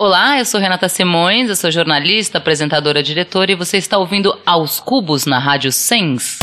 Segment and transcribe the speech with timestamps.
[0.00, 4.78] Olá, eu sou Renata Simões, eu sou jornalista, apresentadora, diretora e você está ouvindo Aos
[4.78, 6.38] Cubos na Rádio Sens.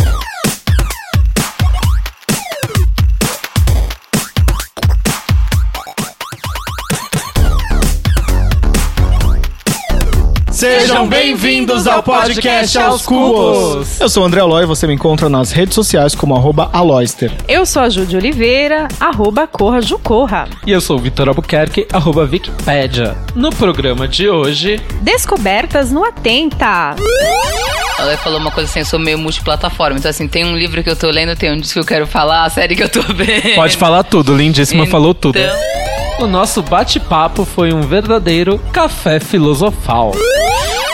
[10.65, 14.01] Sejam bem-vindos ao podcast Aos Cubos.
[14.01, 17.31] Eu sou o André Aloy e você me encontra nas redes sociais como arroba Aloyster.
[17.47, 20.47] Eu sou a Júlia Oliveira, arroba Corra Jucorra.
[20.65, 23.15] E eu sou o Vitor Albuquerque, arroba Wikipedia.
[23.35, 24.81] No programa de hoje...
[25.03, 26.95] Descobertas no Atenta.
[27.99, 29.99] Ela falou uma coisa assim, eu sou meio multiplataforma.
[29.99, 32.07] Então, assim, tem um livro que eu tô lendo, tem um disco que eu quero
[32.07, 33.53] falar, a série que eu tô vendo.
[33.53, 35.37] Pode falar tudo, lindíssima Então- falou tudo.
[36.17, 40.13] O nosso bate-papo foi um verdadeiro café filosofal.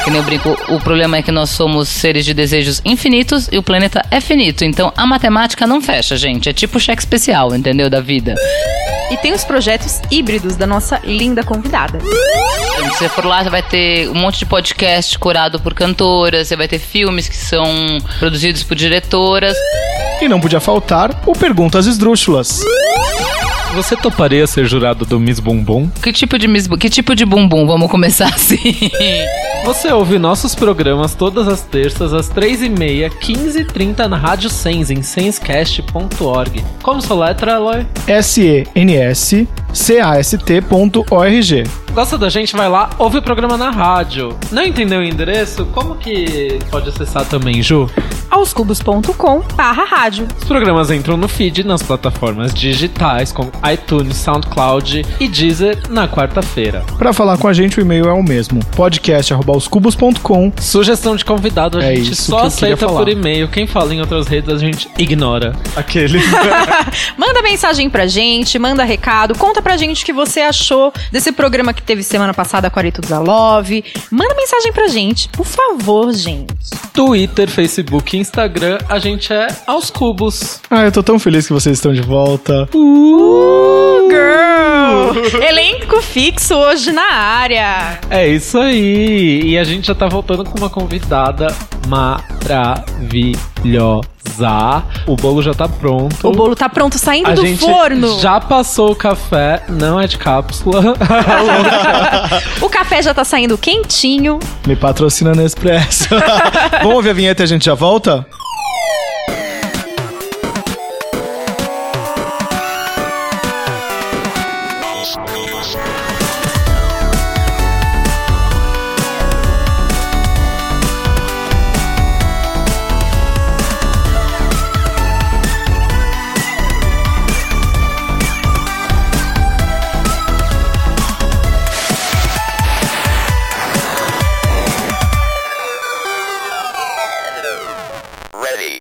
[0.03, 3.57] Que nem eu brinco, o problema é que nós somos seres de desejos infinitos e
[3.57, 4.65] o planeta é finito.
[4.65, 6.49] Então, a matemática não fecha, gente.
[6.49, 7.89] É tipo cheque especial, entendeu?
[7.89, 8.35] Da vida.
[9.11, 11.99] E tem os projetos híbridos da nossa linda convidada.
[11.99, 16.55] Se você for lá, você vai ter um monte de podcast curado por cantoras, você
[16.55, 17.63] vai ter filmes que são
[18.17, 19.55] produzidos por diretoras.
[20.21, 22.61] E não podia faltar o Perguntas Esdrúxulas.
[23.73, 25.89] Você toparia ser jurado do Miss Bumbum?
[26.03, 27.65] Que tipo de mis- que tipo de bumbum?
[27.65, 28.57] Vamos começar assim.
[29.63, 36.63] Você ouve nossos programas todas as terças, às 3h30, 15h30 na Rádio Sens, em senscast.org.
[36.83, 37.85] Como sua letra, Eloy?
[39.73, 41.63] S-E-N-S-C-A-S-T.org.
[41.93, 42.55] Gosta da gente?
[42.55, 44.37] Vai lá, ouve o programa na rádio.
[44.51, 45.65] Não entendeu o endereço?
[45.67, 47.89] Como que pode acessar também, Ju?
[48.31, 50.25] aoscubos.com barra rádio.
[50.41, 56.83] Os programas entram no feed nas plataformas digitais como iTunes, SoundCloud e Deezer na quarta-feira.
[56.97, 60.53] Para falar com a gente, o e-mail é o mesmo: podcast.oscubos.com.
[60.59, 63.49] Sugestão de convidado a É gente só aceita por e-mail.
[63.49, 65.53] Quem fala em outras redes a gente ignora.
[65.75, 66.19] Aquele.
[67.17, 71.73] Manda mensagem pra gente, manda recado, conta pra gente o que você achou desse programa
[71.73, 73.83] que teve semana passada com a Arito Zalove.
[74.11, 76.53] Manda mensagem pra gente, por favor, gente.
[76.93, 80.59] Twitter, Facebook e Instagram, a gente é aos cubos.
[80.69, 82.67] ah, eu tô tão feliz que vocês estão de volta.
[82.73, 85.41] Uh, girl!
[85.41, 87.99] Elenco fixo hoje na área.
[88.09, 89.41] É isso aí.
[89.45, 91.55] E a gente já tá voltando com uma convidada
[91.87, 94.10] maravilhosa.
[95.07, 96.27] O bolo já tá pronto.
[96.27, 98.19] O bolo tá pronto, saindo a do gente forno.
[98.19, 100.93] já passou o café, não é de cápsula.
[102.61, 104.39] O café já tá saindo quentinho.
[104.65, 106.07] Me patrocina no Expresso.
[106.81, 108.25] Vamos ouvir a vinheta e a gente já volta?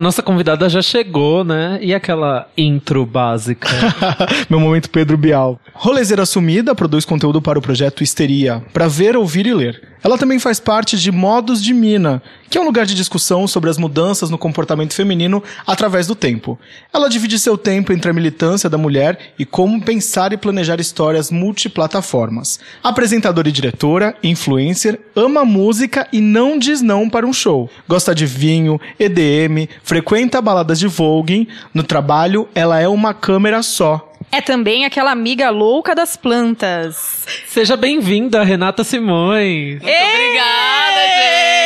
[0.01, 1.79] Nossa convidada já chegou, né?
[1.83, 3.69] E aquela intro básica?
[4.49, 5.61] Meu momento Pedro Bial.
[5.75, 9.91] Rolezeira Sumida produz conteúdo para o projeto Histeria, para ver, ouvir e ler.
[10.03, 13.69] Ela também faz parte de Modos de Mina, que é um lugar de discussão sobre
[13.69, 16.59] as mudanças no comportamento feminino através do tempo.
[16.93, 21.31] Ela divide seu tempo entre a militância da mulher e como pensar e planejar histórias
[21.31, 22.59] multiplataformas.
[22.83, 27.69] Apresentadora e diretora, influencer, ama música e não diz não para um show.
[27.87, 31.49] Gosta de vinho, EDM, frequenta baladas de voguing.
[31.75, 34.09] No trabalho, ela é uma câmera só.
[34.31, 37.27] É também aquela amiga louca das plantas.
[37.49, 39.83] Seja bem-vinda, Renata Simões.
[39.83, 41.60] Muito obrigada, gente!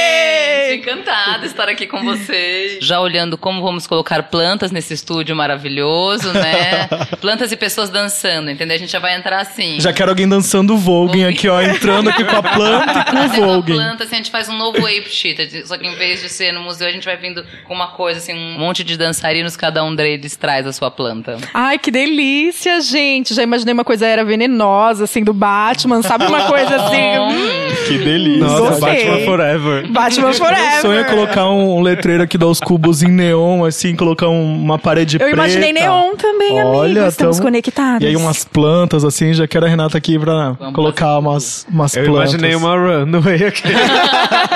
[0.74, 2.78] Encantada de estar aqui com vocês.
[2.84, 6.88] Já olhando como vamos colocar plantas nesse estúdio maravilhoso, né?
[7.20, 8.74] Plantas e pessoas dançando, entendeu?
[8.76, 9.80] A gente já vai entrar assim.
[9.80, 13.28] Já quero alguém dançando voguing aqui, ó, entrando aqui com a planta e com o
[13.28, 13.74] Fazendo uma voguing.
[13.74, 15.66] planta, assim, a gente faz um novo ape sheet.
[15.66, 18.18] Só que em vez de ser no museu, a gente vai vindo com uma coisa,
[18.18, 21.36] assim, um monte de dançarinos, cada um deles traz a sua planta.
[21.52, 23.34] Ai, que delícia, gente.
[23.34, 26.02] Já imaginei uma coisa era venenosa, assim, do Batman.
[26.02, 27.74] Sabe uma coisa assim?
[27.84, 28.46] Que delícia.
[28.46, 28.80] Nossa.
[28.80, 29.86] Batman Forever.
[29.88, 30.32] Batman
[30.72, 34.54] Meu sonho é colocar um, um letreiro aqui dos cubos em neon, assim, colocar um-
[34.62, 35.34] uma parede Eu preta.
[35.34, 37.06] imaginei neon também, Olha, amigo.
[37.08, 38.02] Estamos tamo- conectados.
[38.02, 41.94] E aí umas plantas, assim, já quero a Renata aqui pra Vamos colocar umas, umas
[41.96, 42.32] Eu plantas.
[42.34, 43.62] imaginei uma runway aqui.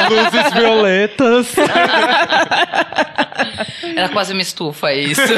[0.08, 1.54] Luzes violetas.
[3.96, 5.20] Era quase uma estufa, isso.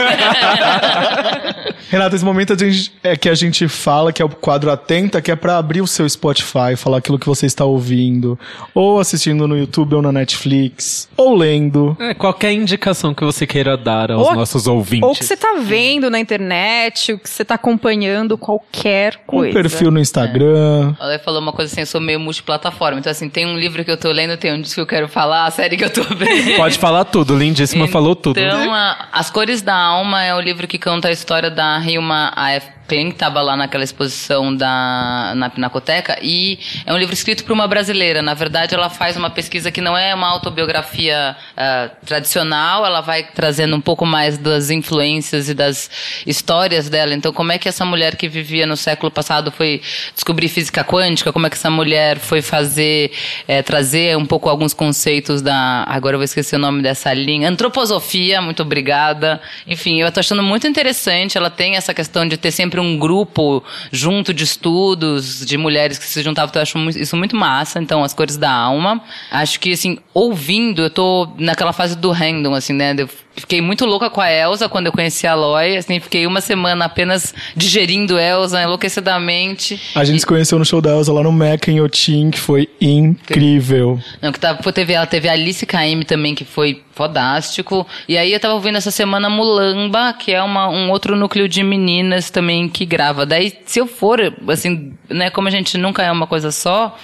[1.90, 5.20] Renato, esse momento a gente- é que a gente fala, que é o quadro Atenta,
[5.20, 8.38] que é pra abrir o seu Spotify, falar aquilo que você está ouvindo,
[8.72, 11.96] ou assistindo no YouTube ou na Netflix, ou lendo.
[11.98, 15.02] É, qualquer indicação que você queira dar aos Ou- nossos ouvintes.
[15.02, 19.26] Ou o que você tá vendo na internet, o que você tá acompanhando, qualquer Um
[19.26, 19.52] coisa.
[19.52, 20.94] perfil no Instagram.
[21.00, 23.00] Ela falou uma coisa assim, eu sou meio multiplataforma.
[23.00, 25.08] Então, assim, tem um livro que eu tô lendo, tem um disco que eu quero
[25.08, 26.54] falar, a série que eu tô vendo.
[26.56, 28.38] Pode falar tudo, lindíssima falou tudo.
[28.38, 28.72] Então,
[29.12, 32.79] As Cores da Alma é o livro que conta a história da Hilma A.F.
[32.90, 37.68] Que estava lá naquela exposição da, na Pinacoteca, e é um livro escrito por uma
[37.68, 38.20] brasileira.
[38.20, 43.22] Na verdade, ela faz uma pesquisa que não é uma autobiografia ah, tradicional, ela vai
[43.22, 45.88] trazendo um pouco mais das influências e das
[46.26, 47.14] histórias dela.
[47.14, 49.80] Então, como é que essa mulher que vivia no século passado foi
[50.12, 51.32] descobrir física quântica?
[51.32, 53.12] Como é que essa mulher foi fazer,
[53.46, 55.84] eh, trazer um pouco alguns conceitos da.
[55.86, 57.48] Agora eu vou esquecer o nome dessa linha.
[57.48, 59.40] Antroposofia, muito obrigada.
[59.66, 61.38] Enfim, eu tô achando muito interessante.
[61.38, 63.62] Ela tem essa questão de ter sempre um grupo
[63.92, 66.50] junto de estudos, de mulheres que se juntavam.
[66.50, 67.80] Então, eu acho isso muito massa.
[67.80, 69.00] Então, as cores da alma.
[69.30, 72.94] Acho que, assim, ouvindo, eu tô naquela fase do random, assim, né?
[72.96, 75.76] Eu Fiquei muito louca com a Elsa quando eu conheci a Loy.
[75.76, 79.80] Assim, fiquei uma semana apenas digerindo Elsa enlouquecidamente.
[79.94, 82.68] A gente se conheceu no show da Elsa lá no Meca em Otim, que foi
[82.80, 83.98] incrível.
[84.20, 87.86] Não, que tava, pô, teve ela, teve a Alice KM também, que foi fodástico.
[88.06, 91.62] E aí eu tava ouvindo essa semana Mulamba, que é uma, um outro núcleo de
[91.62, 93.24] meninas também que grava.
[93.26, 96.96] Daí, se eu for, assim, né, como a gente nunca é uma coisa só,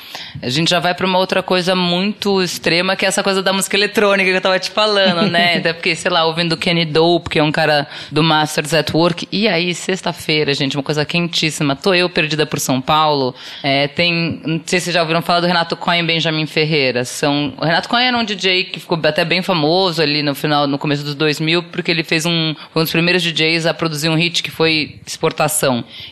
[0.42, 3.52] a gente já vai pra uma outra coisa muito extrema, que é essa coisa da
[3.52, 5.58] música eletrônica que eu tava te falando, né?
[5.58, 9.28] Até porque, sei lá, ouvindo Kenny Dope, que é um cara do Masters at Work.
[9.30, 11.76] E aí, sexta-feira, gente, uma coisa quentíssima.
[11.76, 13.34] Tô eu perdida por São Paulo.
[13.62, 17.04] É, tem, não sei se vocês já ouviram falar do Renato Cohen e Benjamin Ferreira.
[17.04, 20.66] São, o Renato Cohen era um DJ que ficou até bem famoso ali no final,
[20.66, 24.08] no começo dos 2000, porque ele fez um, foi um dos primeiros DJs a produzir
[24.08, 24.96] um hit que foi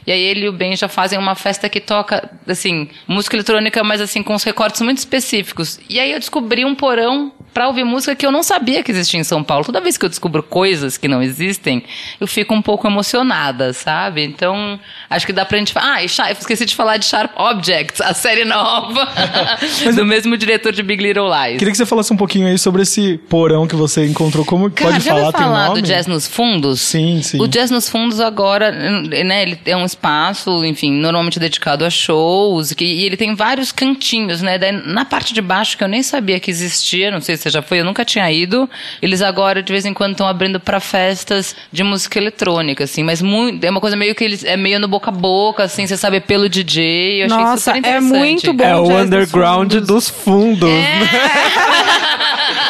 [0.07, 3.83] E aí ele e o Ben já fazem uma festa que toca, assim, música eletrônica,
[3.85, 5.81] mas assim, com uns recortes muito específicos.
[5.89, 9.19] E aí eu descobri um porão pra ouvir música que eu não sabia que existia
[9.19, 9.65] em São Paulo.
[9.65, 11.85] Toda vez que eu descubro coisas que não existem,
[12.21, 14.25] eu fico um pouco emocionada, sabe?
[14.25, 14.79] Então,
[15.09, 15.95] acho que dá pra gente falar.
[15.95, 19.09] Ah, e eu esqueci de falar de Sharp Objects, a série nova
[19.95, 21.59] do mesmo diretor de Big Little Lies.
[21.59, 24.45] Queria que você falasse um pouquinho aí sobre esse porão que você encontrou.
[24.45, 25.33] Como Cara, pode falar?
[25.33, 25.81] Tem falar nome?
[25.81, 26.81] do Jazz nos Fundos?
[26.81, 27.41] Sim, sim.
[27.41, 32.73] O Jazz nos Fundos agora, né, ele é um espaço, enfim, normalmente dedicado a shows,
[32.73, 34.59] e ele tem vários cantinhos, né?
[34.59, 37.51] Daí, na parte de baixo, que eu nem sabia que existia, não sei se você
[37.51, 38.69] já foi, eu nunca tinha ido,
[39.03, 43.21] eles agora, de vez em quando, estão abrindo pra festas de música eletrônica, assim, mas
[43.21, 45.97] muito, é uma coisa meio que eles, é meio no boca a boca, assim, você
[45.97, 48.65] sabe, pelo DJ, eu achei Nossa, super é muito bom.
[48.65, 49.87] É o underground fundos.
[49.87, 50.71] dos fundos.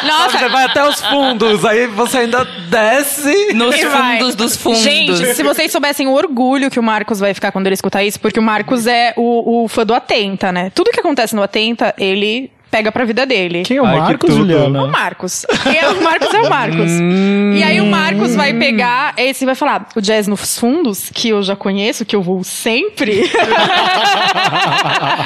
[0.05, 3.53] Nossa, Você vai até os fundos, aí você ainda desce.
[3.53, 4.17] Nos E vai.
[4.19, 4.81] fundos dos fundos.
[4.81, 8.19] Gente, se vocês soubessem o orgulho que o Marcos vai ficar quando ele escutar isso,
[8.19, 10.71] porque o Marcos é o, o fã do Atenta, né?
[10.75, 13.63] Tudo que acontece no Atenta, ele pega pra vida dele.
[13.63, 14.33] Quem é o Ai, Marcos, tudo.
[14.33, 14.87] O Juliana?
[14.87, 15.45] Marcos.
[15.63, 16.91] Quem é o Marcos é o Marcos.
[17.57, 21.41] e aí o Marcos vai pegar, esse vai falar, o Jazz nos Fundos, que eu
[21.41, 23.23] já conheço, que eu vou sempre.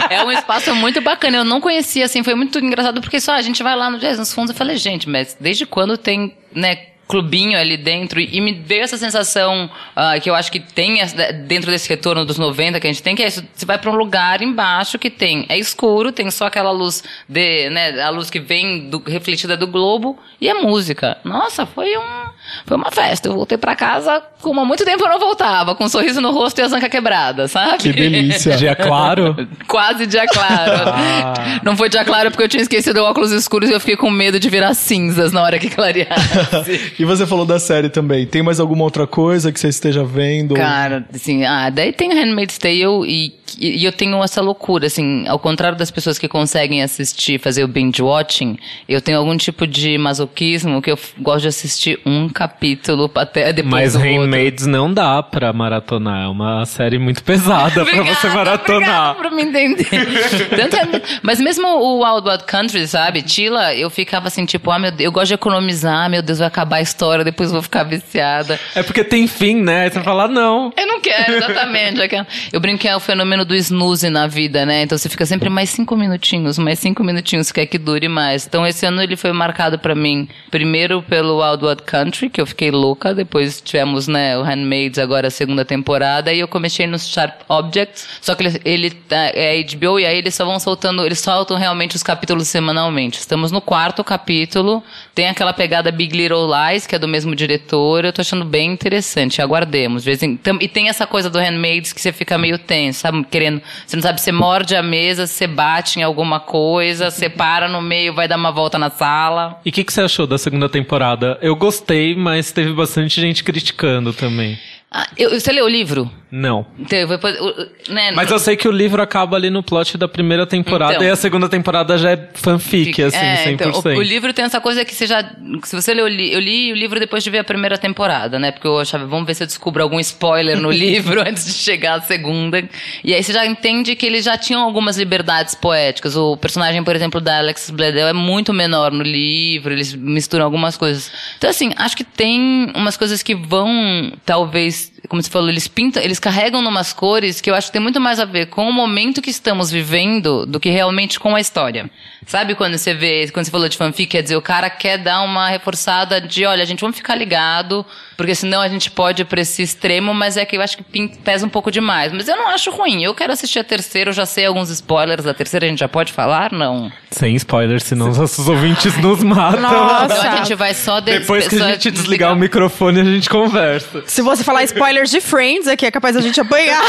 [0.10, 1.38] É um espaço muito bacana.
[1.38, 4.18] Eu não conhecia, assim, foi muito engraçado, porque só a gente vai lá no Jazz
[4.18, 4.52] nos fundos.
[4.52, 6.80] Eu falei, gente, mas desde quando tem, né?
[7.10, 11.34] Clubinho ali dentro e me veio essa sensação ah, que eu acho que tem essa-
[11.34, 13.90] dentro desse retorno dos 90 que a gente tem que é isso, você vai para
[13.90, 18.30] um lugar embaixo que tem é escuro tem só aquela luz de né a luz
[18.30, 22.30] que vem do, refletida do globo e a música nossa foi um
[22.68, 25.86] foi uma festa eu voltei para casa como há muito tempo eu não voltava com
[25.86, 28.56] um sorriso no rosto e a zanca quebrada sabe Que delícia.
[28.56, 29.36] Dia claro.
[29.68, 30.72] Quase dia claro.
[30.86, 31.34] Ah.
[31.64, 34.10] Não foi dia claro porque eu tinha esquecido o óculos escuros e eu fiquei com
[34.12, 36.94] medo de virar cinzas na hora que clareasse.
[37.00, 38.28] E você falou da série também.
[38.28, 40.56] Tem mais alguma outra coisa que você esteja vendo?
[40.56, 45.40] Cara, assim, ah, daí tem Handmaid's Tale e, e eu tenho essa loucura, assim, ao
[45.40, 49.98] contrário das pessoas que conseguem assistir, fazer o binge watching, eu tenho algum tipo de
[49.98, 54.00] masoquismo que eu gosto de assistir um capítulo até depois Mas do.
[54.00, 56.26] Handmaids não dá pra maratonar.
[56.26, 59.12] É uma série muito pesada pra você maratonar.
[59.12, 59.88] Obrigada pra me entender.
[60.56, 63.22] Tanto é- mas mesmo o Wild Wild Country, sabe?
[63.22, 66.48] Tila, eu ficava assim, tipo, ah, meu Deus, eu gosto de economizar, meu Deus, vai
[66.48, 68.60] acabar a história, depois vou ficar viciada.
[68.76, 69.84] É porque tem fim, né?
[69.84, 70.72] Aí você fala, não.
[70.78, 72.00] Eu não quero, exatamente.
[72.52, 74.84] Eu brinco que é o fenômeno fenômeno do snooze na vida, né?
[74.84, 78.46] Então você fica sempre mais cinco minutinhos, mais cinco minutinhos, quer que dure mais.
[78.46, 82.46] Então esse ano ele foi marcado para mim, primeiro pelo Wild Wild Country, que eu
[82.46, 86.98] fiquei louca, depois tivemos, né, o Handmaids, agora a segunda temporada, e eu comecei no
[87.00, 91.06] Sharp Objects, só que ele, ele tá- é HBO, e aí eles só vão soltando,
[91.06, 93.20] eles soltam realmente os capítulos semanalmente.
[93.20, 94.84] Estamos no quarto capítulo,
[95.16, 98.72] tem aquela pegada Big Little Lies, que é do mesmo diretor, eu tô achando bem
[98.72, 100.06] interessante, aguardemos.
[100.08, 103.26] E tem essa coisa do Handmaids que você fica meio tenso, sabe?
[103.30, 107.68] Querendo, você não sabe, você morde a mesa, você bate em alguma coisa, você para
[107.68, 109.60] no meio, vai dar uma volta na sala.
[109.66, 111.38] E o que, que você achou da segunda temporada?
[111.42, 114.58] Eu gostei, mas teve bastante gente criticando também.
[114.92, 116.10] Ah, eu- você leu o livro?
[116.32, 116.66] Não.
[116.78, 120.08] Então, eu o- né, Mas eu sei que o livro acaba ali no plot da
[120.08, 121.06] primeira temporada Então.
[121.08, 123.54] e a segunda temporada já é fanfic, assim, É, 100%.
[123.54, 125.24] então, o, o livro tem essa coisa que você já.
[125.64, 128.38] Se você leu, eu li, eu li o livro depois de ver a primeira temporada,
[128.40, 128.52] né?
[128.52, 132.00] Porque eu achava, vamos ver se eu descubro algum spoiler no livro antes de chegar
[132.00, 132.64] à segunda.
[133.04, 136.16] E aí você já entende que eles já tinham algumas liberdades poéticas.
[136.16, 140.78] O personagem, por exemplo, da Alex Bledel é muito menor no livro, eles misturam algumas
[140.78, 141.12] coisas.
[141.38, 145.68] Então, assim, acho que tem umas coisas que vão, talvez, nice como você falou, eles
[145.68, 148.68] pintam, eles carregam numas cores que eu acho que tem muito mais a ver com
[148.68, 151.90] o momento que estamos vivendo do que realmente com a história.
[152.26, 155.22] Sabe quando você vê, quando você falou de fanfic, quer dizer, o cara quer dar
[155.22, 157.84] uma reforçada de, olha, a gente vamos ficar ligado,
[158.16, 160.84] porque senão a gente pode ir pra esse extremo, mas é que eu acho que
[160.84, 162.12] pin- pesa um pouco demais.
[162.14, 165.24] Mas eu não acho ruim, eu quero assistir a terceira, eu já sei alguns spoilers
[165.24, 166.52] da terceira, a gente já pode falar?
[166.52, 166.92] Não.
[167.10, 169.62] Sem spoilers, senão os nossos ouvintes nos matam.
[169.62, 170.06] Nossa.
[170.14, 171.00] Então a gente vai só...
[171.00, 174.04] de- Depois que a gente desligar o microfone, a gente conversa.
[174.06, 176.82] Se você falar spoilers de Friends aqui, é capaz da gente apanhar.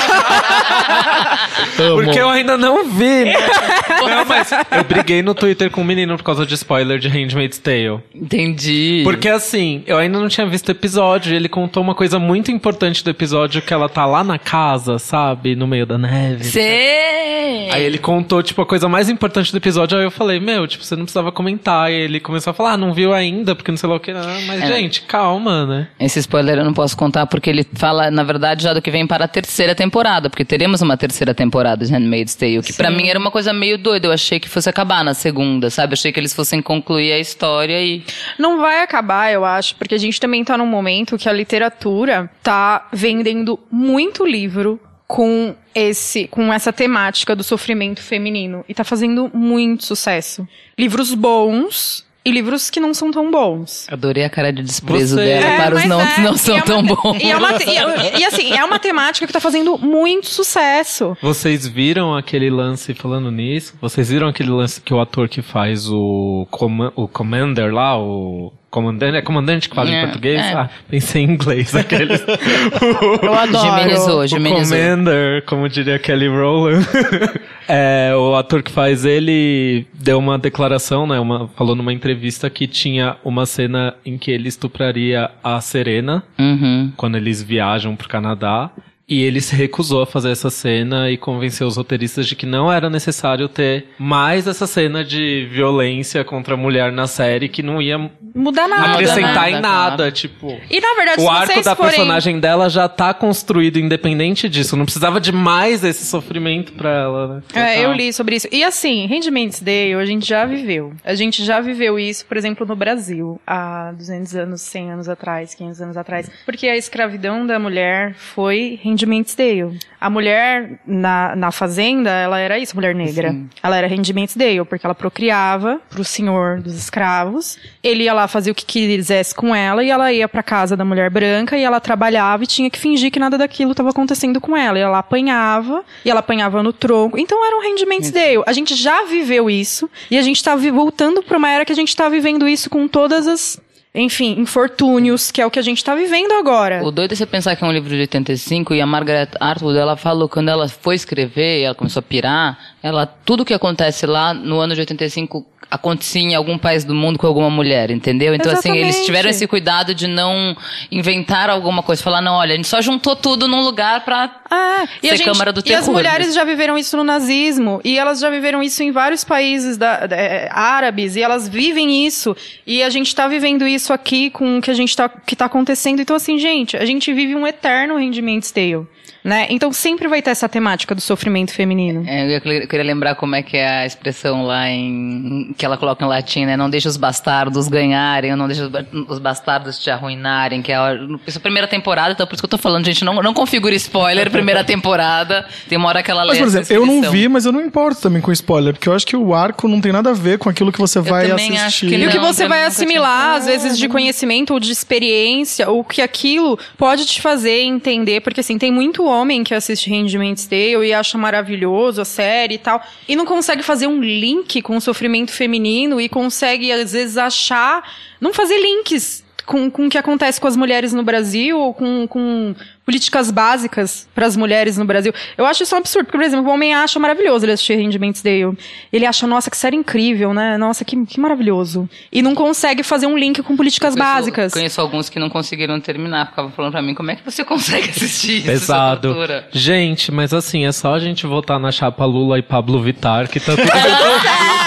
[1.77, 3.25] Porque eu ainda não vi.
[3.27, 3.35] né?
[4.01, 7.59] não, mas eu briguei no Twitter com um menino por causa de spoiler de Handmaid's
[7.59, 8.01] Tale.
[8.15, 9.03] Entendi.
[9.05, 12.51] Porque assim, eu ainda não tinha visto o episódio e ele contou uma coisa muito
[12.51, 15.55] importante do episódio que ela tá lá na casa, sabe?
[15.55, 16.45] No meio da neve.
[16.45, 17.69] Sei!
[17.71, 20.83] Aí ele contou, tipo, a coisa mais importante do episódio, aí eu falei, meu, tipo,
[20.85, 21.91] você não precisava comentar.
[21.91, 24.11] E ele começou a falar, ah, não viu ainda, porque não sei lá o que.
[24.11, 24.67] Ah, mas, É.
[24.67, 25.89] gente, calma, né?
[25.99, 29.07] Esse spoiler eu não posso contar porque ele fala, na verdade, já do que vem
[29.07, 33.09] para a terceira temporada, porque teremos uma terceira temporada de Handmaid's Tale, que pra mim
[33.09, 34.09] era uma coisa meio doida.
[34.09, 35.93] Eu achei que fosse acabar na segunda, sabe?
[35.93, 38.03] Eu achei que eles fossem concluir a história e.
[38.39, 42.31] Não vai acabar, eu acho, porque a gente também tá num momento que a literatura
[42.43, 49.31] tá vendendo muito livro com esse com essa temática do sofrimento feminino e tá fazendo
[49.35, 50.47] muito sucesso.
[50.79, 53.87] Livros bons e livros que não são tão bons.
[53.91, 56.55] Adorei a cara de desprezo Você- dela É, para os não, é, não e são
[56.55, 57.19] é uma tão bons.
[57.23, 61.17] E, é uma te- e- e, assim, é uma temática que tá fazendo muito sucesso.
[61.23, 65.89] Vocês viram aquele lance, falando nisso, vocês viram aquele lance que o ator que faz
[65.89, 70.41] o, coma- o Commander lá, o comandante, é comandante que fala É, em português?
[70.41, 70.53] é.
[70.53, 72.23] Ah, pensei em inglês, aqueles.
[73.23, 73.65] Eu adoro.
[73.77, 74.77] Gemenizou, o gemenizou.
[74.79, 76.87] Commander, como diria Kelly Rowland.
[77.69, 81.19] é, o ator que faz ele deu uma declaração, né?
[81.19, 86.93] Uma, falou numa entrevista que tinha uma cena em que ele estupraria a Serena Uhum.
[86.97, 88.71] quando eles viajam pro Canadá.
[89.11, 92.73] E ele se recusou a fazer essa cena e convenceu os roteiristas de que não
[92.73, 97.83] era necessário ter mais essa cena de violência contra a mulher na série, que não
[97.83, 97.99] ia
[98.33, 98.93] Mudar nada.
[98.93, 100.13] acrescentar nada, em nada.
[100.13, 101.91] Tipo, E na verdade, o arco da forem...
[101.91, 104.77] personagem dela já tá construído independente disso.
[104.77, 107.43] Não precisava de mais esse sofrimento pra ela, né?
[107.53, 108.47] É, eu li sobre isso.
[108.53, 110.93] E assim, Handmaid's Day, a gente já viveu.
[111.05, 115.53] A gente já viveu isso, por exemplo, no Brasil, há 200 anos, 100 anos atrás,
[115.55, 116.31] 500 anos atrás.
[116.45, 119.79] Porque a escravidão da mulher foi Handmaid's Day.
[120.01, 123.35] A mulher na, na fazenda, ela era isso, mulher negra.
[123.63, 127.59] Ela era Handmaid's Day, porque ela procriava pro senhor dos escravos.
[127.83, 130.85] Ele ia lá fazer o que quisesse com ela e ela ia pra casa da
[130.85, 134.57] mulher branca e ela trabalhava e tinha que fingir que nada daquilo estava acontecendo com
[134.57, 134.79] ela.
[134.79, 137.19] E ela apanhava, e ela apanhava no tronco.
[137.19, 138.43] Então era um Handmaid's Day.
[138.47, 141.77] A gente já viveu isso e a gente tá voltando pra uma era que a
[141.77, 143.61] gente tá vivendo isso com todas as,
[143.95, 146.83] enfim, infortúnios, que é o que a gente tá vivendo agora.
[146.85, 149.79] O doido é você pensar que é um livro de 85 e a Margaret Atwood,
[149.79, 154.33] ela falou quando ela foi escrever, ela começou a pirar, ela tudo que acontece lá
[154.33, 158.35] no ano de 85 acontecia em algum país do mundo com alguma mulher, entendeu?
[158.35, 159.07] Então assim, eles Exatamente.
[159.07, 160.57] tiveram esse cuidado de não
[160.91, 164.85] inventar alguma coisa, falar não, olha, a gente só juntou tudo num lugar pra Ah,
[165.01, 166.33] Ser gente, Câmara do e as mulheres né?
[166.33, 170.17] já viveram isso no nazismo, e elas já viveram isso em vários países da- da-
[170.17, 174.61] eh, árabes, e elas vivem isso, e a gente tá vivendo isso aqui com o
[174.61, 176.01] que a gente tá, que tá acontecendo.
[176.01, 178.87] Então, assim, gente, a gente vive um eterno Handmaid's Tale.
[179.23, 179.47] Né?
[179.51, 182.05] Então sempre vai ter essa temática do sofrimento feminino.
[182.07, 186.05] É, eu queria lembrar como é que é a expressão lá em que ela coloca
[186.05, 186.57] em latim, né?
[186.57, 188.71] Não deixa os bastardos ganharem, ou não deixa
[189.09, 190.95] os bastardos te arruinarem, que é a,
[191.27, 193.35] isso é a primeira temporada, então por isso que eu tô falando, gente, não, não
[193.35, 197.11] configure spoiler, primeira temporada, tem uma hora que ela Mas, por essa exemplo, eu não
[197.11, 199.81] vi, mas eu não importo também com spoiler, porque eu acho que o arco não
[199.81, 201.89] tem nada a ver com aquilo que você vai também acho assistir.
[201.89, 204.73] que E o que Não, você também vai assimilar, às vezes, de conhecimento ou de
[204.73, 209.91] experiência, ou que aquilo pode te fazer entender, porque assim, tem muito homem que assiste
[209.91, 214.63] Handmaid's Tale e acha maravilhoso a série e tal, e não consegue fazer um link
[214.63, 217.83] com o sofrimento feminino e consegue, às vezes, achar,
[218.21, 222.07] não fazer links com, com o que acontece com as mulheres no Brasil ou com,
[222.07, 222.55] com
[222.87, 225.13] políticas básicas para as mulheres no Brasil.
[225.37, 228.23] Eu acho isso um absurdo, porque, por exemplo, o homem acha maravilhoso ele assistir Handmaid's
[228.23, 228.57] Tale.
[228.93, 230.57] Ele acha, nossa, que série incrível, né?
[230.57, 231.89] Nossa, que, que maravilhoso.
[232.13, 234.53] E não consegue fazer um link com políticas Conheço- básicas.
[234.53, 237.91] Conheço alguns que não conseguiram terminar, ficavam falando pra mim, como é que você consegue
[237.91, 238.47] assistir isso?
[238.47, 239.17] Pesado.
[239.51, 243.41] Gente, mas assim, é só a gente votar na chapa Lula e Pablo Vittar, que
[243.41, 243.67] tá tudo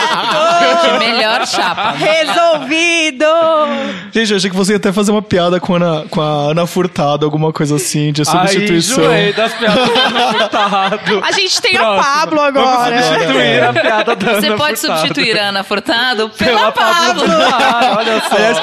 [0.84, 1.92] Que melhor chapa.
[1.98, 3.26] Resolvido!
[4.12, 6.52] Gente, eu achei que você ia até fazer uma piada com a Ana, com a
[6.52, 9.04] Ana Furtado, alguma coisa assim, de substituição.
[9.04, 11.22] Ai, enjoei das piadas da Ana Furtado.
[11.24, 12.04] A gente tem a Próximo.
[12.04, 12.90] Pablo agora.
[12.90, 15.00] Vamos substituir a piada da Você Ana pode Furtado.
[15.00, 17.34] substituir a Ana Furtado pela, Pela Pablo Pablo.
[17.98, 18.36] Olha só.
[18.36, 18.58] Aliás,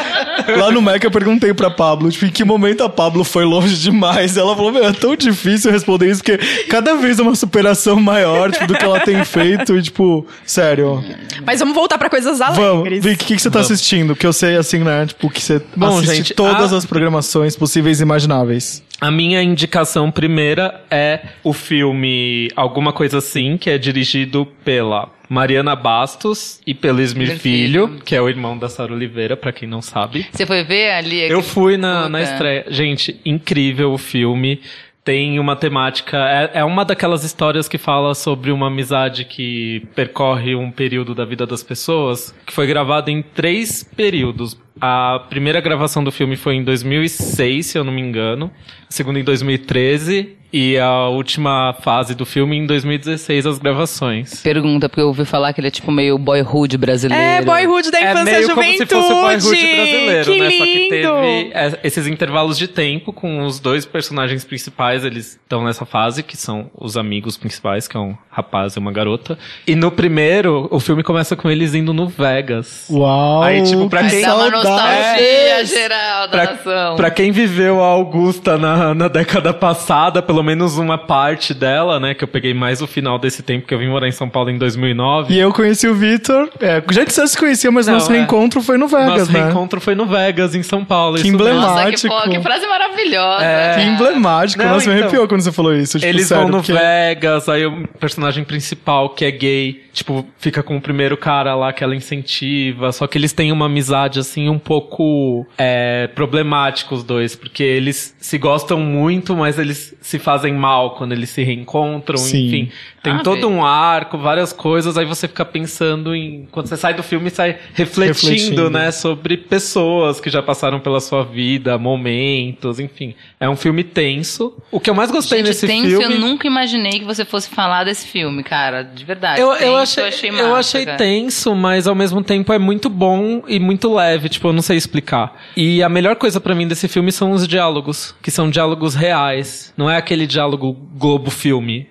[0.58, 3.76] lá no Mac eu perguntei pra Pablo, tipo, em que momento a Pablo foi longe
[3.76, 4.36] demais?
[4.36, 8.50] Ela falou, meu, é tão difícil responder isso, porque cada vez é uma superação maior,
[8.52, 11.02] tipo, do que ela tem feito, e tipo, sério.
[11.44, 13.02] Mas vamos voltar pra coisas Vamos, alegres.
[13.04, 14.14] Vic, o que, que você tá assistindo?
[14.14, 17.56] Que eu sei, assim, né, tipo, que você Bom, assiste gente, todas a- as programações
[17.56, 18.82] possíveis e imagináveis.
[19.00, 25.74] A minha indicação primeira é o filme Alguma Coisa Assim, que é dirigido pela Mariana
[25.74, 28.00] Bastos e pelo Esmir Filho, Filho.
[28.04, 30.26] que é o irmão da Sara Oliveira, pra quem não sabe.
[30.32, 31.20] Você foi ver ali?
[31.30, 32.66] Eu fui na, na estreia.
[32.68, 34.60] Gente, incrível o filme.
[35.02, 36.16] Tem uma temática.
[36.16, 41.24] É, é uma daquelas histórias que fala sobre uma amizade que percorre um período da
[41.24, 44.58] vida das pessoas, que foi gravada em três períodos.
[44.80, 48.50] A primeira gravação do filme foi em 2006, se eu não me engano.
[48.88, 50.36] A segunda em 2013.
[50.52, 54.42] E a última fase do filme em 2016, as gravações.
[54.42, 57.22] Pergunta, porque eu ouvi falar que ele é tipo meio boyhood brasileiro.
[57.22, 58.78] É, boyhood da É infância e meio como juventude.
[58.90, 60.48] se fosse o boyhood brasileiro, que né?
[60.48, 60.58] lindo.
[60.58, 65.62] Só que teve é, esses intervalos de tempo com os dois personagens principais, eles estão
[65.64, 69.38] nessa fase, que são os amigos principais, que é um rapaz e uma garota.
[69.68, 72.88] E no primeiro, o filme começa com eles indo no Vegas.
[72.90, 73.40] Uau!
[73.44, 76.96] Aí, tipo, pra que quem- Dá uma nostalgia geral da Pra, nação.
[76.96, 82.14] pra quem viveu a Augusta na, na década passada, pelo menos uma parte dela, né?
[82.14, 84.50] Que eu peguei mais o final desse tempo, que eu vim morar em São Paulo
[84.50, 85.32] em 2009.
[85.34, 86.48] E eu conheci o Vitor.
[86.60, 88.16] É, já que você se conhecia, mas Não, nosso é.
[88.16, 89.44] reencontro foi no Vegas, Nosso né?
[89.44, 91.16] reencontro foi no Vegas, em São Paulo.
[91.18, 92.06] Que emblemático.
[92.08, 93.44] Nossa, que, fo- que frase maravilhosa.
[93.44, 93.74] É.
[93.76, 94.62] Que emblemático.
[94.62, 95.06] Não, Nossa, me então.
[95.08, 95.98] arrepiou quando você falou isso.
[95.98, 100.26] Tipo, Eles sério, vão no porque- Vegas, aí o personagem principal, que é gay, tipo,
[100.38, 102.92] fica com o primeiro cara lá que ela incentiva.
[102.92, 107.34] Só que eles têm uma amizade, assim, um pouco é, problemática, os dois.
[107.36, 112.46] Porque eles se gostam muito, mas eles se fazem mal quando eles se reencontram, Sim.
[112.46, 112.72] enfim.
[113.02, 113.48] Tem Ah, todo velho.
[113.50, 116.46] um arco, várias coisas, aí você fica pensando em.
[116.50, 118.70] Quando você sai do filme, sai refletindo, Refletindo.
[118.70, 118.90] né?
[118.90, 123.14] Sobre pessoas que já passaram pela sua vida, momentos, enfim.
[123.38, 124.54] É um filme tenso.
[124.70, 126.14] O que eu mais gostei Gente, nesse tenso, filme.
[126.14, 128.82] eu nunca imaginei que você fosse falar desse filme, cara.
[128.82, 129.40] De verdade.
[129.40, 130.98] Eu, Tenso, eu achei, achei eu massa, achei cara.
[130.98, 134.76] tenso, mas ao mesmo tempo é muito bom e muito leve, tipo, eu não sei
[134.76, 135.40] explicar.
[135.56, 139.72] E a melhor coisa pra mim desse filme são os diálogos, que são diálogos reais.
[139.76, 141.30] Não é aquele diálogo Globo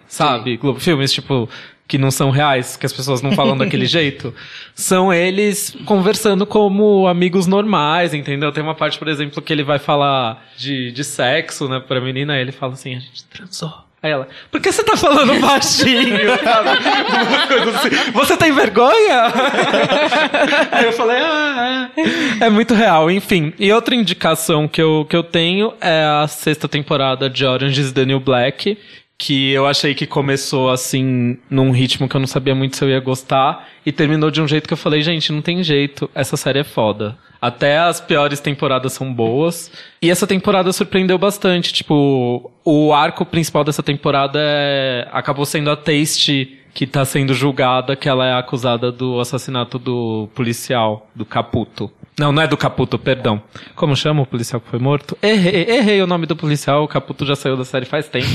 [0.09, 0.57] Sabe?
[0.57, 1.47] Globo Filmes, tipo,
[1.87, 4.33] que não são reais, que as pessoas não falam daquele jeito.
[4.75, 8.51] São eles conversando como amigos normais, entendeu?
[8.51, 12.37] Tem uma parte, por exemplo, que ele vai falar de, de sexo, né, pra menina,
[12.37, 13.71] ele fala assim, a gente transou.
[14.01, 16.15] Aí ela, por que você tá falando baixinho?
[16.31, 18.11] assim.
[18.13, 19.23] Você tem vergonha?
[20.71, 22.45] Aí eu falei, ah, é.
[22.45, 23.53] É muito real, enfim.
[23.59, 27.91] E outra indicação que eu, que eu tenho é a sexta temporada de Orange is
[27.91, 28.77] the New Black.
[29.19, 32.89] Que eu achei que começou assim, num ritmo que eu não sabia muito se eu
[32.89, 33.67] ia gostar.
[33.85, 36.09] E terminou de um jeito que eu falei, gente, não tem jeito.
[36.15, 37.17] Essa série é foda.
[37.41, 39.71] Até as piores temporadas são boas.
[40.01, 41.73] E essa temporada surpreendeu bastante.
[41.73, 45.07] Tipo, o arco principal dessa temporada é...
[45.11, 50.29] acabou sendo a Taste que tá sendo julgada, que ela é acusada do assassinato do
[50.33, 51.91] policial, do Caputo.
[52.19, 53.41] Não, não é do Caputo, perdão.
[53.75, 55.17] Como chama o policial que foi morto?
[55.23, 58.27] Errei, errei o nome do policial, o Caputo já saiu da série faz tempo.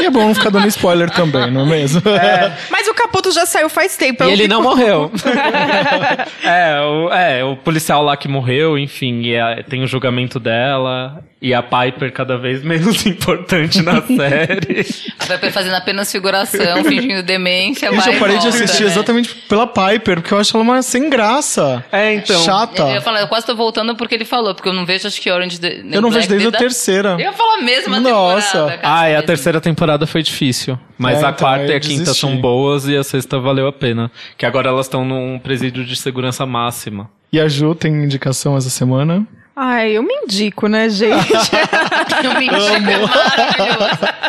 [0.00, 2.00] E é bom não ficar dando spoiler também, não é mesmo?
[2.70, 4.22] Mas o Caputo já saiu faz tempo.
[4.24, 5.10] E eu ele fico- não morreu.
[6.42, 11.22] é, o, é, o policial lá que morreu, enfim, e a- tem o julgamento dela.
[11.42, 14.86] E a Piper cada vez menos importante na série.
[15.18, 17.90] A Pepper fazendo apenas figuração, fingindo demência.
[17.90, 18.90] Gente, eu e parei de volta, assistir né?
[18.90, 21.82] exatamente pela Piper, porque eu acho ela uma sem graça.
[21.90, 22.38] É, então.
[22.44, 22.82] Chata.
[22.82, 25.20] Eu ia falar, eu quase tô voltando porque ele falou, porque eu não vejo, acho
[25.20, 27.10] que Orange the, Eu não vejo desde a a terceira.
[27.12, 28.52] Eu ia falar a mesma Nossa.
[28.52, 28.80] temporada.
[28.82, 29.26] Ah, e a mesmo.
[29.26, 30.78] terceira temporada foi difícil.
[30.98, 32.20] Mas É, a então, quarta e a quinta desisti.
[32.20, 34.10] são boas e a sexta valeu a pena.
[34.38, 37.10] Que agora elas estão num presídio de segurança máxima.
[37.32, 39.26] E a Ju tem indicação essa semana?
[39.62, 41.12] Ai, eu me indico, né, gente?
[42.24, 43.10] Eu me indico.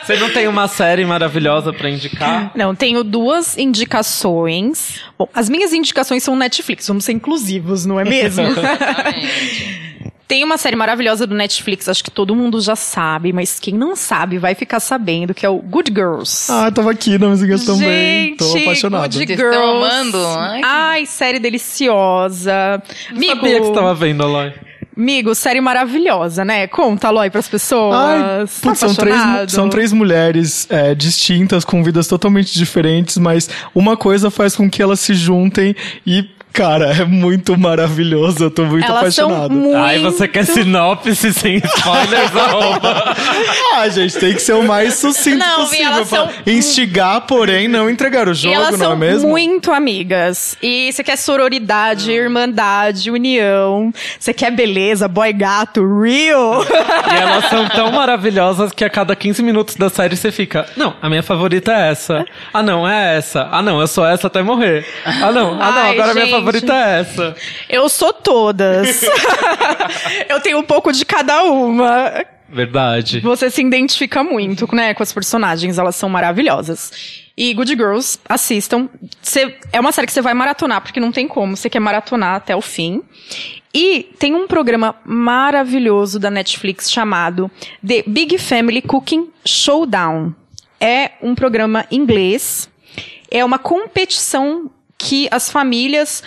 [0.04, 2.52] Você não tem uma série maravilhosa pra indicar?
[2.56, 5.00] Não, tenho duas indicações.
[5.18, 8.44] Bom, as minhas indicações são Netflix, vamos ser inclusivos, não é mesmo?
[8.52, 9.82] Exatamente.
[10.28, 13.96] Tem uma série maravilhosa do Netflix, acho que todo mundo já sabe, mas quem não
[13.96, 16.50] sabe vai ficar sabendo, que é o Good Girls.
[16.52, 18.30] Ah, tava aqui na musiquinhas também.
[18.30, 19.14] Gente, Tô apaixonado.
[19.18, 19.58] Good Girls.
[19.58, 20.18] estão amando?
[20.38, 22.82] Ai, Ai, que- série deliciosa.
[23.10, 24.54] Amigo, Sabia que você tava vendo, Aloy.
[24.96, 26.68] Amigo, série maravilhosa, né?
[26.68, 27.96] Conta, Aloy, pras pessoas.
[27.96, 33.50] Ai, Tá putz, são, três, são três mulheres é, distintas, com vidas totalmente diferentes, mas
[33.74, 35.76] uma coisa faz com que elas se juntem
[36.06, 38.44] e, cara, é muito maravilhoso.
[38.46, 39.54] Eu tô muito Elas são apaixonado.
[39.54, 39.78] muito...
[39.78, 43.16] Ai, você quer sinopse sem spoilers, arroba.
[43.74, 46.06] Ah, gente, tem que ser o mais sucinto Não, possível.
[46.06, 49.30] são- instigar, porém, não entregar o jogo, elas não são é mesmo?
[49.30, 50.58] muito amigas.
[50.62, 53.92] E você quer sororidade, irmandade, união.
[54.20, 56.64] Você quer beleza, boy gato, real.
[56.64, 60.66] E elas são tão maravilhosas que a cada 15 minutos da série você fica.
[60.76, 62.26] Não, a minha favorita é essa.
[62.54, 63.48] Ah, não, é essa.
[63.52, 64.86] Ah, não, eu sou essa até morrer.
[65.06, 66.36] Ah, não, ah, não, Ai, agora a minha gente.
[66.46, 67.36] Favorita é essa.
[67.70, 69.02] Eu sou todas.
[70.30, 72.26] Eu tenho um pouco de cada uma.
[72.50, 73.22] Verdade.
[73.22, 76.92] Você se identifica muito, né, com as personagens, elas são maravilhosas.
[77.38, 78.90] E Good Girls, assistam.
[79.22, 82.36] Cê- é uma série que você vai maratonar, porque não tem como, você quer maratonar
[82.36, 83.02] até o fim.
[83.74, 87.50] E tem um programa maravilhoso da Netflix chamado
[87.88, 90.36] The Big Family Cooking Showdown.
[90.78, 92.70] É um programa inglês.
[93.30, 94.70] É uma competição
[95.02, 96.22] que as famílias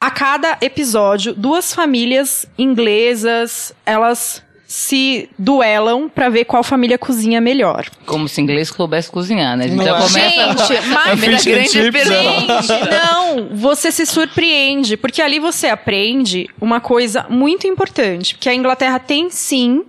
[0.00, 7.86] a cada episódio, duas famílias inglesas, elas se duelam pra ver qual família cozinha melhor.
[8.04, 9.64] Como se inglês soubesse cozinhar, né?
[9.64, 10.02] A gente Não já é.
[10.02, 12.62] começa Gente, a mas- É and grande pergunta.
[12.62, 18.54] Gente, não, você se surpreende, porque ali você aprende uma coisa muito importante, que a
[18.54, 19.84] Inglaterra tem sim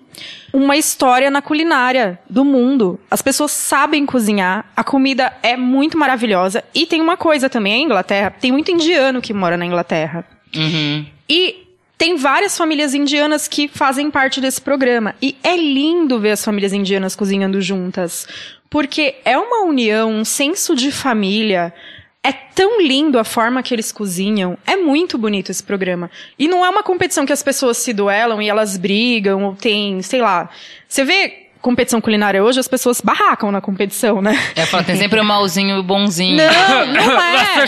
[0.54, 3.00] uma história na culinária do mundo.
[3.10, 7.86] As pessoas sabem cozinhar, a comida é muito maravilhosa e tem uma coisa também, a
[7.86, 10.26] Inglaterra, tem muito indiano que mora na Inglaterra.
[10.56, 11.06] Uhum.
[11.28, 15.14] E tem várias famílias indianas que fazem parte desse programa.
[15.22, 18.26] E é lindo ver as famílias indianas cozinhando juntas.
[18.70, 21.74] Porque é uma união, um senso de família.
[22.22, 24.58] É tão lindo a forma que eles cozinham.
[24.68, 26.12] É muito bonito esse programa.
[26.38, 30.02] E não é uma competição que as pessoas se duelam e elas brigam, ou tem,
[30.02, 30.50] sei lá.
[30.88, 34.38] Você vê competição culinária hoje, as pessoas barracam na competição, né?
[34.56, 36.38] É, fala, tem sempre o malzinho e o bonzinho.
[36.38, 37.66] Não, não é.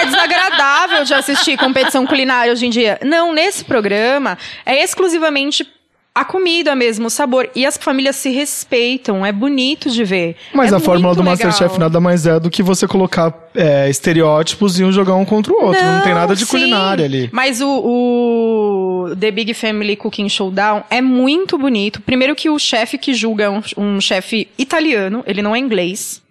[0.00, 2.98] É desagradável de assistir competição culinária hoje em dia.
[3.02, 5.66] Não, nesse programa é exclusivamente
[6.20, 7.48] a comida mesmo, o sabor.
[7.54, 10.36] E as famílias se respeitam, é bonito de ver.
[10.52, 11.32] Mas É a fórmula do legal.
[11.36, 15.52] Masterchef nada mais é do que você colocar é, estereótipos e um jogar um contra
[15.52, 15.82] o outro.
[15.82, 16.50] Não, tem nada de sim.
[16.50, 17.28] culinária ali.
[17.32, 22.00] Mas o, o The Big Family Cooking Showdown é muito bonito.
[22.00, 26.22] Primeiro que o chefe que julga é um, um chefe italiano, ele não é inglês.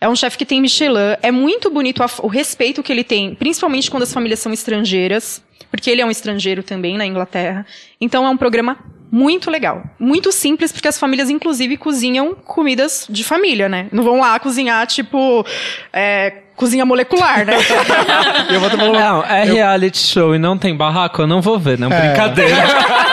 [0.00, 1.16] É um chefe que tem Michelin.
[1.22, 5.42] É muito bonito a- o respeito que ele tem, principalmente quando as famílias são estrangeiras,
[5.70, 7.66] porque ele é um estrangeiro também na Inglaterra.
[8.00, 8.76] Então é um programa
[9.10, 9.82] muito legal.
[9.98, 13.88] Muito simples, porque as famílias, inclusive, cozinham comidas de família, né?
[13.92, 15.44] Não vão lá cozinhar, tipo,
[15.92, 17.54] é, cozinha molecular, né?
[18.50, 21.78] Eu vou falar, Não, é reality show e não tem barraco, eu não vou ver,
[21.78, 21.90] não.
[21.90, 22.08] É.
[22.08, 22.56] Brincadeira.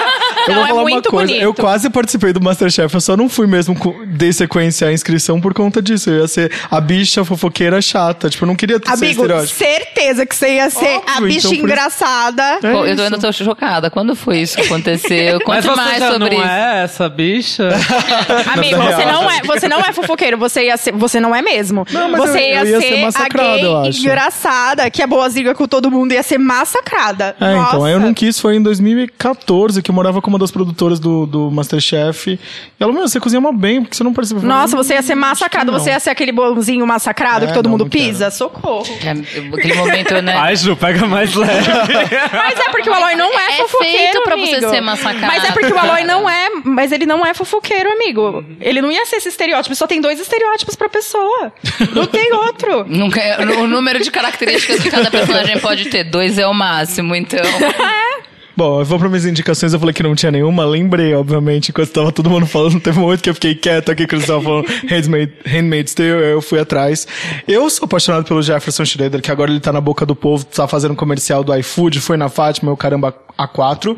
[0.48, 1.28] eu Não, vou é falar uma muito coisa.
[1.28, 1.44] bonito.
[1.44, 3.76] Eu quase participei do Masterchef, eu só não fui mesmo
[4.08, 6.10] de sequência a inscrição por conta disso.
[6.10, 8.30] Eu ia ser a bicha fofoqueira chata.
[8.30, 11.50] Tipo, eu não queria ter Amigo, certeza que você ia ser a Óbvio, bicha então
[11.52, 12.44] por isso- engraçada.
[12.44, 13.90] É Pô, eu ainda tô chocada.
[13.90, 15.40] Quando foi isso que aconteceu?
[15.48, 16.52] Mas Conte você mais sobre não isso.
[16.52, 17.70] é essa bicha?
[18.54, 21.86] Amigo, você não é, você não é fofoqueiro, você ia ser, você não é mesmo.
[21.92, 25.54] Não, mas você eu- ia, eu ia ser, ser a gay engraçada, que é boazinha
[25.54, 27.36] com todo mundo, ia ser massacrada.
[27.40, 27.86] É, então, Nossa.
[27.88, 31.26] aí eu não quis, foi em 2014 que eu morava com uma das produtoras do,
[31.26, 32.32] do Masterchef.
[32.34, 32.40] E
[32.80, 34.40] ela, meu, você cozinha mó bem, porque você não participa.
[34.40, 35.72] Eu falei, Nossa, você ia ser "Hum, acho que massacrado.
[35.72, 38.04] não." Você ia ser aquele bolzinho massacrado É, que todo não, mundo não quero.
[38.06, 38.30] pisa?
[38.32, 38.86] Socorro.
[39.04, 39.12] É,
[39.58, 40.36] Aquele momento, né?
[40.38, 41.52] Ai, Ju, pega mais leve.
[42.34, 44.60] Mas é porque o Aloy não é, É fofoqueiro, feito pra amigo.
[44.62, 45.28] você ser massacrado.
[45.28, 46.50] Mas é porque o Aloy não é...
[46.64, 48.44] Mas ele não é fofoqueiro, amigo.
[48.60, 49.74] Ele não ia ser esse estereótipo.
[49.76, 51.54] Só tem dois estereótipos pra pessoa.
[51.94, 52.86] Não tem outro.
[52.90, 57.16] Nunca, é- o número de características que cada personagem pode ter, dois é o máximo,
[57.16, 57.40] então.
[58.58, 61.90] Bom, eu vou para minhas indicações, eu falei que não tinha nenhuma, lembrei, obviamente, enquanto
[61.90, 64.44] tava todo mundo falando, teve um momento que eu fiquei quieto aqui, que eles estavam
[64.44, 67.06] falando Handmaid, Handmaid's Tale, eu fui atrás.
[67.46, 70.68] Eu sou apaixonado pelo Jefferson Schroeder, que agora ele tá na boca do povo, tá
[70.70, 73.98] fazendo um comercial do iFood, foi na Fátima, o caramba A4.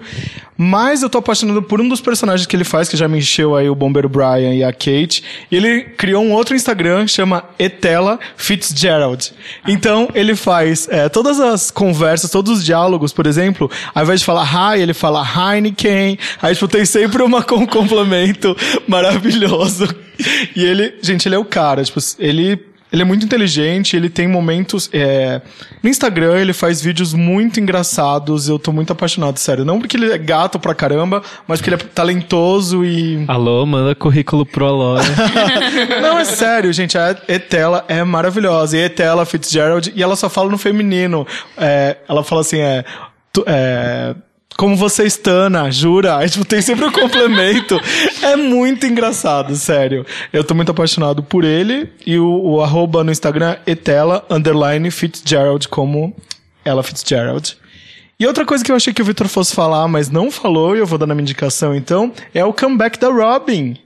[0.58, 3.56] Mas eu tô apaixonado por um dos personagens que ele faz, que já me encheu
[3.56, 5.23] aí o bombeiro Brian e a Kate.
[5.52, 9.34] E ele criou um outro Instagram, chama Etela Fitzgerald.
[9.67, 14.26] Então, ele faz é, todas as conversas, todos os diálogos, por exemplo, ao invés de
[14.26, 16.17] falar hi, ele fala Heineken.
[16.41, 19.88] Aí, tipo, tem sempre uma, um complemento maravilhoso.
[20.56, 22.60] E ele, gente, ele é o cara, tipo, ele
[22.91, 24.89] ele é muito inteligente, ele tem momentos.
[24.93, 25.41] é,
[25.84, 28.47] No Instagram, ele faz vídeos muito engraçados.
[28.47, 29.65] Eu tô muito apaixonado, sério.
[29.65, 33.26] Não porque ele é gato pra caramba, mas porque ele é talentoso e.
[33.28, 35.02] Alô, manda currículo pro Aloy.
[36.02, 36.97] Não, é sério, gente.
[36.97, 38.78] A Etela é maravilhosa.
[38.78, 41.28] E Etela Fitzgerald, e ela só fala no feminino.
[41.58, 42.84] É, ela fala assim, é.
[43.34, 44.15] tu- é
[44.58, 46.17] como você estana, jura?
[46.17, 47.80] Aí, tipo, tem sempre um complemento.
[48.24, 50.06] é muito engraçado, sério.
[50.34, 51.89] Eu tô muito apaixonado por ele.
[52.06, 56.13] E o, o arroba no Instagram é etela, underline, Fitzgerald, como
[56.65, 57.56] ela Fitzgerald.
[58.20, 60.80] E outra coisa que eu achei que o Victor fosse falar, mas não falou, e
[60.80, 63.78] eu vou dar na minha indicação então, é o comeback da Robin.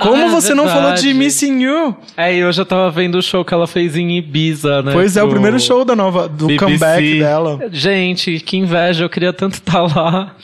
[0.00, 1.14] Como Ah, é você não falou de verdade.
[1.14, 1.96] Missing You?
[2.16, 4.92] é, e eu já tava vendo o show que ela fez em Ibiza, né?
[4.92, 6.64] Pois é, o primeiro show da nova, do BBC.
[6.64, 7.58] comeback dela.
[7.72, 10.34] Gente, que inveja, eu queria tanto estar lá.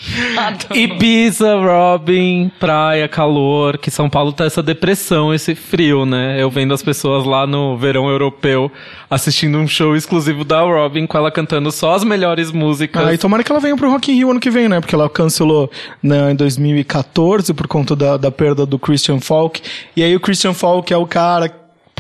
[0.75, 6.41] Ibiza, Robin, praia, calor, que São Paulo tá essa depressão, esse frio, né?
[6.41, 8.71] Eu vendo as pessoas lá no verão europeu
[9.11, 13.07] assistindo um show exclusivo da Robin com ela cantando só as melhores músicas.
[13.07, 14.81] Ah, e tomara que ela venha pro Rock in Rio ano que vem, né?
[14.81, 15.71] Porque ela cancelou
[16.03, 19.63] né, em 2014 por conta da, da perda do Christian Falk.
[19.97, 21.49] E aí o Christian Falk é o cara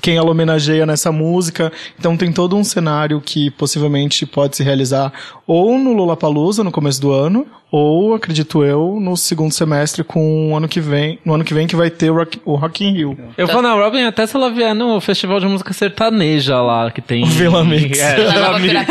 [0.04, 1.72] quem ela homenageia nessa música.
[1.98, 5.10] Então tem todo um cenário que possivelmente pode se realizar
[5.46, 10.56] ou no Lollapalooza no começo do ano, ou acredito eu no segundo semestre com o
[10.56, 12.92] ano que vem, no ano que vem que vai ter o Rock, o Rock in
[12.92, 13.18] Rio.
[13.38, 17.00] Eu vou na Robin até se ela vier no festival de música sertaneja lá, que
[17.00, 17.22] tem...
[17.24, 17.98] O Vila Mix.
[17.98, 18.74] É, Vila nova Mix.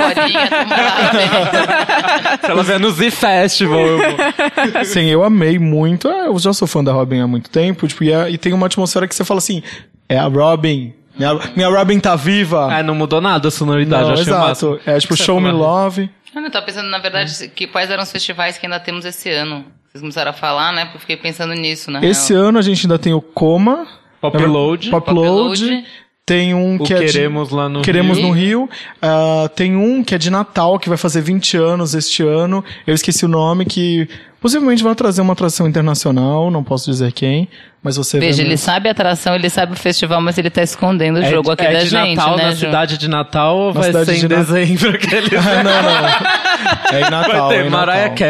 [0.73, 4.17] Lá, Se ela vier no Z Festival, eu vou.
[4.85, 6.07] Sim, eu amei muito.
[6.07, 8.65] Eu já sou fã da Robin há muito tempo, tipo, e, é- e tem uma
[8.65, 9.61] atmosfera que você fala assim,
[10.09, 10.93] é a Robin.
[11.17, 12.73] Minha, minha Robin tá viva.
[12.73, 14.79] Ah, não mudou nada a sonoridade, Não, achei exato.
[14.85, 15.51] É tipo Exceto Show Me.
[15.51, 16.09] Love.
[16.35, 19.65] Eu tava pensando, na verdade, que quais eram os festivais que ainda temos esse ano.
[19.91, 20.85] Vocês começaram a falar, né?
[20.85, 21.99] Porque eu fiquei pensando nisso, né?
[22.03, 23.85] Esse ano a gente ainda tem o Coma.
[24.19, 24.89] Popload.
[24.89, 25.59] Popload.
[25.59, 25.85] Popload.
[26.25, 28.27] Tem um O que é de- Queremos lá no Queremos Rio.
[28.27, 28.69] no Rio.
[29.01, 32.63] Ah, tem um que é de Natal, que vai fazer 20 anos este ano.
[32.87, 34.07] Eu esqueci o nome, que
[34.41, 37.47] possivelmente vai trazer uma atração internacional, não posso dizer quem,
[37.83, 41.19] mas você Veja, ele sabe a atração, ele sabe o festival, mas ele tá escondendo
[41.19, 42.57] o jogo aqui é da de gente, Natal, né, na Ju?
[42.57, 44.89] cidade de Natal ou Na vai cidade ser em de dezembro?
[44.91, 45.33] Aquele...
[45.43, 46.97] Ah, não, não.
[46.97, 47.49] É em Natal.
[47.49, 48.27] vai é ter em Mariah Natal.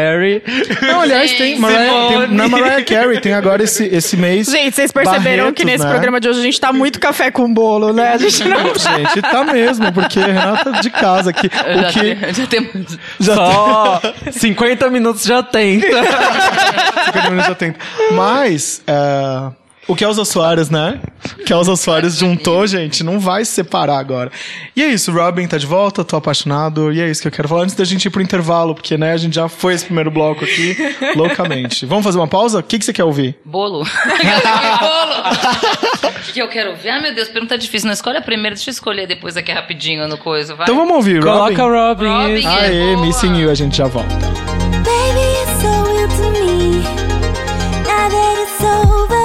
[0.82, 4.48] Não, Não, aliás, tem Mariah, tem, não é Mariah Carey, tem agora esse, esse mês.
[4.48, 5.90] Gente, vocês perceberam Barretos, que nesse né?
[5.90, 8.12] programa de hoje a gente tá muito café com bolo, né?
[8.14, 8.64] A gente não...
[8.74, 11.48] Gente, tá mesmo, porque a Renata de casa aqui.
[11.66, 12.98] Eu O já, que te- já temos.
[13.20, 14.00] já Só
[14.32, 15.86] 50 minutos já tenta.
[15.86, 17.74] tem, 50 minutos já tem.
[18.12, 19.43] Mas, é,
[19.86, 21.00] o que Elza Soares, né?
[21.48, 24.30] Elza Soares juntou, gente, não vai se separar agora.
[24.74, 27.48] E é isso, Robin tá de volta, tô apaixonado, e é isso que eu quero
[27.48, 30.10] falar antes da gente ir pro intervalo, porque, né, a gente já foi esse primeiro
[30.10, 30.76] bloco aqui,
[31.16, 31.86] loucamente.
[31.86, 32.60] Vamos fazer uma pausa?
[32.60, 33.36] O que, que você quer ouvir?
[33.44, 33.84] Bolo.
[34.80, 35.14] Bolo.
[36.08, 36.90] O que, que eu quero ver?
[36.90, 37.86] Ah, meu Deus, pergunta difícil.
[37.86, 40.64] Não escolhe a primeira, deixa eu escolher depois aqui rapidinho no coisa, vai.
[40.64, 41.54] Então vamos ouvir, Robin.
[41.54, 42.06] Coloca Robin.
[42.06, 42.34] Robin.
[42.34, 42.48] isso.
[42.48, 43.06] Aê, Boa.
[43.06, 44.14] Missing You, a gente já volta.
[44.14, 46.82] Baby, it's so real to me.
[47.86, 49.23] Now that it's over,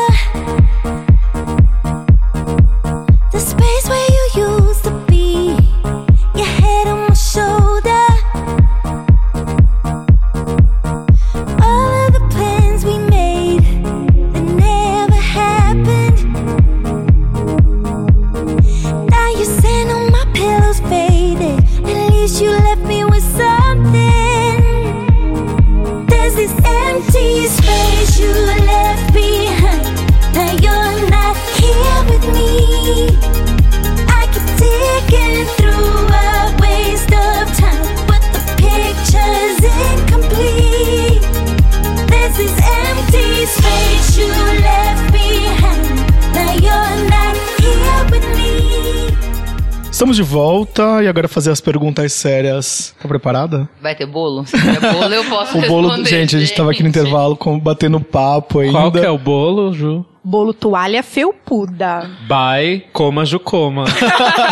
[50.09, 52.95] Estamos de volta e agora fazer as perguntas sérias.
[52.99, 53.69] Tá preparada?
[53.79, 54.43] Vai ter bolo?
[54.43, 56.97] Se tiver bolo, eu posso O bolo, responder, gente, a gente tava aqui no gente.
[56.97, 58.73] intervalo com, batendo papo ainda.
[58.73, 60.03] Qual que é o bolo, Ju?
[60.29, 62.07] Bolo toalha felpuda.
[62.27, 63.85] By Coma Jucoma.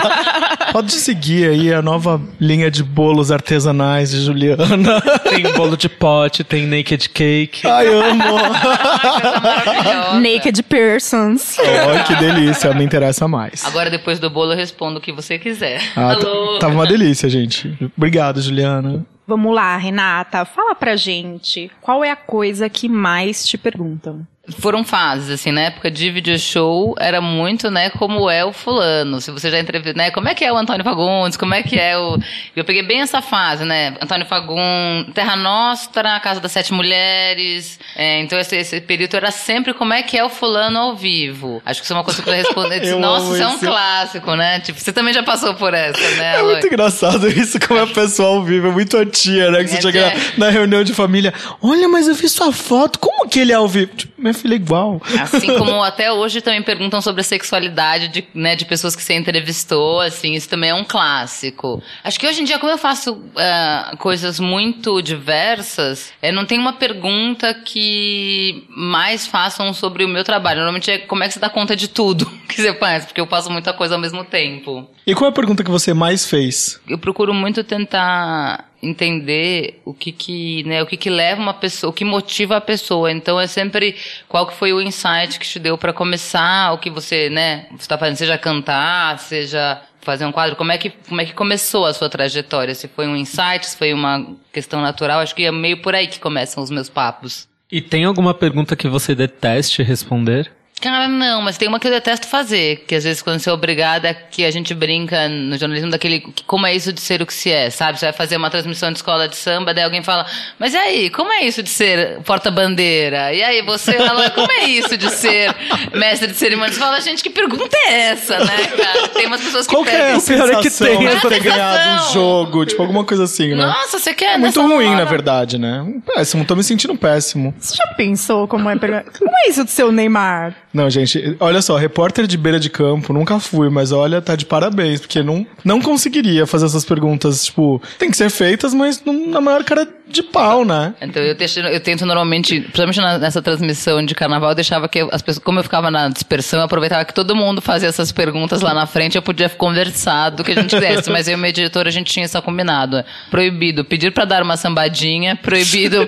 [0.73, 4.99] Pode seguir aí a nova linha de bolos artesanais de Juliana.
[5.29, 7.67] tem bolo de pote, tem naked cake.
[7.67, 8.23] Ai, amo.
[10.19, 11.57] Naked persons.
[11.59, 13.63] Ai, que delícia, me interessa mais.
[13.63, 15.79] Agora, depois do bolo, eu respondo o que você quiser.
[15.95, 16.57] Ah, t- Alô?
[16.57, 17.77] tava uma delícia, gente.
[17.95, 19.05] Obrigado, Juliana.
[19.27, 24.25] Vamos lá, Renata, fala pra gente qual é a coisa que mais te perguntam.
[24.59, 29.19] Foram fases, assim, na época de video show, era muito, né, como é o fulano.
[29.19, 31.77] Se você já entrevistou, né, como é que é o Antônio Fagundes, como é que
[31.77, 32.17] é o...
[32.55, 37.77] Eu peguei bem essa fase, né, Antônio Fagundes, Terra Nostra, Casa das Sete Mulheres.
[37.95, 41.61] É, então, esse, esse período era sempre como é que é o fulano ao vivo.
[41.65, 42.95] Acho que isso é uma coisa que eu responder.
[42.95, 44.59] Nossa, isso é um clássico, né?
[44.61, 47.87] Tipo, você também já passou por essa, né, É muito engraçado isso, como é a
[47.87, 48.67] pessoa ao vivo.
[48.67, 49.63] É muito a tia, né?
[49.63, 50.15] Que você É, chega é.
[50.37, 51.33] na, na reunião de família.
[51.61, 52.97] Olha, mas eu vi sua foto.
[52.99, 53.95] Como que ele é ao vivo?
[53.95, 55.01] Tipo, minha filha é igual.
[55.19, 59.13] Assim como até hoje também perguntam sobre a sexualidade de, né, de pessoas que você
[59.13, 61.81] entrevistou, assim, isso também é um clássico.
[62.03, 66.57] Acho que hoje em dia, como eu faço ah, coisas muito diversas, é, não tem
[66.57, 70.57] uma pergunta que mais façam sobre o meu trabalho.
[70.57, 73.27] Normalmente é como é que você dá conta de tudo que você faz, porque eu
[73.27, 74.87] faço muita coisa ao mesmo tempo.
[75.05, 76.79] E qual é a pergunta que você mais fez?
[76.87, 81.89] Eu procuro muito tentar entender o que que, né, o que que leva uma pessoa,
[81.89, 83.11] o que motiva a pessoa.
[83.11, 83.95] Então é sempre
[84.27, 87.87] qual que foi o insight que te deu para começar, o que você, né, você
[87.87, 91.85] tá fazendo, seja cantar, seja fazer um quadro, como é que como é que começou
[91.85, 92.73] a sua trajetória?
[92.73, 96.07] Se foi um insight, se foi uma questão natural, acho que é meio por aí
[96.07, 97.47] que começam os meus papos.
[97.69, 100.49] E tem alguma pergunta que você deteste responder?
[100.79, 103.53] Cara, não, mas tem uma que eu detesto fazer, que às vezes quando você é
[103.53, 107.25] obrigada, que a gente brinca no jornalismo daquele, que como é isso de ser o
[107.25, 107.97] que se é, sabe?
[107.99, 110.25] Você vai fazer uma transmissão de escola de samba, daí alguém fala,
[110.59, 113.33] mas e aí, como é isso de ser porta-bandeira?
[113.33, 115.53] E aí você fala, como é isso de ser
[115.95, 116.75] mestre de cerimônias?
[116.75, 119.07] Você fala, gente, que pergunta é essa, né, cara?
[119.09, 121.39] Tem umas pessoas que Qual que é a é que sensação tem de essa ter
[121.39, 122.65] ganhado um jogo?
[122.65, 123.65] Tipo, alguma coisa assim, né?
[123.65, 124.97] Nossa, você quer É muito ruim, hora?
[124.97, 125.85] na verdade, né?
[126.05, 127.53] Péssimo, tô me sentindo péssimo.
[127.57, 129.03] Você já pensou como é pegar...
[129.17, 130.55] Como é isso do seu Neymar?
[130.73, 134.45] Não, gente, olha só, repórter de beira de campo, nunca fui, mas olha, tá de
[134.45, 139.27] parabéns, porque não, não conseguiria fazer essas perguntas, tipo, tem que ser feitas, mas não-
[139.27, 140.93] na maior cara de pau, né?
[141.01, 145.21] Então eu, deixo, eu tento normalmente, principalmente nessa transmissão de carnaval, eu deixava que as
[145.21, 148.73] pessoas, como eu ficava na dispersão, eu aproveitava que todo mundo fazia essas perguntas lá
[148.73, 151.87] na frente, eu podia conversar do que a gente quisesse, mas eu e meu editor
[151.87, 153.03] a gente tinha isso combinado.
[153.29, 156.07] Proibido pedir pra dar uma sambadinha, proibido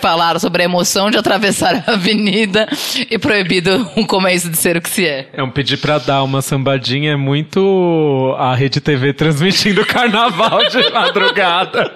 [0.00, 2.66] falar sobre a emoção de atravessar a avenida
[3.10, 5.28] e proibido um como é isso de ser o que se é.
[5.32, 10.90] É um pedir pra dar uma sambadinha, é muito a Rede TV transmitindo carnaval de
[10.90, 11.92] madrugada.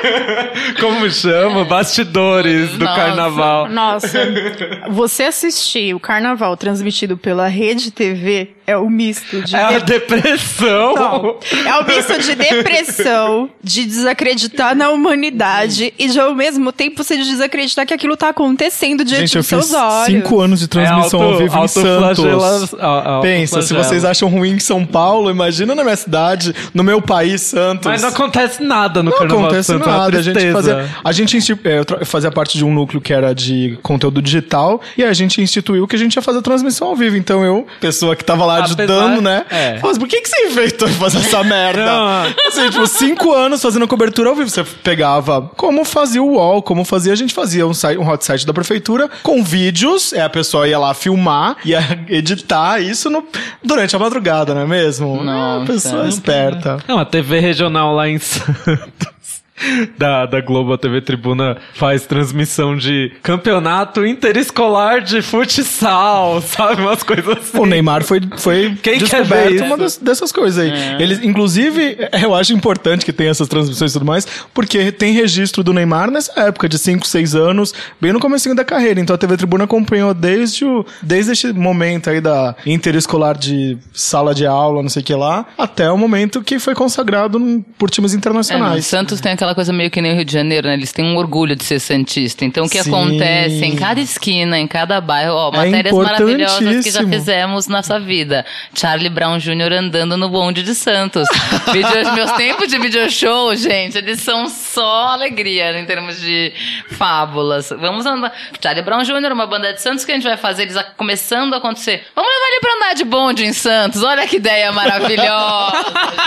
[0.80, 1.64] Como chama?
[1.64, 3.00] Bastidores do Nossa.
[3.00, 3.68] carnaval.
[3.68, 4.18] Nossa,
[4.90, 9.54] você assistir o carnaval transmitido pela Rede TV é o misto de.
[9.54, 10.94] É a de- depressão.
[10.94, 17.02] Não, é o misto de depressão, de desacreditar na humanidade e de ao mesmo tempo
[17.02, 20.06] você desacreditar que aquilo tá acontecendo diante Gente, eu dos seus fiz olhos.
[20.06, 22.74] cinco anos de transmissão É auto- ao vivo em Santos.
[23.22, 27.42] Pensa, se vocês acham ruim em São Paulo, imagina na minha cidade, no meu país,
[27.42, 27.86] Santos.
[27.86, 30.18] Mas não acontece nada no Não carnaval de acontece Santos, é nada.
[30.18, 34.20] A gente fazia, a gente é, fazia parte de um núcleo que era de conteúdo
[34.22, 37.16] digital e a gente instituiu que a gente ia fazer a transmissão ao vivo.
[37.16, 39.44] Então eu, pessoa que tava lá Apesar- ajudando, né?
[39.50, 39.78] é.
[39.78, 41.84] Falei, por que, que você inventou de fazer essa merda?
[41.84, 42.22] Não.
[42.48, 44.48] Assim, tipo, cinco anos fazendo cobertura ao vivo.
[44.50, 48.24] Você pegava como fazia o UOL, como fazia, a gente fazia um, site, um hot
[48.24, 53.24] site da prefeitura com vídeos, é, a pessoa ia lá filmar, ia editar isso no-
[53.62, 55.22] durante a madrugada, não é mesmo?
[55.22, 55.62] Nossa.
[55.62, 56.78] É, pessoa esperta.
[56.88, 59.15] Não, a TV regional lá em Santos.
[59.98, 66.82] Da, da Globo, a TV Tribuna faz transmissão de campeonato interescolar de futsal, sabe?
[66.82, 67.58] Umas coisas assim.
[67.58, 69.64] O Neymar foi, foi Quem quer ver descoberto isso?
[69.64, 70.70] uma das- dessas coisas aí.
[71.02, 75.62] Eles, inclusive, eu acho importante que tenha essas transmissões e tudo mais, porque tem registro
[75.62, 79.00] do Neymar nessa época, de 5, 6 anos, bem no comecinho da carreira.
[79.00, 84.34] Então a TV Tribuna acompanhou desde, o, desde esse momento aí da interescolar de sala
[84.34, 88.12] de aula, não sei o que lá, até o momento que foi consagrado por times
[88.12, 88.86] É, internacionais.
[88.86, 90.74] Santos tem aquela aquela coisa meio que nem o Rio de Janeiro, né?
[90.74, 92.44] Eles têm um orgulho de ser santista.
[92.44, 92.90] Então, o que Sim.
[92.90, 98.00] acontece em cada esquina, em cada bairro, ó, É matérias maravilhosas que já fizemos nessa
[98.00, 98.44] vida.
[98.74, 99.72] Charlie Brown Jr.
[99.78, 101.28] andando no bonde de Santos.
[101.72, 106.52] Vídeos, meus tempos de video show, gente, eles são só alegria em termos de
[106.92, 107.70] fábulas.
[107.78, 108.32] Vamos andar.
[108.60, 111.58] Charlie Brown Jr., uma banda de Santos que a gente vai fazer, eles começando a
[111.58, 112.04] acontecer.
[112.14, 114.02] Vamos levar ele pra andar de bonde em Santos.
[114.02, 115.76] Olha que ideia maravilhosa,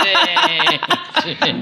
[0.04, 1.10] gente.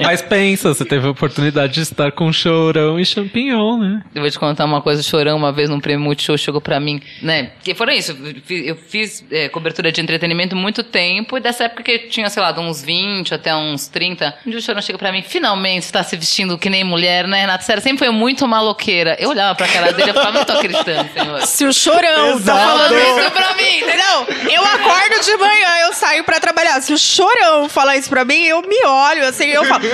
[0.04, 4.02] Mas pensa, você teve a oportunidade de estar com Chorão e Champignon, né?
[4.14, 6.78] Eu vou te contar uma coisa, o Chorão, uma vez num prêmio Multishow, chegou pra
[6.80, 7.50] mim, né?
[7.62, 8.16] Que foram isso,
[8.50, 12.42] eu fiz, é, cobertura de entretenimento muito tempo, e dessa época que eu tinha, sei
[12.42, 15.86] lá, de uns 20 até uns 30, um dia o Chorão chega pra mim, finalmente
[15.86, 17.64] você tá se vestindo que nem mulher, né, Renata?
[17.64, 19.16] Sério, sempre foi muito maloqueira.
[19.18, 21.40] Eu olhava pra cara dele e falava, não tô acreditando, senhor.
[21.42, 22.44] Se o chorão Exato.
[22.44, 24.52] tá falando isso pra mim, entendeu?
[24.54, 26.80] Eu acordo de manhã, eu saio pra trabalhar.
[26.80, 29.84] Se o chorão falar isso pra mim, eu me olho, assim, eu falo.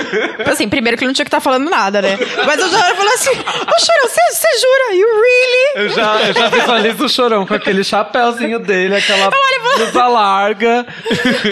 [0.45, 2.17] Assim, primeiro que ele não tinha que estar falando nada, né?
[2.45, 4.95] Mas o chorão falou assim: Ô chorão, você jura?
[4.95, 5.65] You really?
[5.75, 10.85] Eu já, eu já visualizo o Chorão com aquele chapéuzinho dele, aquela blusa larga.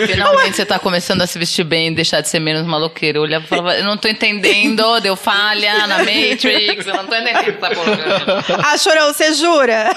[0.07, 3.19] Finalmente você tá começando a se vestir bem e deixar de ser menos maloqueiro.
[3.19, 7.15] Eu olhava e falava, eu não tô entendendo, deu falha na Matrix, eu não tô
[7.15, 8.63] entendendo o que tá colocando.
[8.63, 9.89] Ah, chorão, você jura?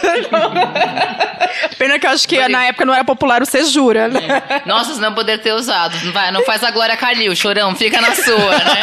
[1.78, 4.20] Pena que eu acho que na época não era popular o você jura, né?
[4.66, 5.96] Nossa, não poder ter usado.
[6.04, 8.82] Não, vai, não faz a Glória Calil, chorão, fica na sua, né?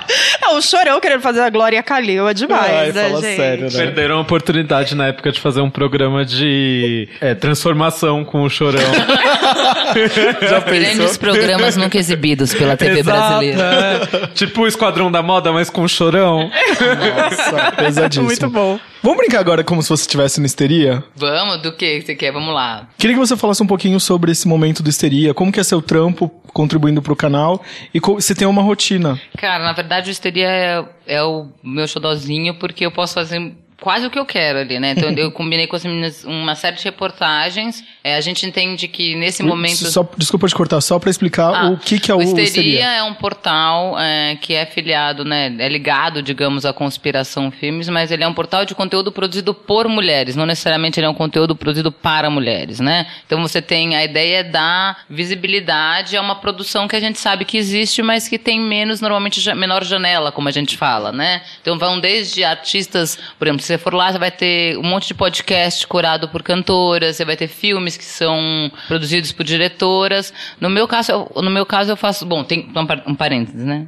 [0.41, 3.35] Não, o chorão querendo fazer a Glória Calil é demais, Ai, né, fala gente?
[3.35, 3.69] sério, né?
[3.71, 8.81] Perderam a oportunidade na época de fazer um programa de é, transformação com o Chorão.
[10.49, 14.09] Já Grandes programas nunca exibidos pela TV Exato, brasileira.
[14.13, 14.27] é.
[14.27, 16.49] Tipo o Esquadrão da Moda, mas com o Chorão.
[16.49, 18.25] Nossa, pesadíssimo.
[18.25, 18.79] Muito bom.
[19.03, 21.03] Vamos brincar agora como se você estivesse no Histeria?
[21.15, 22.31] Vamos, do que você quer?
[22.31, 22.87] Vamos lá.
[22.97, 25.81] Queria que você falasse um pouquinho sobre esse momento do Histeria, como que é seu
[25.81, 29.19] trampo contribuindo pro canal e se tem uma rotina.
[29.37, 34.05] Cara, na verdade o Histeria é, é o meu xodózinho porque eu posso fazer quase
[34.05, 34.91] o que eu quero ali, né?
[34.91, 37.83] Então eu combinei com as meninas uma série de reportagens.
[38.03, 39.85] É, a gente entende que nesse momento...
[39.91, 42.43] Só, desculpa te cortar, só pra explicar Ah, o que, que é o, o Histeria.
[42.43, 45.55] Histeria é um portal é, que é filiado, né?
[45.59, 49.87] É ligado, digamos, à Conspiração Filmes, mas ele é um portal de conteúdo produzido por
[49.87, 50.35] mulheres.
[50.35, 53.05] Não necessariamente ele é um conteúdo produzido para mulheres, né?
[53.25, 57.57] Então você tem a ideia da visibilidade, é uma produção que a gente sabe que
[57.57, 61.41] existe, mas que tem menos, normalmente, menor janela, como a gente fala, né?
[61.61, 65.07] Então vão desde artistas, por exemplo, se você for lá, você vai ter um monte
[65.07, 70.33] de podcast curado por cantoras, você vai ter filmes que são produzidos por diretoras.
[70.59, 73.87] No meu caso, eu, no meu caso eu faço, bom, tem par- um parênteses, né?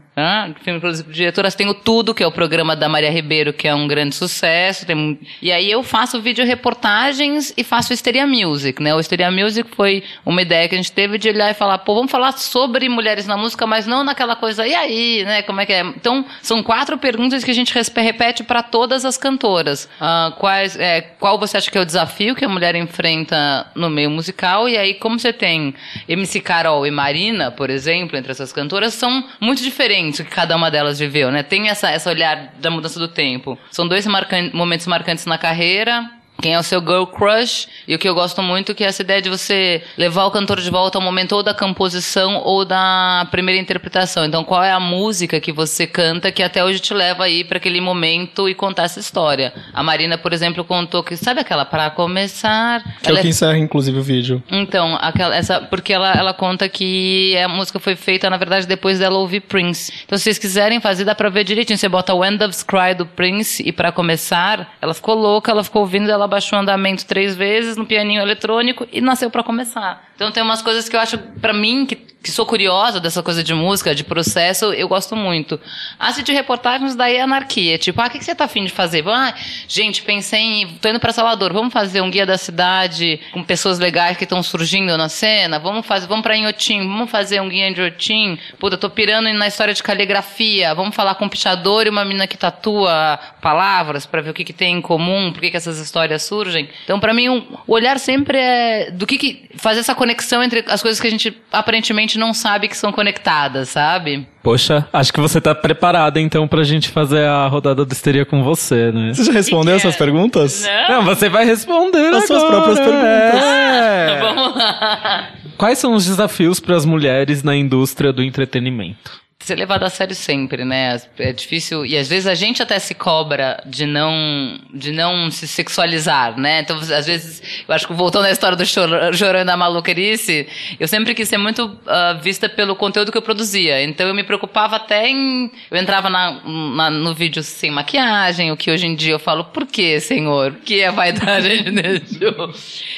[0.62, 3.68] Filme produzido por diretoras, tem o Tudo, que é o programa da Maria Ribeiro, que
[3.68, 4.86] é um grande sucesso.
[4.86, 8.94] Tem, e aí eu faço vídeo reportagens e faço Histeria Music, né?
[8.94, 11.96] O Histeria Music foi uma ideia que a gente teve de olhar e falar, pô,
[11.96, 15.42] vamos falar sobre mulheres na música, mas não naquela coisa, e aí, né?
[15.42, 15.82] Como é que é?
[15.82, 19.90] Então, são quatro perguntas que a gente repete para todas as cantoras.
[20.38, 24.12] Quais, é, qual você acha que é o desafio que a mulher enfrenta no meio
[24.12, 24.70] musical?
[24.70, 25.74] E aí, como você tem
[26.08, 30.56] MC Carol e Marina, por exemplo, entre essas cantoras, são muito diferentes o que cada
[30.56, 31.44] uma delas viveu, né?
[31.44, 33.58] Tem essa, essa olhar da mudança do tempo.
[33.72, 36.10] São dois marcan- momentos marcantes na carreira.
[36.44, 37.70] Quem é o seu girl crush?
[37.88, 40.60] E o que eu gosto muito que é essa ideia de você levar o cantor
[40.60, 44.26] de volta ao momento ou da composição ou da primeira interpretação.
[44.26, 47.60] Então, qual é a música que você canta que até hoje te leva aí para
[47.60, 49.54] aquele momento e contar essa história?
[49.74, 52.84] A Marina, por exemplo, contou que sabe aquela para começar?
[53.02, 54.44] Que é Ela o que encerra, inclusive, o vídeo.
[54.52, 59.00] então, aquela, essa, porque ela, ela conta que a música foi feita, na verdade, depois
[59.00, 59.94] dela ouvir Prince.
[60.04, 61.78] Então, se vocês quiserem fazer, dá pra ver direitinho.
[61.78, 65.84] Você bota When Doves Cry do Prince e pra começar, ela ficou louca, ela ficou
[65.84, 70.10] ouvindo, ela baixou o andamento três vezes no pianinho eletrônico e nasceu pra começar.
[70.16, 73.44] Então, tem umas coisas que eu acho, pra mim, que, que sou curiosa dessa coisa
[73.44, 75.60] de música, de processo, eu gosto muito.
[76.00, 77.78] As de reportagens daí é anarquia.
[77.78, 79.04] Tipo, ah, o que, que você tá afim de fazer?
[79.10, 79.34] Ah,
[79.68, 80.68] gente, pensei em.
[80.82, 84.42] tô indo pra Salvador, vamos fazer um guia da cidade com pessoas legais que estão
[84.42, 85.60] surgindo na cena?
[85.60, 88.40] Vamos fazer, vamos pra Inhotim, vamos fazer um guia de Inhotim?
[88.58, 92.26] Puta, tô pirando na história de caligrafia, vamos falar com um pichador e uma menina
[92.26, 95.78] que tatua palavras pra ver o que, que tem em comum, por que, que essas
[95.78, 96.70] histórias surgem.
[96.86, 100.64] Então, pra mim, um- o olhar sempre é do que, que fazer essa conexão entre
[100.70, 104.28] as coisas que a gente aparentemente não sabe que são conectadas, sabe?
[104.42, 108.44] Poxa, acho que você tá preparada então pra gente fazer a rodada do histeria com
[108.44, 109.14] você, né?
[109.14, 109.90] Você já respondeu Que que é?
[109.90, 110.68] essas perguntas?
[110.90, 113.44] Não, você vai responder As suas agora, próprias perguntas.
[113.44, 114.20] é.
[114.22, 115.30] Vamos lá.
[115.58, 119.23] Quais são os desafios para as mulheres na indústria do entretenimento?
[119.44, 121.00] Ser levado a sério sempre, né?
[121.20, 125.48] É difícil e às vezes a gente até se cobra de não de não se
[125.48, 126.62] sexualizar, né?
[126.62, 130.48] Então às vezes eu acho que voltando à história do chor- chorando da maluquerice,
[130.80, 133.84] eu sempre quis ser muito ah, vista pelo conteúdo que eu produzia.
[133.84, 136.40] Então eu me preocupava até em eu entrava na,
[136.76, 140.54] na- no vídeo sem maquiagem, o que hoje em dia eu falo por que, senhor?
[140.66, 142.54] Que a vaidade deixou?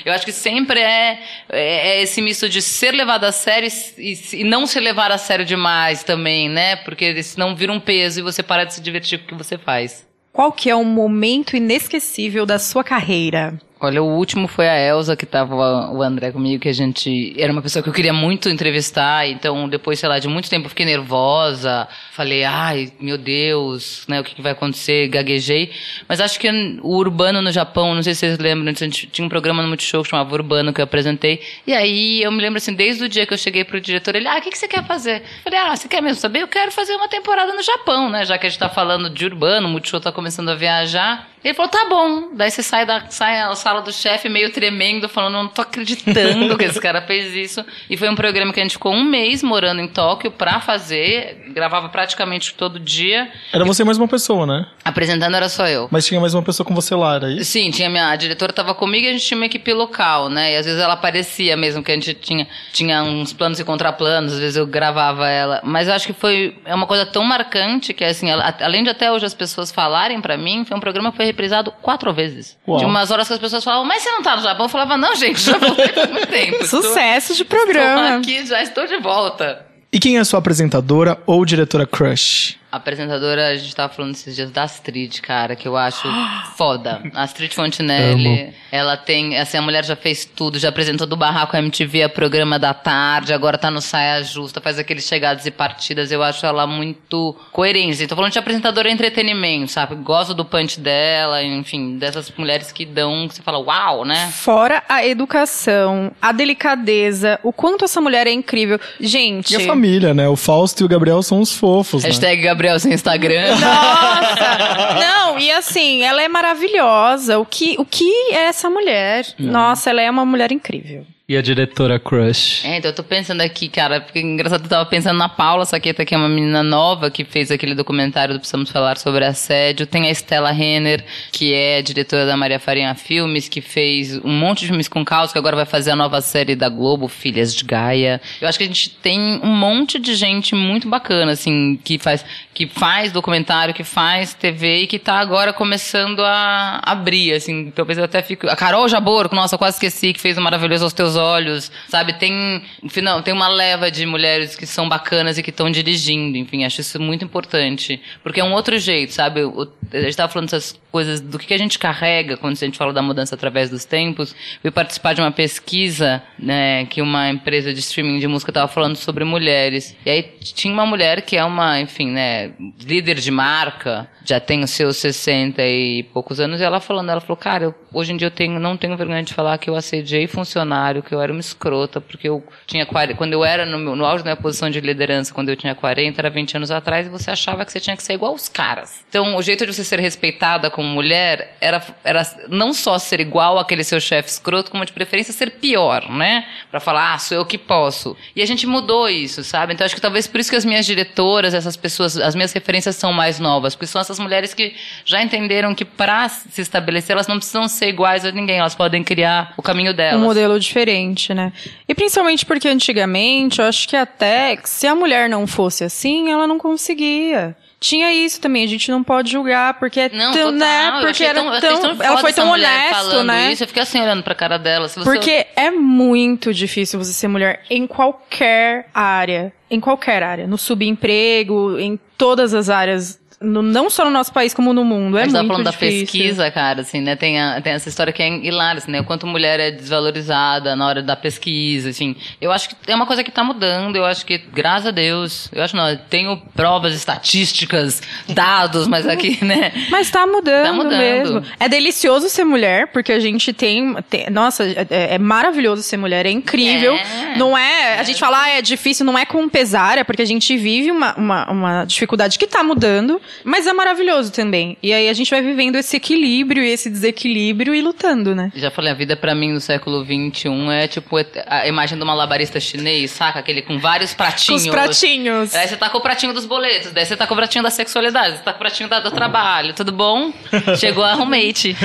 [0.05, 1.19] Eu acho que sempre é,
[1.49, 5.17] é, é esse misto de ser levado a sério e- e não se levar a
[5.17, 6.75] sério demais também, né?
[6.75, 9.57] Porque senão vira um peso e você para de se divertir com o que você
[9.57, 10.05] faz.
[10.31, 13.57] Qual que é o momento inesquecível da sua carreira?
[13.78, 17.36] Olha, o último foi a Elsa, que tava o André comigo, que a gente.
[17.38, 20.65] Era uma pessoa que eu queria muito entrevistar, então depois, sei lá, de muito tempo
[20.65, 21.86] eu fiquei nervosa.
[22.13, 25.09] Falei, ai, meu Deus, né, o que, que vai acontecer?
[25.09, 25.73] Gaguejei.
[26.07, 26.49] Mas acho que
[26.82, 29.67] o Urbano no Japão, não sei se vocês lembram, a gente tinha um programa no
[29.67, 31.41] Multishow que chamava Urbano, que eu apresentei.
[31.67, 34.28] E aí eu me lembro assim, desde o dia que eu cheguei pro diretor, ele,
[34.28, 35.17] ah, o que, que você quer fazer?
[35.17, 36.41] Eu falei, ah, você quer mesmo saber?
[36.41, 38.23] Eu quero fazer uma temporada no Japão, né?
[38.23, 41.28] Já que a gente tá falando de Urbano, o Multishow tá começando a viajar.
[41.43, 42.30] Ele falou, tá bom.
[42.34, 46.66] Daí você sai da sai sala do chefe meio tremendo, falando, não tô acreditando que
[46.66, 47.66] esse cara fez isso.
[47.89, 51.45] E foi um programa que a gente ficou um mês morando em Tóquio pra fazer.
[51.49, 53.28] Gravava praticamente todo dia.
[53.51, 54.68] Era você mais uma pessoa, né?
[54.84, 55.88] Apresentando era só eu.
[55.89, 57.45] Mas tinha mais uma pessoa com você lá, era isso?
[57.51, 60.53] Sim, tinha minha, a diretora estava comigo e a gente tinha uma equipe local, né?
[60.53, 64.34] E às vezes ela aparecia mesmo, que a gente tinha, tinha uns planos e contraplanos,
[64.34, 65.59] às vezes eu gravava ela.
[65.63, 68.89] Mas eu acho que foi é uma coisa tão marcante que, assim, ela- além de
[68.91, 72.57] até hoje as pessoas falarem pra mim, foi um programa que foi reprisado quatro vezes.
[72.68, 72.78] Uau.
[72.78, 74.66] De umas horas que as pessoas falavam, mas você não tá no Japão?
[74.66, 76.64] Eu falava, não, gente, já voltei faz muito tempo.
[76.64, 78.18] Estou- Sucesso de Estou programa.
[78.18, 79.66] aqui, já estou de volta.
[79.91, 82.58] E quem é a sua apresentadora ou diretora crush?
[82.76, 86.07] Apresentadora, a gente tava falando esses dias da Astrid, cara, que eu acho
[86.57, 87.01] foda.
[87.13, 91.55] A Astrid Fontinelli, ela tem, assim, a mulher já fez tudo, já apresentou do Barraco
[91.55, 96.11] MTV a programa da tarde, agora tá no Saia Justa, faz aqueles chegadas e partidas,
[96.11, 97.95] eu acho ela muito coerente.
[97.95, 99.95] Então, tô falando de apresentadora entretenimento, sabe?
[99.95, 104.32] Gosto do punch dela, enfim, dessas mulheres que dão, que você fala, uau, né?
[104.32, 108.80] Fora a educação, a delicadeza, o quanto essa mulher é incrível.
[108.99, 109.53] Gente.
[109.53, 110.28] E a família, né?
[110.28, 112.09] O Fausto e o Gabriel são os fofos, né?
[112.09, 113.51] Hashtag Gabriel sem Instagram.
[113.51, 114.95] Nossa!
[114.99, 117.38] Não, e assim, ela é maravilhosa.
[117.38, 119.26] O que, o que é essa mulher?
[119.38, 121.05] Nossa, ela é uma mulher incrível.
[121.28, 122.63] E a diretora Crush?
[122.63, 126.05] É, então eu tô pensando aqui, cara, porque engraçado, eu tava pensando na Paula Saqueta,
[126.05, 129.88] que é uma menina nova que fez aquele documentário do Precisamos Falar sobre Assédio.
[129.88, 134.59] Tem a Stella Renner, que é diretora da Maria Farinha Filmes, que fez um monte
[134.59, 137.63] de filmes com caos, que agora vai fazer a nova série da Globo, Filhas de
[137.63, 138.21] Gaia.
[138.39, 142.23] Eu acho que a gente tem um monte de gente muito bacana, assim, que faz,
[142.53, 147.71] que faz documentário, que faz TV e que tá agora começando a abrir, assim.
[147.71, 148.47] Talvez eu até fico.
[148.47, 152.13] A Carol Jabor, nossa, eu quase esqueci, que fez o Maravilhoso aos Teus Olhos, sabe?
[152.13, 152.61] Tem,
[153.01, 156.82] não, tem uma leva de mulheres que são bacanas e que estão dirigindo, enfim, acho
[156.82, 158.01] isso muito importante.
[158.24, 159.43] Porque é um outro jeito, sabe?
[159.43, 162.77] O- a gente tava falando dessas coisas, do que a gente carrega quando a gente
[162.77, 164.33] fala da mudança através dos tempos.
[164.61, 168.95] Fui participar de uma pesquisa, né, que uma empresa de streaming de música tava falando
[168.95, 169.93] sobre mulheres.
[170.05, 174.63] E aí tinha uma mulher que é uma, enfim, né, líder de marca, já tem
[174.63, 178.17] os seus 60 e poucos anos, e ela falando, ela falou, cara, eu- hoje em
[178.17, 181.31] dia eu tenho, não tenho vergonha de falar que eu assediei funcionário, que eu era
[181.31, 184.69] uma escrota, porque eu tinha 40, quando eu era no, no auge da minha posição
[184.69, 187.81] de liderança, quando eu tinha 40, era 20 anos atrás, e você achava que você
[187.81, 189.03] tinha que ser igual aos caras.
[189.09, 193.59] Então, o jeito de você ser respeitada como mulher era, era não só ser igual
[193.59, 196.45] àquele seu chefe escroto, como de preferência ser pior, né?
[196.71, 198.15] Pra falar, ah, sou eu que posso.
[198.36, 199.73] E a gente mudou isso, sabe?
[199.73, 202.95] Então, acho que talvez por isso que as minhas diretoras, essas pessoas, as minhas referências
[202.95, 207.27] são mais novas, porque são essas mulheres que já entenderam que para se estabelecer, elas
[207.27, 210.21] não precisam ser iguais a ninguém, elas podem criar o caminho delas.
[210.21, 211.51] Um modelo diferente, né?
[211.88, 216.47] E principalmente porque antigamente, eu acho que até se a mulher não fosse assim, ela
[216.47, 217.55] não conseguia.
[217.80, 220.53] Tinha isso também, a gente não pode julgar, porque é Não, tão, total.
[220.53, 221.01] né?
[221.01, 223.51] Porque era tão, tão, tão ela foi tão honesto, né?
[223.51, 224.88] Isso, eu fiquei assim olhando pra cara dela.
[224.88, 225.01] Você...
[225.01, 229.53] Porque é muito difícil você ser mulher em qualquer área.
[229.69, 230.47] Em qualquer área.
[230.47, 233.19] No subemprego, em todas as áreas.
[233.45, 235.17] No- não só no nosso país, como no mundo.
[235.17, 235.99] É a gente muito tava falando difícil.
[235.99, 237.15] da pesquisa, cara, assim, né?
[237.15, 239.01] Tem, a- tem essa história que é hilária, assim, né?
[239.01, 242.15] O quanto mulher é desvalorizada na hora da pesquisa, assim.
[242.41, 245.49] Eu acho que é uma coisa que tá mudando, eu acho que, graças a Deus,
[245.53, 249.71] eu acho não, eu tenho provas estatísticas, dados, mas aqui, né?
[249.89, 250.97] Mas tá mudando, Tá mudando.
[250.97, 251.43] mesmo.
[251.59, 253.93] É delicioso ser mulher, porque a gente tem.
[254.09, 256.93] tem- nossa, é, é maravilhoso ser mulher, é incrível.
[256.93, 257.35] É.
[257.37, 257.99] Não é.
[257.99, 260.91] A gente fala, ah, é difícil, não é com pesar, é porque a gente vive
[260.91, 263.21] uma, uma, uma dificuldade que tá mudando.
[263.43, 264.77] Mas é maravilhoso também.
[264.81, 268.51] E aí a gente vai vivendo esse equilíbrio e esse desequilíbrio e lutando, né?
[268.55, 271.15] Já falei, a vida pra mim no século XXI é tipo
[271.47, 273.39] a imagem de uma labarista chinês, saca?
[273.39, 274.63] Aquele com vários Com pratinhos.
[274.63, 275.55] os pratinhos.
[275.55, 277.69] Aí você tá com o pratinho dos boletos, daí você tá com o pratinho da
[277.69, 280.31] sexualidade, você tá com o pratinho da- do trabalho, tudo bom?
[280.79, 281.75] Chegou a roommate.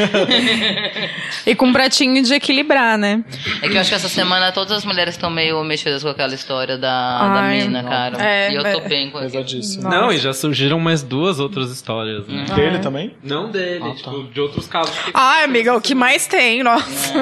[1.46, 3.22] E com um pratinho de equilibrar, né?
[3.62, 6.34] É que eu acho que essa semana todas as mulheres estão meio mexidas com aquela
[6.34, 6.88] história da,
[7.28, 8.16] da Ai, mina, cara.
[8.22, 8.88] é, e eu tô é.
[8.88, 9.32] bem com aquilo.
[9.44, 9.88] Pesadíssimo.
[9.88, 12.46] Não, e já surgiram mais duas outras histórias, né?
[12.56, 13.14] Dele também?
[13.22, 14.96] Não dele, tipo, de outros casos.
[14.98, 17.12] que- Ai, amiga, o que mais tem, nossa.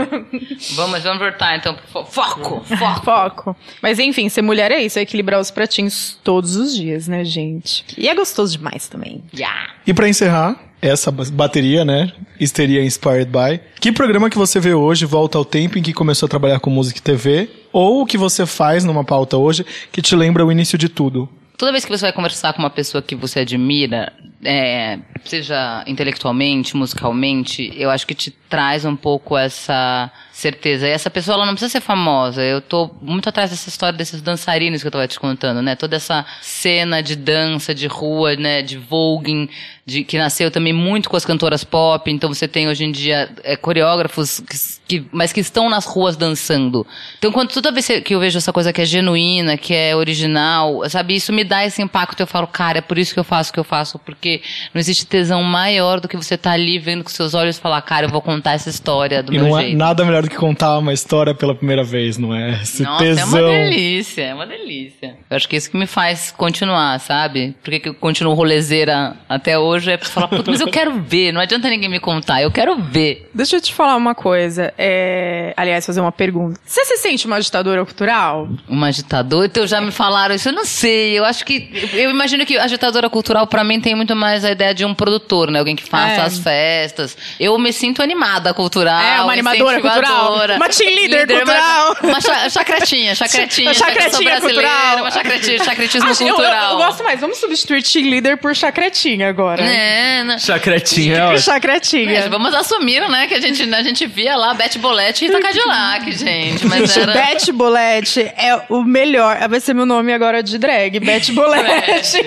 [0.75, 1.75] Vamos, vamos voltar então.
[1.93, 2.65] pro Foco!
[2.65, 3.05] Foco!
[3.05, 3.57] Foco.
[3.83, 7.85] Mas enfim, ser mulher é isso, é equilibrar os pratinhos todos os dias, né, gente?
[7.97, 9.23] E é gostoso demais também.
[9.35, 9.71] Yeah.
[9.87, 12.13] E pra encerrar, essa ba- bateria, né?
[12.39, 13.61] Histeria Inspired By.
[13.81, 16.71] Que programa que você vê hoje volta ao tempo em que começou a trabalhar com
[16.71, 17.51] música e TV?
[17.73, 21.29] Ou o que você faz numa pauta hoje que te lembra o início de tudo?
[21.59, 24.13] Toda vez que você vai conversar com uma pessoa que você admira,
[24.45, 30.87] é, seja intelectualmente, musicalmente, eu acho que te traz um pouco essa certeza.
[30.87, 32.43] E essa pessoa, ela não precisa ser famosa.
[32.43, 35.75] Eu tô muito atrás dessa história desses dançarinos que eu tava te contando, né?
[35.75, 38.63] Toda essa cena de dança, de rua, né?
[38.63, 39.49] De voguing,
[39.85, 42.11] de, que nasceu também muito com as cantoras pop.
[42.11, 44.41] Então você tem hoje em dia é, coreógrafos,
[44.87, 46.87] que, que- mas que estão nas ruas dançando.
[47.19, 50.89] Então quando toda vez que eu vejo essa coisa que é genuína, que é original,
[50.89, 51.17] sabe?
[51.17, 52.21] Isso me dá esse impacto.
[52.21, 53.99] Eu falo, cara, é por isso que eu faço o que eu faço.
[53.99, 54.28] Porque
[54.75, 57.81] não existe tesão maior do que você tá ali vendo com seus olhos e falar,
[57.83, 59.77] cara, eu vou contar essa história do e meu não é jeito.
[59.77, 62.61] nada melhor do que contar uma história pela primeira vez, não é?
[62.63, 63.29] Esse Nossa, é tesão.
[63.29, 65.17] uma delícia, é uma delícia.
[65.31, 67.55] Eu acho que isso que me faz continuar, sabe?
[67.63, 69.91] Por que eu continuo rolezeira até hoje?
[69.91, 72.77] É pra falar, puta, mas eu quero ver, não adianta ninguém me contar, eu quero
[72.77, 73.29] ver.
[73.35, 74.73] Deixa eu te falar uma coisa.
[74.77, 75.53] É...
[75.57, 76.61] Aliás, fazer uma pergunta.
[76.65, 78.49] Você se sente uma ditadora cultural?
[78.69, 82.45] Uma agitadora, então já me falaram isso, eu não sei, eu acho que, eu imagino
[82.45, 85.59] que a agitadora cultural pra mim tem muito mais a ideia de um produtor, né?
[85.59, 86.25] Alguém que faça É.
[86.25, 87.17] as festas.
[87.39, 89.01] Eu me sinto animada cultural.
[89.01, 90.35] É, uma animadora cultural.
[90.57, 91.97] Uma cheerleader Líder, cultural.
[92.03, 93.69] Uma, uma cha- chacretinha, chacretinha.
[93.69, 94.97] Uma chacretinha cultural.
[94.99, 96.73] Uma chacretinha, chacretismo Acho- eu, eu- cultural.
[96.73, 97.21] eu gosto mais.
[97.21, 99.63] Vamos substituir cheerleader por chacretinha agora.
[99.65, 100.39] É, né?
[100.39, 101.39] Chacretinha, é.
[101.39, 102.23] Chacretinha.
[102.23, 105.41] Gente, vamos assumir, né, que a gente, a gente via lá Beth Bolete e Rita
[105.41, 106.67] Cadillac, gente.
[106.67, 107.13] Mas era...
[107.13, 109.39] Beth Bolete é o melhor.
[109.49, 110.99] Vai ser meu nome agora de drag.
[111.01, 112.19] Beth Bolete.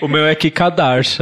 [0.00, 0.34] O meu é.
[0.34, 0.70] Kika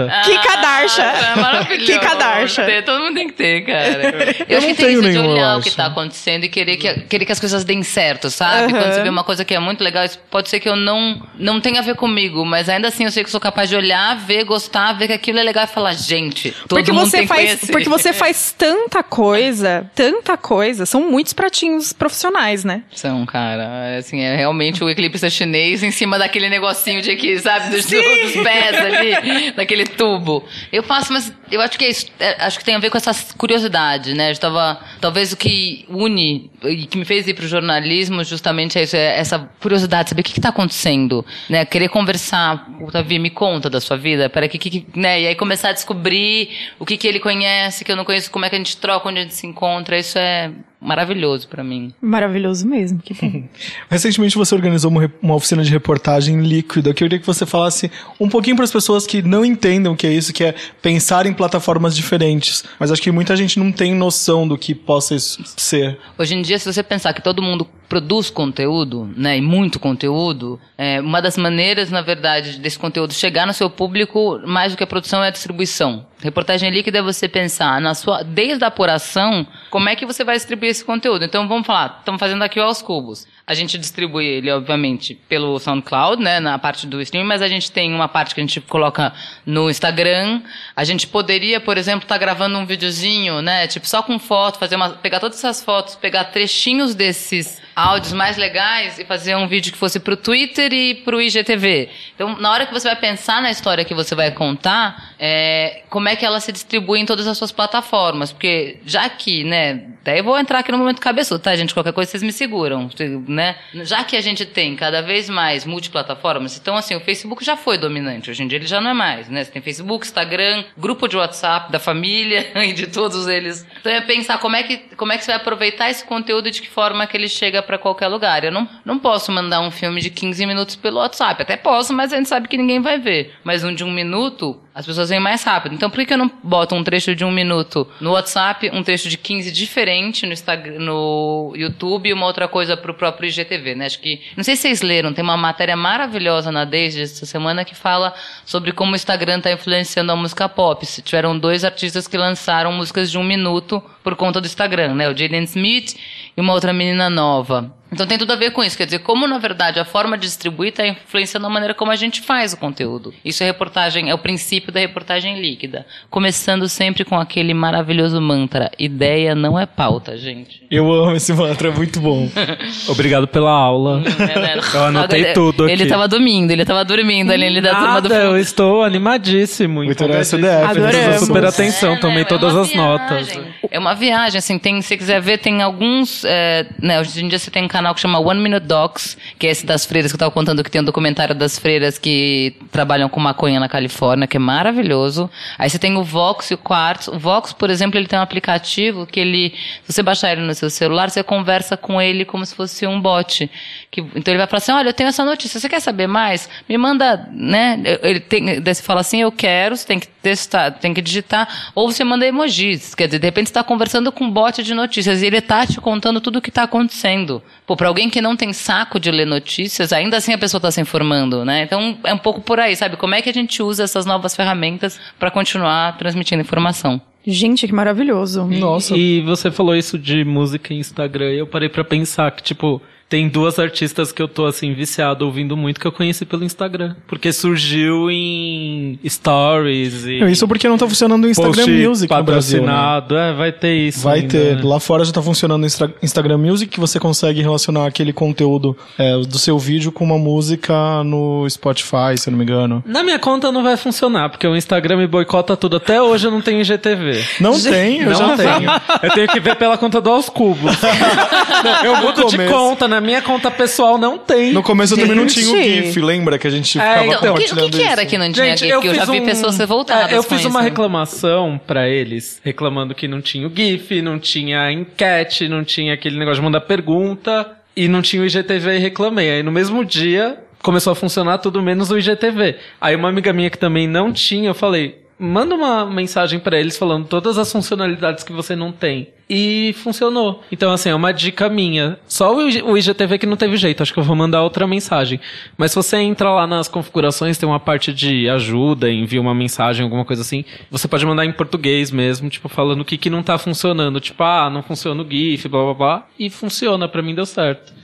[0.07, 1.03] Darsha.
[1.03, 1.87] Ah, é maravilhoso.
[1.93, 2.83] Kika Darsha.
[2.85, 4.03] Todo mundo tem que ter, cara.
[4.03, 5.87] Eu, Eu acho não que tem tenho isso de nenhum, eu olhar o que tá
[5.87, 8.73] acontecendo e querer que, querer que as coisas deem certo, sabe?
[8.73, 8.83] Aham.
[8.83, 11.21] Quando você vê uma coisa que é muito legal, isso pode ser que eu não,
[11.39, 14.17] não tenha a ver comigo, mas ainda assim eu sei que sou capaz de olhar,
[14.17, 17.23] ver, gostar, ver que aquilo é legal e falar, gente, todo Porque mundo você tem
[17.27, 17.73] que faz, conhecer.
[17.73, 20.87] porque você faz tanta coisa, tanta coisa.
[20.87, 22.83] São muitos pratinhos profissionais, né?
[22.95, 23.65] São, cara.
[23.95, 27.71] é Assim, é realmente o equilibrista chinês em cima daquele negocinho de aqui, sabe?
[27.71, 30.45] Dos, dos pés ali, daquele tubo.
[30.73, 32.07] Eu faço, mas eu acho que é isso.
[32.19, 34.31] é, acho que tem a ver com essa curiosidade, né?
[34.33, 38.83] Eu tava, talvez o que une e que me fez ir pro jornalismo justamente é
[38.83, 41.65] isso, é essa curiosidade, saber o que, que tá acontecendo, né?
[41.65, 45.21] Querer conversar, o Davi, me conta da sua vida, para que, que, né?
[45.23, 48.45] E aí começar a descobrir o que, que ele conhece, que eu não conheço, como
[48.45, 49.99] é que a gente troca, onde a gente se encontra.
[49.99, 51.93] Isso é maravilhoso pra mim.
[52.01, 53.01] Maravilhoso mesmo.
[53.01, 53.45] Que bom.
[53.91, 56.91] Recentemente você organizou uma, uma oficina de reportagem líquida.
[56.91, 60.07] Eu queria que você falasse um pouquinho para as pessoas que não entendem o que
[60.07, 62.65] é isso, que é pensar em plataformas diferentes.
[62.79, 65.99] Mas acho que muita gente não tem noção do que possa ser.
[66.19, 70.61] Hoje em dia, se você pensar que todo mundo produz conteúdo, né, e muito conteúdo,
[70.77, 74.85] é, uma das maneiras, na verdade, desse conteúdo chegar no seu público, mais do que
[74.85, 76.05] a produção, é a distribuição.
[76.21, 80.37] Reportagem líquida é você pensar na sua, desde a apuração, como é que você vai
[80.37, 81.25] distribuir esse conteúdo.
[81.25, 83.27] Então, vamos falar, estamos fazendo aqui aos cubos.
[83.49, 87.73] A gente distribui ele, obviamente, pelo SoundCloud, né, na parte do streaming, mas a gente
[87.73, 89.11] tem uma parte que a gente coloca
[89.47, 90.43] no Instagram.
[90.77, 94.77] A gente poderia, por exemplo, estar gravando um videozinho, né, tipo só com foto, fazer
[94.77, 99.73] uma, pegar todas essas fotos, pegar trechinhos desses áudios mais legais e fazer um vídeo
[99.73, 101.89] que fosse pro Twitter e pro IGTV.
[102.15, 106.09] Então, na hora que você vai pensar na história que você vai contar, é, como
[106.09, 108.33] é que ela se distribui em todas as suas plataformas?
[108.33, 111.73] Porque já que, né, daí eu vou entrar aqui no momento cabeçudo, tá, gente?
[111.73, 112.91] Qualquer coisa vocês me seguram,
[113.29, 113.57] né?
[113.85, 117.79] Já que a gente tem cada vez mais multiplataformas, então, assim, o Facebook já foi
[117.79, 119.45] dominante, hoje em dia ele já não é mais, né?
[119.45, 123.65] Você tem Facebook, Instagram, grupo de WhatsApp da família e de todos eles.
[123.81, 126.51] Então, é pensar como é que, como é que você vai aproveitar esse conteúdo e
[126.51, 128.43] de que forma que ele chega para qualquer lugar.
[128.43, 132.15] Eu não, não posso mandar um filme de 15 minutos pelo WhatsApp, até posso, mas
[132.15, 133.35] a gente sabe que ninguém vai ver.
[133.45, 135.75] Mas um de um minuto, as pessoas vêm mais rápido.
[135.75, 139.09] Então, por que, eu não boto um trecho de um minuto no WhatsApp, um trecho
[139.09, 143.87] de 15 diferente no, Instagram, no YouTube e uma outra coisa pro próprio IGTV, né?
[143.87, 147.65] Acho que, não sei se vocês leram, tem uma matéria maravilhosa na Desde essa semana
[147.65, 148.15] que fala
[148.45, 150.87] sobre como o Instagram tá influenciando a música pop.
[150.87, 155.09] Se Tiveram dois artistas que lançaram músicas de um minuto por conta do Instagram, né?
[155.09, 155.97] O Jaden Smith
[156.37, 157.75] e uma outra menina nova.
[157.91, 158.77] Então tem tudo a ver com isso.
[158.77, 161.97] Quer dizer, como na verdade a forma de distribuir está influenciando a maneira como a
[161.97, 163.15] gente faz o conteúdo.
[163.25, 165.87] Isso é reportagem, é o princípio da reportagem líquida.
[166.11, 170.63] Começando sempre com aquele maravilhoso mantra: ideia não é pauta, gente.
[170.71, 172.29] Eu amo esse mantra, é muito bom.
[172.89, 174.03] Obrigado pela aula.
[174.75, 175.73] Eu anotei Ele- tudo aqui.
[175.73, 179.75] Ele tava dormindo, ele tava dormindo ali, ele da turma do eu estou animadíssimo.
[179.85, 180.45] Muito no empolgadíssimo.
[180.47, 180.73] SDF.
[180.75, 181.55] Prestando super Adoramos.
[181.55, 182.25] atenção, É, tomei né?
[182.25, 183.29] todas as notas.
[183.29, 183.55] viagem.
[183.71, 187.29] É uma viagem, assim, tem, se você quiser ver, tem alguns, é, né, hoje em
[187.29, 190.17] dia você tem canal que chama One Minute Docs, que é esse das freiras que
[190.17, 194.27] eu tava contando, que tem um documentário das freiras que trabalham com maconha na Califórnia,
[194.27, 195.31] que é maravilhoso.
[195.57, 197.07] Aí você tem o Vox e o Quartz.
[197.07, 199.55] O Vox, por exemplo, ele tem um aplicativo que ele,
[199.85, 203.01] se você baixar ele no seu celular, você conversa com ele como se fosse um
[203.01, 203.49] bot.
[203.91, 206.49] Que, então ele vai falar assim, olha, eu tenho essa notícia, você quer saber mais?
[206.69, 207.81] Me manda, né?
[208.03, 211.71] Ele tem, daí você fala assim, eu quero, você tem que testar, tem que digitar,
[211.75, 212.95] ou você manda emojis.
[212.95, 215.67] Quer dizer, de repente você está conversando com um bot de notícias e ele tá
[215.67, 217.43] te contando tudo o que está acontecendo.
[217.67, 220.71] Pô, para alguém que não tem saco de ler notícias, ainda assim a pessoa está
[220.71, 221.63] se informando, né?
[221.63, 222.97] Então é um pouco por aí, sabe?
[222.99, 227.01] Como é que a gente usa essas novas ferramentas para continuar transmitindo informação?
[227.27, 228.45] Gente, que maravilhoso.
[228.45, 228.97] Nossa.
[228.97, 232.81] E você falou isso de música em Instagram e eu parei pra pensar que, tipo,
[233.09, 236.95] tem duas artistas que eu tô, assim, viciado ouvindo muito que eu conheci pelo Instagram.
[237.07, 240.19] Porque surgiu em stories e...
[240.31, 242.73] Isso porque não tá funcionando o Instagram post Music no Brasil, né?
[243.11, 244.57] É, vai ter isso Vai ainda, ter.
[244.57, 244.63] né?
[244.63, 245.67] Lá fora já tá funcionando o
[246.03, 251.03] Instagram Music, que você consegue relacionar aquele conteúdo é, do seu vídeo com uma música
[251.05, 252.83] no Spotify, se eu não me engano.
[252.85, 255.77] Na minha conta não vai funcionar, porque o Instagram me boicota tudo.
[255.77, 257.25] Até hoje eu não tenho IGTV.
[257.41, 258.71] Não tem, eu não já tenho.
[259.03, 260.77] Eu tenho que ver pela conta do Aos Cubos.
[261.85, 262.98] eu mudo de conta.
[262.99, 264.53] Na minha conta pessoal não tem.
[264.53, 265.57] No começo eu também não tinha o.
[265.63, 268.03] GIF, lembra que a gente É, ficava então, o que, o compartilhando que, que era
[268.03, 268.11] isso?
[268.11, 268.73] que não tinha Gente, GIF?
[268.73, 270.49] Porque eu já vi um- pessoas revoltadas É, eu com fiz isso.
[270.49, 275.95] uma reclamação pra eles, reclamando que não tinha o GIF, não tinha enquete, não tinha
[275.95, 277.47] aquele negócio de mandar pergunta
[277.77, 279.31] e não tinha o IGTV e reclamei.
[279.31, 282.57] Aí no mesmo dia começou a funcionar tudo menos o IGTV.
[282.81, 286.77] Aí uma amiga minha que também não tinha, eu falei, manda uma mensagem pra eles
[286.77, 289.09] falando todas as funcionalidades que você não tem.
[289.31, 290.43] E funcionou.
[290.51, 291.99] Então, assim, é uma dica minha.
[292.07, 293.83] Só o IG o IGTV que não teve jeito.
[293.83, 295.21] Acho que eu vou mandar outra mensagem.
[295.57, 299.85] Mas se você entra lá nas configurações, tem uma parte de ajuda, envia uma mensagem,
[299.85, 300.47] alguma coisa assim.
[300.71, 304.01] Você pode mandar em português mesmo, tipo, falando o que, que não tá funcionando.
[304.01, 306.07] Tipo, ah, não funciona o GIF, blá blá blá.
[306.19, 307.75] E funciona, pra mim deu certo.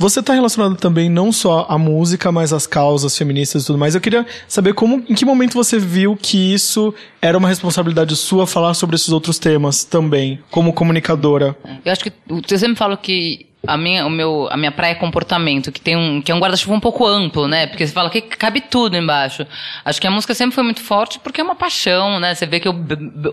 [0.00, 3.96] Você tá relacionado também não só à música, mas às causas feministas e tudo mais.
[3.96, 8.46] Eu queria saber como, em que momento você viu que isso era uma responsabilidade sua
[8.46, 11.56] falar sobre esses outros temas também, como comunicadora.
[11.84, 14.94] Eu acho que eu sempre falo que a minha, o meu, a minha praia é
[14.94, 17.66] comportamento, que tem um, que é um guarda-chuva um pouco amplo, né?
[17.66, 19.46] Porque você fala que cabe tudo embaixo.
[19.84, 22.34] Acho que a música sempre foi muito forte porque é uma paixão, né?
[22.34, 22.74] Você vê que o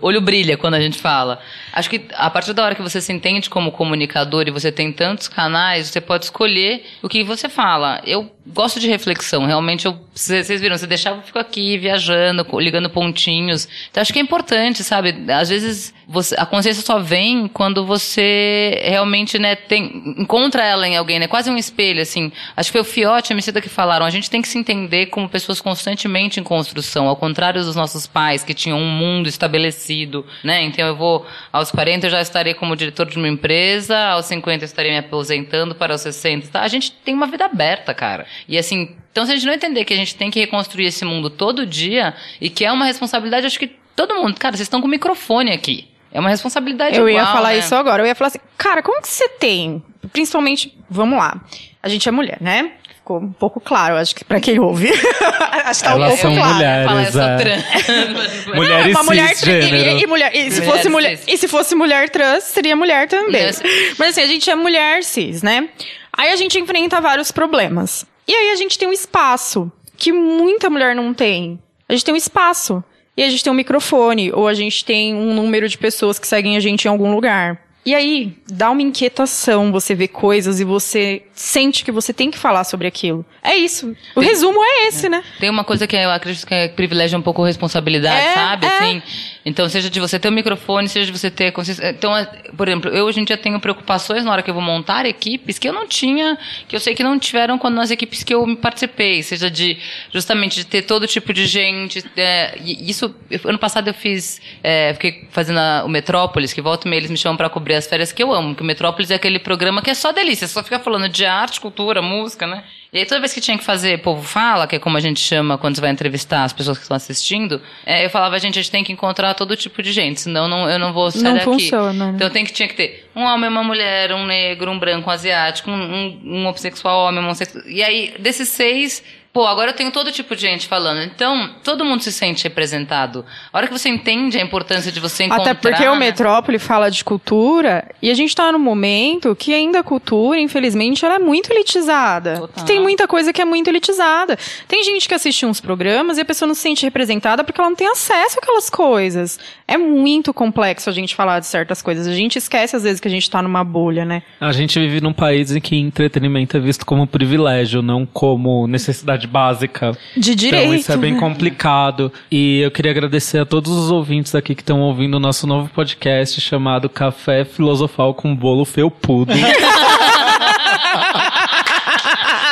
[0.02, 1.38] olho brilha quando a gente fala.
[1.72, 4.92] Acho que a partir da hora que você se entende como comunicador e você tem
[4.92, 8.02] tantos canais, você pode escolher o que você fala.
[8.04, 12.90] Eu gosto de reflexão, realmente eu, vocês viram, você deixava eu fico aqui viajando, ligando
[12.90, 13.68] pontinhos.
[13.90, 15.14] Então acho que é importante, sabe?
[15.30, 20.96] Às vezes você, a consciência só vem quando você realmente, né, tem, encontra ela em
[20.96, 21.26] alguém, né?
[21.26, 22.30] Quase um espelho, assim.
[22.56, 24.56] Acho que foi o Fiote e a Emicida que falaram, a gente tem que se
[24.56, 29.28] entender como pessoas constantemente em construção, ao contrário dos nossos pais, que tinham um mundo
[29.28, 30.62] estabelecido, né?
[30.62, 34.64] Então eu vou, aos 40 eu já estarei como diretor de uma empresa, aos 50
[34.64, 36.62] eu estarei me aposentando, para os 60, tá?
[36.62, 38.26] A gente tem uma vida aberta, cara.
[38.48, 41.04] E assim, então se a gente não entender que a gente tem que reconstruir esse
[41.04, 44.80] mundo todo dia, e que é uma responsabilidade, acho que todo mundo, cara, vocês estão
[44.80, 45.88] com o microfone aqui.
[46.12, 47.58] É uma responsabilidade Eu ia igual, falar né?
[47.58, 48.02] isso agora.
[48.02, 49.82] Eu ia falar assim, cara, como que você tem?
[50.12, 51.40] Principalmente, vamos lá.
[51.82, 52.72] A gente é mulher, né?
[52.94, 54.88] Ficou um pouco claro, acho que pra quem ouve.
[55.64, 56.54] acho que tá um Elas pouco são claro.
[56.54, 57.36] mulheres, sou é.
[57.36, 58.46] trans.
[58.56, 61.26] Mulheres uma mulher e, e mulher e se Mulher fosse mulher cis.
[61.28, 63.62] e se fosse mulher trans seria mulher também Yes.
[63.98, 65.68] mas assim a gente é mulher cis né
[66.16, 70.68] aí a gente enfrenta vários problemas e aí a gente tem um espaço que muita
[70.68, 71.60] mulher não tem.
[71.88, 72.82] A gente tem um espaço.
[73.16, 76.26] E a gente tem um microfone ou a gente tem um número de pessoas que
[76.26, 80.64] seguem a gente em algum lugar E aí, dá uma inquietação você ver coisas e
[80.64, 83.24] você sente que você tem que falar sobre aquilo.
[83.42, 83.94] É isso.
[84.16, 85.22] O resumo é esse, né?
[85.38, 88.66] Tem uma coisa que eu acredito que é privilégio um pouco responsabilidade, É, sabe?
[88.66, 88.68] é.
[88.78, 89.02] Assim,
[89.44, 91.88] então, seja de você ter o microfone, seja de você ter consciência.
[91.90, 92.24] Então, é,
[92.56, 95.56] por exemplo, eu hoje em dia tenho preocupações na hora que eu vou montar equipes
[95.56, 98.44] que eu não tinha, que eu sei que não tiveram quando nas equipes que eu
[98.44, 99.76] me participei, seja de
[100.12, 102.02] justamente de ter todo tipo de gente.
[102.16, 103.14] é, isso,
[103.44, 107.10] ano passado eu fiz, é, fiquei fazendo a- o Metrópolis, que volta e meia eles
[107.12, 109.82] me chamam pra cobrir as férias que eu amo, que o Metrópolis é aquele programa
[109.82, 112.64] que é só delícia, só fica falando de arte, cultura, música, né?
[112.92, 115.20] E aí toda vez que tinha que fazer Povo Fala, que é como a gente
[115.20, 118.62] chama quando você vai entrevistar as pessoas que estão assistindo, é, eu falava, gente, a
[118.62, 121.34] gente tem que encontrar todo tipo de gente, senão não, eu não vou sair Não
[121.34, 121.44] daqui.
[121.44, 122.12] funciona, né?
[122.16, 125.12] Então tem que, tinha que ter um homem, uma mulher, um negro, um branco, um
[125.12, 127.64] asiático, um, um, um homossexual, homem, homossexual.
[127.66, 129.02] E aí, desses seis,
[129.36, 131.02] pô, agora eu tenho todo tipo de gente falando.
[131.02, 133.22] Então, todo mundo se sente representado.
[133.52, 135.50] A hora que você entende a importância de você encontrar...
[135.50, 136.06] Até porque o né?
[136.06, 141.04] Metrópole fala de cultura e a gente tá num momento que ainda a cultura, infelizmente,
[141.04, 142.38] ela é muito elitizada.
[142.38, 142.64] Total.
[142.64, 144.38] Tem muita coisa que é muito elitizada.
[144.66, 147.68] Tem gente que assiste uns programas e a pessoa não se sente representada porque ela
[147.68, 149.38] não tem acesso àquelas coisas.
[149.68, 152.06] É muito complexo a gente falar de certas coisas.
[152.06, 154.22] A gente esquece às vezes que a gente tá numa bolha, né?
[154.40, 159.25] A gente vive num país em que entretenimento é visto como privilégio, não como necessidade
[159.26, 159.96] básica.
[160.16, 160.64] De direito.
[160.64, 161.20] Então isso é bem né?
[161.20, 162.12] complicado.
[162.30, 165.68] E eu queria agradecer a todos os ouvintes aqui que estão ouvindo o nosso novo
[165.70, 169.32] podcast chamado Café Filosofal com Bolo Felpudo.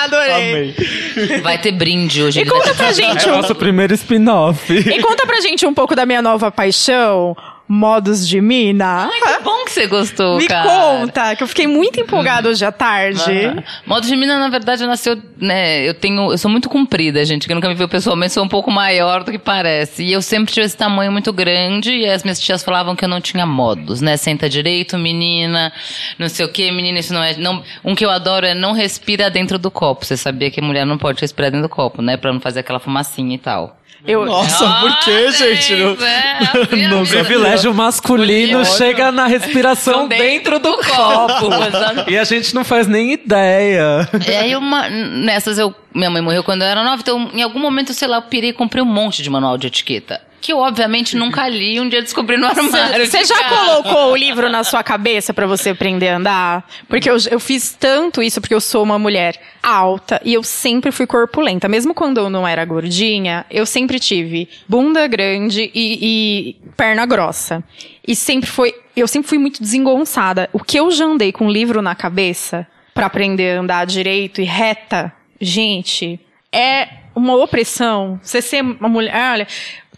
[0.05, 0.35] Adorei.
[0.35, 1.41] Amei.
[1.41, 2.41] Vai ter brinde hoje.
[2.41, 4.72] E conta pra gente é um nosso primeiro spin-off.
[4.72, 9.08] E conta pra gente um pouco da minha nova paixão, modos de mina.
[9.10, 10.68] Ai, que bom que você gostou, Me cara.
[10.68, 13.22] conta, que eu fiquei muito empolgada hoje à tarde.
[13.46, 13.62] Aham.
[13.86, 15.88] Modo de mina, na verdade, nasceu, né?
[15.88, 17.48] Eu tenho, eu sou muito comprida, gente.
[17.48, 20.04] Que nunca me viu pessoalmente, sou um pouco maior do que parece.
[20.04, 21.90] E eu sempre tive esse tamanho muito grande.
[21.92, 24.16] E as minhas tias falavam que eu não tinha modos, né?
[24.16, 25.72] Senta direito, menina,
[26.18, 27.34] não sei o que, menina, isso não é.
[27.36, 30.04] Não, um que eu adoro é não respira dentro do copo.
[30.04, 32.16] Você sabia que mulher não pode respirar dentro do copo, né?
[32.16, 33.78] Pra não fazer aquela fumacinha e tal.
[34.07, 35.76] Eu, Nossa, por que, gente?
[35.76, 38.76] Não- É, assim, Não a O vida- privilégio masculino Ótimo.
[38.76, 41.46] chega na respiração dentro do copo.
[41.66, 42.11] Exato.
[42.11, 44.07] E a gente não faz nem ideia.
[44.28, 47.61] E aí, uma, nessas, eu, minha mãe morreu quando eu era nova, então em algum
[47.61, 50.20] momento, sei lá, eu pirei e comprei um monte de manual de etiqueta.
[50.40, 53.07] Que eu, obviamente, nunca li, um dia descobri no armário.
[53.07, 56.68] Você já colocou o livro na sua cabeça pra você aprender a andar?
[56.86, 60.92] Porque eu, eu fiz tanto isso porque eu sou uma mulher alta e eu sempre
[60.92, 61.66] fui corpulenta.
[61.66, 67.64] Mesmo quando eu não era gordinha, eu sempre tive bunda grande e, e perna grossa.
[68.07, 68.74] E sempre foi.
[68.95, 70.51] Eu sempre fui muito desengonçada.
[70.53, 74.42] O que eu já andei com um livro na cabeça pra aprender a andar direito
[74.42, 75.11] e reta,
[75.45, 76.18] gente,
[76.53, 78.18] é uma opressão.
[78.22, 79.14] Você ser uma mulher.
[79.14, 79.47] Olha.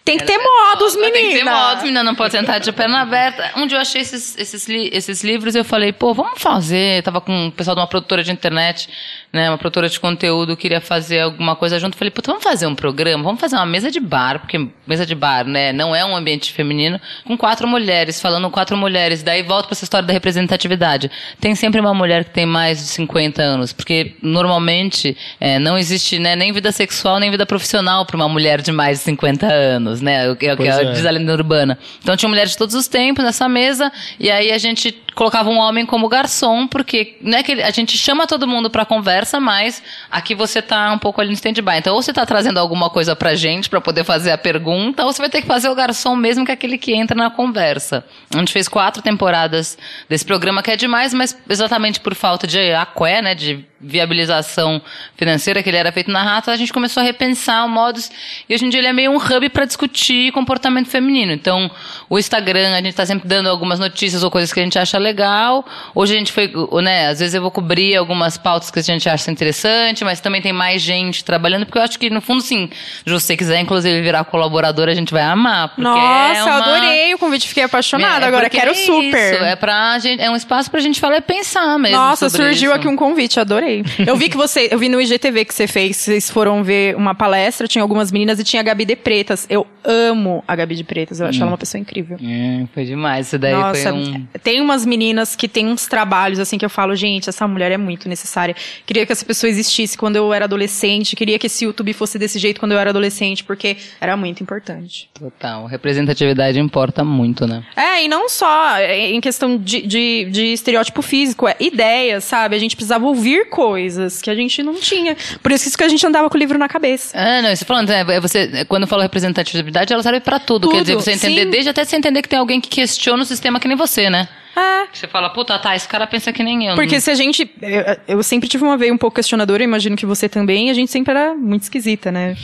[0.06, 1.12] Tem que ter modos, menina.
[1.12, 3.50] Tem que ter modos, menina, não pode sentar de perna aberta.
[3.56, 7.02] Um dia eu achei esses, esses, li- esses livros e eu falei, pô, vamos fazer.
[7.02, 8.88] Tava com o pessoal de uma produtora de internet,
[9.32, 11.96] né, uma produtora de conteúdo, queria fazer alguma coisa junto.
[11.96, 15.14] Falei, puta, vamos fazer um programa, vamos fazer uma mesa de bar, porque mesa de
[15.16, 19.24] bar, né, não é um ambiente feminino, com quatro mulheres, falando quatro mulheres.
[19.24, 21.10] Daí volta pra essa história da representatividade.
[21.40, 26.18] Tem sempre uma mulher que tem mais de 50 anos, porque normalmente é, não existe
[26.20, 29.95] né, nem vida sexual, nem vida profissional para uma mulher de mais de 50 anos,
[30.00, 30.30] né?
[30.30, 31.08] O que, o que Pois é.
[31.08, 31.78] a lenda urbana.
[32.02, 35.56] Então tinha mulheres de todos os tempos nessa mesa, e aí a gente colocava um
[35.56, 39.82] homem como garçom, porque não é que a gente chama todo mundo pra conversa, mas
[40.10, 41.78] aqui você tá um pouco ali no stand-by.
[41.78, 45.12] Então, ou você tá trazendo alguma coisa pra gente pra poder fazer a pergunta, ou
[45.12, 48.04] você vai ter que fazer o garçom mesmo que é aquele que entra na conversa.
[48.34, 52.74] A gente fez quatro temporadas desse programa, que é demais, mas exatamente por falta de
[52.74, 54.82] aqué, né, de viabilização
[55.16, 58.10] financeira, que ele era feito na Rata, a gente começou a repensar o modus,
[58.48, 61.32] e hoje em dia ele é meio um hub pra discutir comportamento feminino.
[61.32, 61.70] Então,
[62.08, 64.98] o Instagram, a gente tá sempre dando algumas notícias ou coisas que a gente acha
[65.06, 65.64] legal.
[65.94, 66.52] Hoje a gente foi,
[66.82, 70.42] né, às vezes eu vou cobrir algumas pautas que a gente acha interessante, mas também
[70.42, 72.68] tem mais gente trabalhando, porque eu acho que, no fundo, sim,
[73.04, 75.68] se você quiser, inclusive, virar colaboradora, a gente vai amar.
[75.68, 76.56] porque Nossa, é uma...
[76.56, 78.24] adorei o convite, fiquei apaixonada.
[78.24, 79.34] É, Agora quero é super.
[79.34, 81.96] Isso, é, pra gente, é um espaço pra gente falar e pensar mesmo.
[81.96, 82.78] Nossa, surgiu isso.
[82.78, 83.84] aqui um convite, adorei.
[84.06, 87.14] Eu vi que você, eu vi no IGTV que você fez, vocês foram ver uma
[87.14, 89.46] palestra, tinha algumas meninas e tinha a Gabi de Pretas.
[89.48, 92.18] Eu amo a Gabi de Pretas, eu acho ela uma pessoa incrível.
[92.22, 93.26] É, foi demais.
[93.26, 94.26] Isso daí Nossa, foi um.
[94.42, 94.95] tem umas meninas
[95.36, 98.54] que têm uns trabalhos assim que eu falo, gente, essa mulher é muito necessária.
[98.84, 102.38] Queria que essa pessoa existisse quando eu era adolescente, queria que esse YouTube fosse desse
[102.38, 105.08] jeito quando eu era adolescente, porque era muito importante.
[105.14, 105.66] Total.
[105.66, 107.64] Representatividade importa muito, né?
[107.74, 112.56] É, e não só é, em questão de, de, de estereótipo físico, é ideias, sabe?
[112.56, 115.16] A gente precisava ouvir coisas que a gente não tinha.
[115.42, 117.16] Por isso que a gente andava com o livro na cabeça.
[117.18, 120.68] Ah, não, você falando, né, você, quando eu falo representatividade, ela serve pra tudo.
[120.68, 121.50] Quer Tudo, dizer, você entender, sim.
[121.50, 124.28] desde até você entender que tem alguém que questiona o sistema que nem você, né?
[124.56, 124.86] É.
[124.90, 126.74] Você fala, puta, tá, esse cara pensa que nem eu.
[126.74, 127.50] Porque se a gente.
[127.60, 130.90] Eu, eu sempre tive uma veia um pouco questionadora, imagino que você também, a gente
[130.90, 132.34] sempre era muito esquisita, né?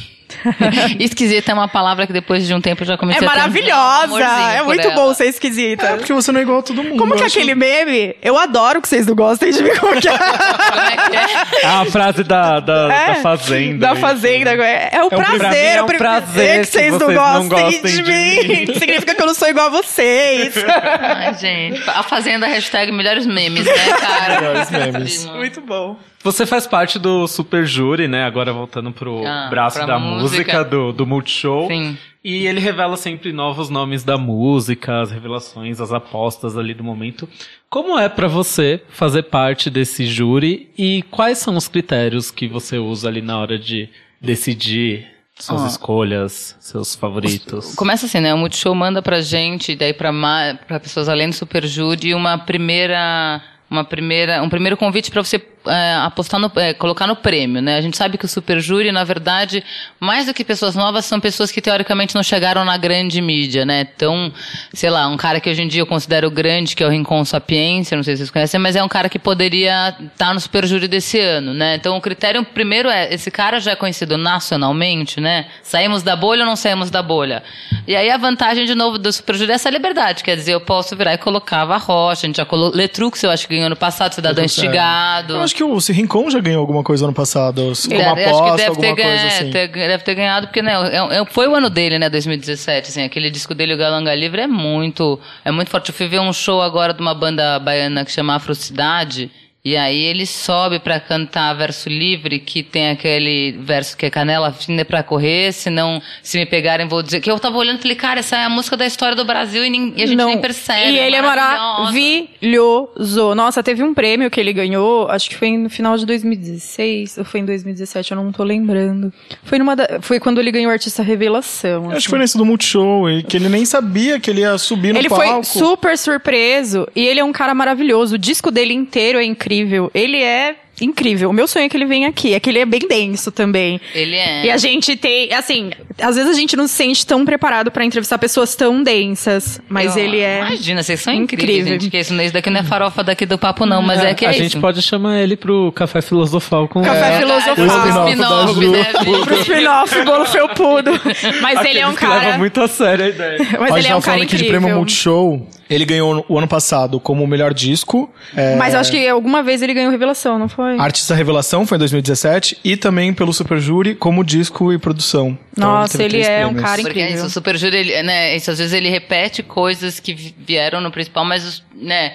[0.99, 3.37] Esquisita é uma palavra que depois de um tempo eu já É comecei a ter
[3.37, 4.05] um maravilhosa.
[4.05, 4.95] amorzinho É muito ela.
[4.95, 5.87] bom ser esquisita.
[5.87, 6.97] É, porque você não é igual a todo mundo.
[6.99, 7.39] Como que é acho.
[7.39, 8.16] aquele meme?
[8.22, 9.70] Eu adoro que vocês não gostem de mim.
[9.78, 10.18] Como que é?
[10.18, 11.62] Como é que é?
[11.62, 13.87] É a frase da, da, É, da Fazenda.
[13.89, 14.51] Da fazenda.
[14.64, 15.76] É, é o prazer.
[15.76, 18.66] é um prazer é que que vocês não gostem, não gostem de, de mim.
[18.66, 18.74] mim.
[18.78, 20.55] Significa que eu não sou igual a vocês.
[20.66, 21.83] Ai, gente.
[21.89, 24.41] A Fazenda, hashtag melhores memes, né, cara?
[24.41, 25.24] Melhores memes.
[25.26, 25.97] Muito bom.
[26.22, 28.24] Você faz parte do Super Júri, né?
[28.24, 30.22] Agora voltando pro Ah, braço da música.
[30.22, 31.66] música, do, do Multishow.
[31.68, 31.96] Sim.
[32.24, 37.28] E ele revela sempre novos nomes da música, as revelações, as apostas ali do momento.
[37.68, 42.78] Como é pra você fazer parte desse júri e quais são os critérios que você
[42.78, 43.88] usa ali na hora de
[44.20, 45.04] decidir
[45.36, 47.74] suas escolhas, seus favoritos?
[47.74, 48.32] Começa assim, né?
[48.32, 52.38] O Multishow manda pra gente, daí pra, ma- pra pessoas além do Super Júri, uma
[52.38, 53.42] primeira.
[53.70, 57.76] Uma primeira, um primeiro convite para você é, apostar no, é, colocar no prêmio, né?
[57.76, 59.62] A gente sabe que o Super Júri, na verdade,
[60.00, 63.86] mais do que pessoas novas, são pessoas que teoricamente não chegaram na grande mídia, né?
[63.94, 64.32] Então,
[64.72, 67.24] sei lá, um cara que hoje em dia eu considero grande, que é o Rincon
[67.24, 70.66] Sapiência, não sei se vocês conhecem, mas é um cara que poderia estar no Super
[70.66, 71.76] Júri desse ano, né?
[71.76, 75.46] Então, o critério primeiro é, esse cara já é conhecido nacionalmente, né?
[75.62, 77.42] Saímos da bolha ou não saímos da bolha?
[77.86, 80.60] E aí a vantagem, de novo, do Super Júri é essa liberdade, quer dizer, eu
[80.60, 83.66] posso virar e colocar a Rocha, a gente já colocou Letrux, eu acho que ganhou
[83.66, 85.34] ano passado, Cidadão Instigado.
[85.53, 87.72] Acho que o Rincon já ganhou alguma coisa ano passado.
[87.82, 89.50] Como Ele- aposta, alguma ter, coisa ganha- assim.
[89.50, 93.03] ter- deve ter ganhado, porque né, é- é- foi o ano dele, né, 2017, assim,
[93.03, 95.90] aquele disco dele, o Galanga Livre, é muito, é muito forte.
[95.90, 99.30] Eu fui ver um show agora de uma banda baiana que chama Afrocidade,
[99.64, 104.52] e aí ele sobe pra cantar verso livre, que tem aquele verso que é canela
[104.52, 107.96] fina pra correr, senão se me pegarem vou dizer, que eu tava olhando e falei,
[107.96, 110.26] cara, essa é a música da história do Brasil e, nin- e a gente Não.
[110.26, 110.90] nem percebe.
[110.90, 113.34] E ele é maravilhoso.
[113.36, 117.24] Nossa, teve um prêmio que ele ganhou, acho que foi no final de 2016, ou
[117.24, 119.12] foi em 2017, eu não tô lembrando.
[119.44, 121.84] Foi, numa da- foi quando ele ganhou Artista Revelação.
[121.86, 122.04] Acho assim.
[122.04, 124.98] que foi nesse do Multishow, e que ele nem sabia que ele ia subir no
[124.98, 125.44] Ele palco.
[125.44, 128.16] foi super surpreso e ele é um cara maravilhoso.
[128.16, 129.51] O disco dele inteiro é incrível.
[129.94, 131.30] Ele é incrível.
[131.30, 132.34] O meu sonho é que ele venha aqui.
[132.34, 133.80] É que ele é bem denso também.
[133.94, 134.46] Ele é.
[134.46, 137.84] E a gente tem, assim, às vezes a gente não se sente tão preparado pra
[137.84, 141.80] entrevistar pessoas tão densas, mas Eu- ele é Imagina, vocês são incríveis, incrível.
[141.80, 141.90] gente.
[141.90, 144.28] Que isso, isso daqui não é farofa daqui do papo, não, mas é, que é
[144.28, 144.42] a isso.
[144.42, 147.55] gente pode chamar ele pro Café Filosofal com Café É, Filosofal.
[147.55, 148.84] o spin-off né,
[149.24, 150.90] pro spin-off bolo felpudo.
[151.40, 153.38] Mas ele é um cara, muito a sério a ideia.
[153.61, 154.61] mas a ele gente é um tava cara falando aqui de incrível.
[154.61, 155.46] prêmio Multishow.
[155.70, 158.12] Ele ganhou o ano passado como o melhor disco.
[158.36, 160.78] é, Mas eu acho que alguma vez ele ganhou revelação, não foi?
[160.78, 165.36] Artista Revelação foi em 2017 e também pelo Super Júri como disco e produção.
[165.57, 166.62] Então, Nossa, teve ele três é um prêmios.
[166.64, 167.16] cara Porque é incrível.
[167.18, 170.80] isso, o Super Júri, ele, né, isso, às vezes ele repete coisas que vi- vieram
[170.80, 172.12] no principal, mas, né,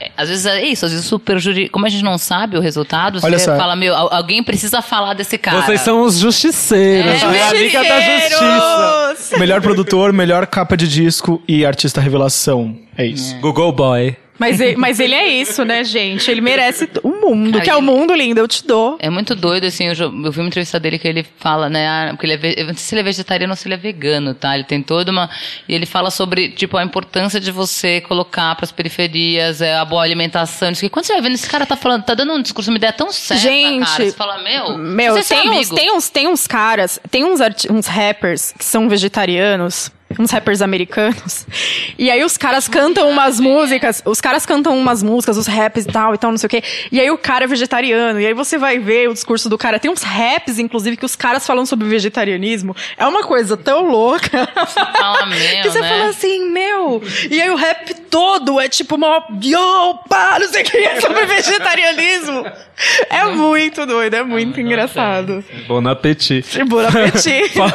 [0.00, 2.56] é, às vezes é isso, às vezes o Super Júri, como a gente não sabe
[2.56, 3.56] o resultado, Olha você só.
[3.56, 5.60] fala, meu, al- alguém precisa falar desse cara.
[5.62, 7.42] Vocês são os justiceiros, É, né?
[7.42, 9.38] a Liga da Justiça.
[9.38, 12.76] Melhor produtor, melhor capa de disco e artista revelação.
[12.96, 13.36] É isso.
[13.40, 14.16] Google Boy.
[14.38, 16.30] Mas ele, mas ele é isso, né, gente?
[16.30, 17.52] Ele merece o mundo.
[17.52, 18.96] Cara, que é o mundo lindo, eu te dou.
[19.00, 22.08] É muito doido, assim, eu, eu vi uma entrevista dele que ele fala, né, ah,
[22.10, 24.34] porque ele é, eu não sei se ele é vegetariano ou se ele é vegano,
[24.34, 24.54] tá?
[24.54, 25.30] Ele tem toda uma...
[25.68, 30.02] E ele fala sobre, tipo, a importância de você colocar pras periferias, é, a boa
[30.02, 32.70] alimentação, isso que quando você vai vendo, esse cara tá falando, tá dando um discurso,
[32.70, 34.04] uma ideia tão certa, Gente, cara.
[34.04, 37.40] Você fala, meu, Meu, você é tem uns, tem, uns, tem uns caras, tem uns,
[37.70, 41.46] uns rappers que são vegetarianos, uns rappers americanos.
[41.98, 45.88] E aí os caras cantam umas músicas, os caras cantam umas músicas, os raps e
[45.88, 46.62] tal, e tal, não sei o quê.
[46.92, 49.78] E aí o cara é vegetariano, e aí você vai ver o discurso do cara.
[49.78, 52.74] Tem uns raps, inclusive, que os caras falam sobre vegetarianismo.
[52.96, 54.48] É uma coisa tão louca.
[54.96, 55.88] fala, meu, que você né?
[55.88, 57.02] fala assim, meu.
[57.30, 59.24] E aí o rap todo é tipo uma.
[59.42, 62.46] Yo, pá, não sei o que, é sobre vegetarianismo.
[63.10, 65.44] É muito doido, é muito engraçado.
[65.66, 66.62] Bom apetite.
[66.64, 67.48] Bon appetit.
[67.56, 67.72] Fa-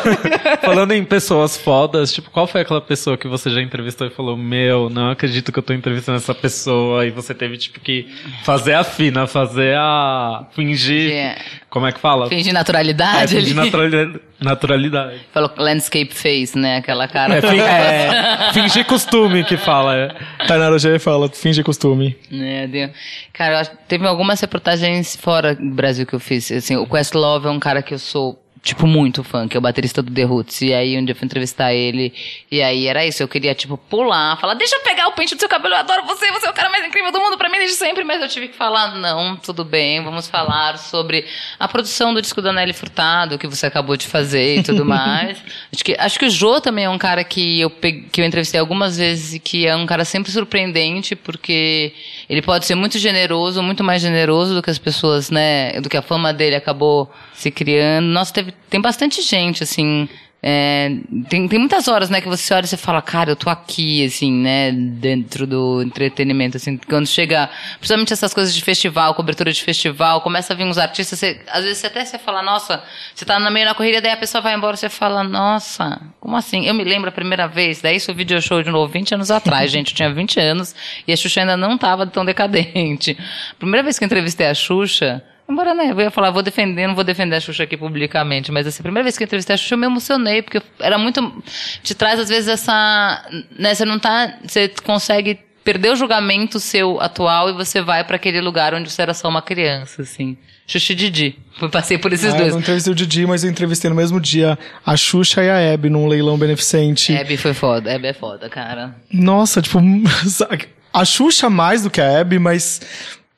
[0.61, 4.35] Falando em pessoas fodas, tipo, qual foi aquela pessoa que você já entrevistou e falou,
[4.37, 8.07] meu, não acredito que eu tô entrevistando essa pessoa, e você teve, tipo, que
[8.43, 10.45] fazer a fina, fazer a...
[10.53, 11.11] fingir...
[11.11, 11.37] É.
[11.69, 12.27] Como é que fala?
[12.27, 13.33] Fingir É, naturalidade.
[13.33, 13.65] fingir ali.
[13.71, 15.21] naturali- naturalidade.
[15.33, 16.77] Falou landscape face, né?
[16.77, 17.35] Aquela cara.
[17.37, 20.09] É, fin- é, fingir costume que fala, é.
[20.47, 22.17] Tainara já fala, finge costume.
[22.29, 22.89] Né, deu-
[23.31, 26.51] Cara, eu acho- teve algumas reportagens fora do Brasil que eu fiz.
[26.51, 29.61] Assim, o Questlove é um cara que eu sou tipo, muito fã, que é o
[29.61, 30.61] baterista do The Roots.
[30.61, 32.13] E aí, um dia eu fui entrevistar ele,
[32.49, 35.39] e aí era isso, eu queria, tipo, pular, falar, deixa eu pegar o pente do
[35.39, 37.57] seu cabelo, eu adoro você, você é o cara mais incrível do mundo pra mim
[37.57, 41.25] desde sempre, mas eu tive que falar, não, tudo bem, vamos falar sobre
[41.59, 45.37] a produção do disco da Nelly Furtado, que você acabou de fazer e tudo mais.
[45.73, 48.25] acho, que, acho que o Jô também é um cara que eu, peguei, que eu
[48.25, 51.93] entrevistei algumas vezes e que é um cara sempre surpreendente, porque
[52.31, 55.97] ele pode ser muito generoso, muito mais generoso do que as pessoas, né, do que
[55.97, 58.05] a fama dele acabou se criando.
[58.05, 60.07] Nossa, teve, tem bastante gente, assim,
[60.43, 60.89] é,
[61.29, 64.03] tem, tem muitas horas, né, que você olha e você fala, cara, eu tô aqui,
[64.03, 69.61] assim, né, dentro do entretenimento, assim, quando chega, principalmente essas coisas de festival, cobertura de
[69.61, 72.83] festival, começa a vir uns artistas, você, às vezes você até você fala, nossa,
[73.13, 76.35] você tá no meio da correria, daí a pessoa vai embora, você fala, nossa, como
[76.35, 76.65] assim?
[76.65, 79.69] Eu me lembro a primeira vez, daí isso video show de novo, 20 anos atrás,
[79.71, 80.73] gente, eu tinha 20 anos,
[81.07, 83.15] e a Xuxa ainda não tava tão decadente.
[83.59, 86.95] Primeira vez que eu entrevistei a Xuxa, Embora, né, eu ia falar, vou defender, não
[86.95, 89.57] vou defender a Xuxa aqui publicamente, mas assim, a primeira vez que eu entrevistei a
[89.57, 91.43] Xuxa, eu me emocionei, porque era muito.
[91.83, 93.25] Te traz, às vezes, essa.
[93.57, 94.37] Né, você não tá.
[94.45, 99.01] Você consegue perder o julgamento seu atual e você vai para aquele lugar onde você
[99.01, 100.35] era só uma criança, assim.
[100.65, 101.39] Xuxa e Didi.
[101.61, 102.53] Eu passei por esses Ah, eu dois.
[102.53, 105.89] não entrevistei o Didi, mas eu entrevistei no mesmo dia a Xuxa e a Hebe
[105.89, 107.13] num leilão beneficente.
[107.13, 108.95] Hebe foi foda, Hebe é foda, cara.
[109.11, 109.79] Nossa, tipo,
[110.93, 112.79] a Xuxa mais do que a Hebe, mas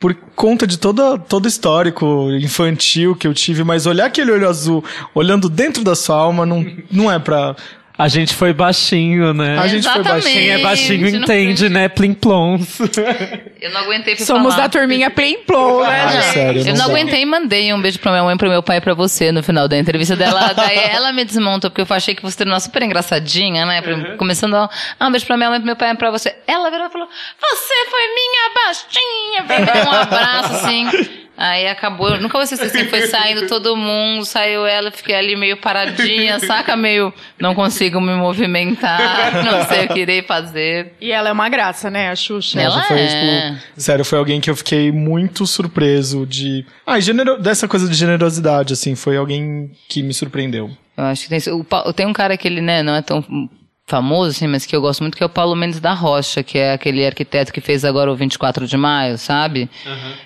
[0.03, 4.83] por conta de todo o histórico infantil que eu tive, mas olhar aquele olho azul
[5.15, 7.55] olhando dentro da sua alma não, não é pra.
[7.95, 9.57] A gente foi baixinho, né?
[9.59, 10.23] A gente foi Exatamente.
[10.23, 10.33] baixinho.
[10.41, 11.87] Quem é baixinho entende, foi- né?
[11.87, 12.79] Plim plons.
[13.61, 14.63] Eu não aguentei fui Somos falar.
[14.67, 16.23] da turminha Plim Plom, né, Ah, gente?
[16.33, 18.77] sério, Eu não não aguentei e mandei um beijo pra minha mãe, pro meu pai
[18.77, 20.53] e pra você no final da entrevista dela.
[20.57, 23.81] Daí ela me desmontou, porque eu achei que você era super engraçadinha, né?
[24.17, 24.69] Começando a.
[24.99, 26.35] Ah, um beijo pra minha mãe, pro meu pai e pra você.
[26.47, 29.85] Ela virou e falou: Você foi minha baixinha!
[29.87, 30.89] Um abraço assim.
[31.35, 35.35] Aí acabou, eu nunca vou esquecer assim, foi saindo todo mundo, saiu ela, fiquei ali
[35.35, 36.75] meio paradinha, saca?
[36.75, 40.93] Meio, não consigo me movimentar, não sei o que irei fazer.
[40.99, 42.59] E ela é uma graça, né, a Xuxa?
[42.61, 43.07] Ela Nossa, foi, é.
[43.55, 46.65] tipo, sério, foi alguém que eu fiquei muito surpreso de.
[46.85, 47.39] Ah, e genero...
[47.41, 50.69] dessa coisa de generosidade, assim, foi alguém que me surpreendeu.
[50.95, 51.57] Eu acho que tem, isso.
[51.57, 53.23] o Pa- tem um cara que ele, né, não é tão
[53.93, 56.57] famoso, assim, mas que eu gosto muito, que é o Paulo Mendes da Rocha, que
[56.57, 59.69] é aquele arquiteto que fez agora o 24 de maio, sabe?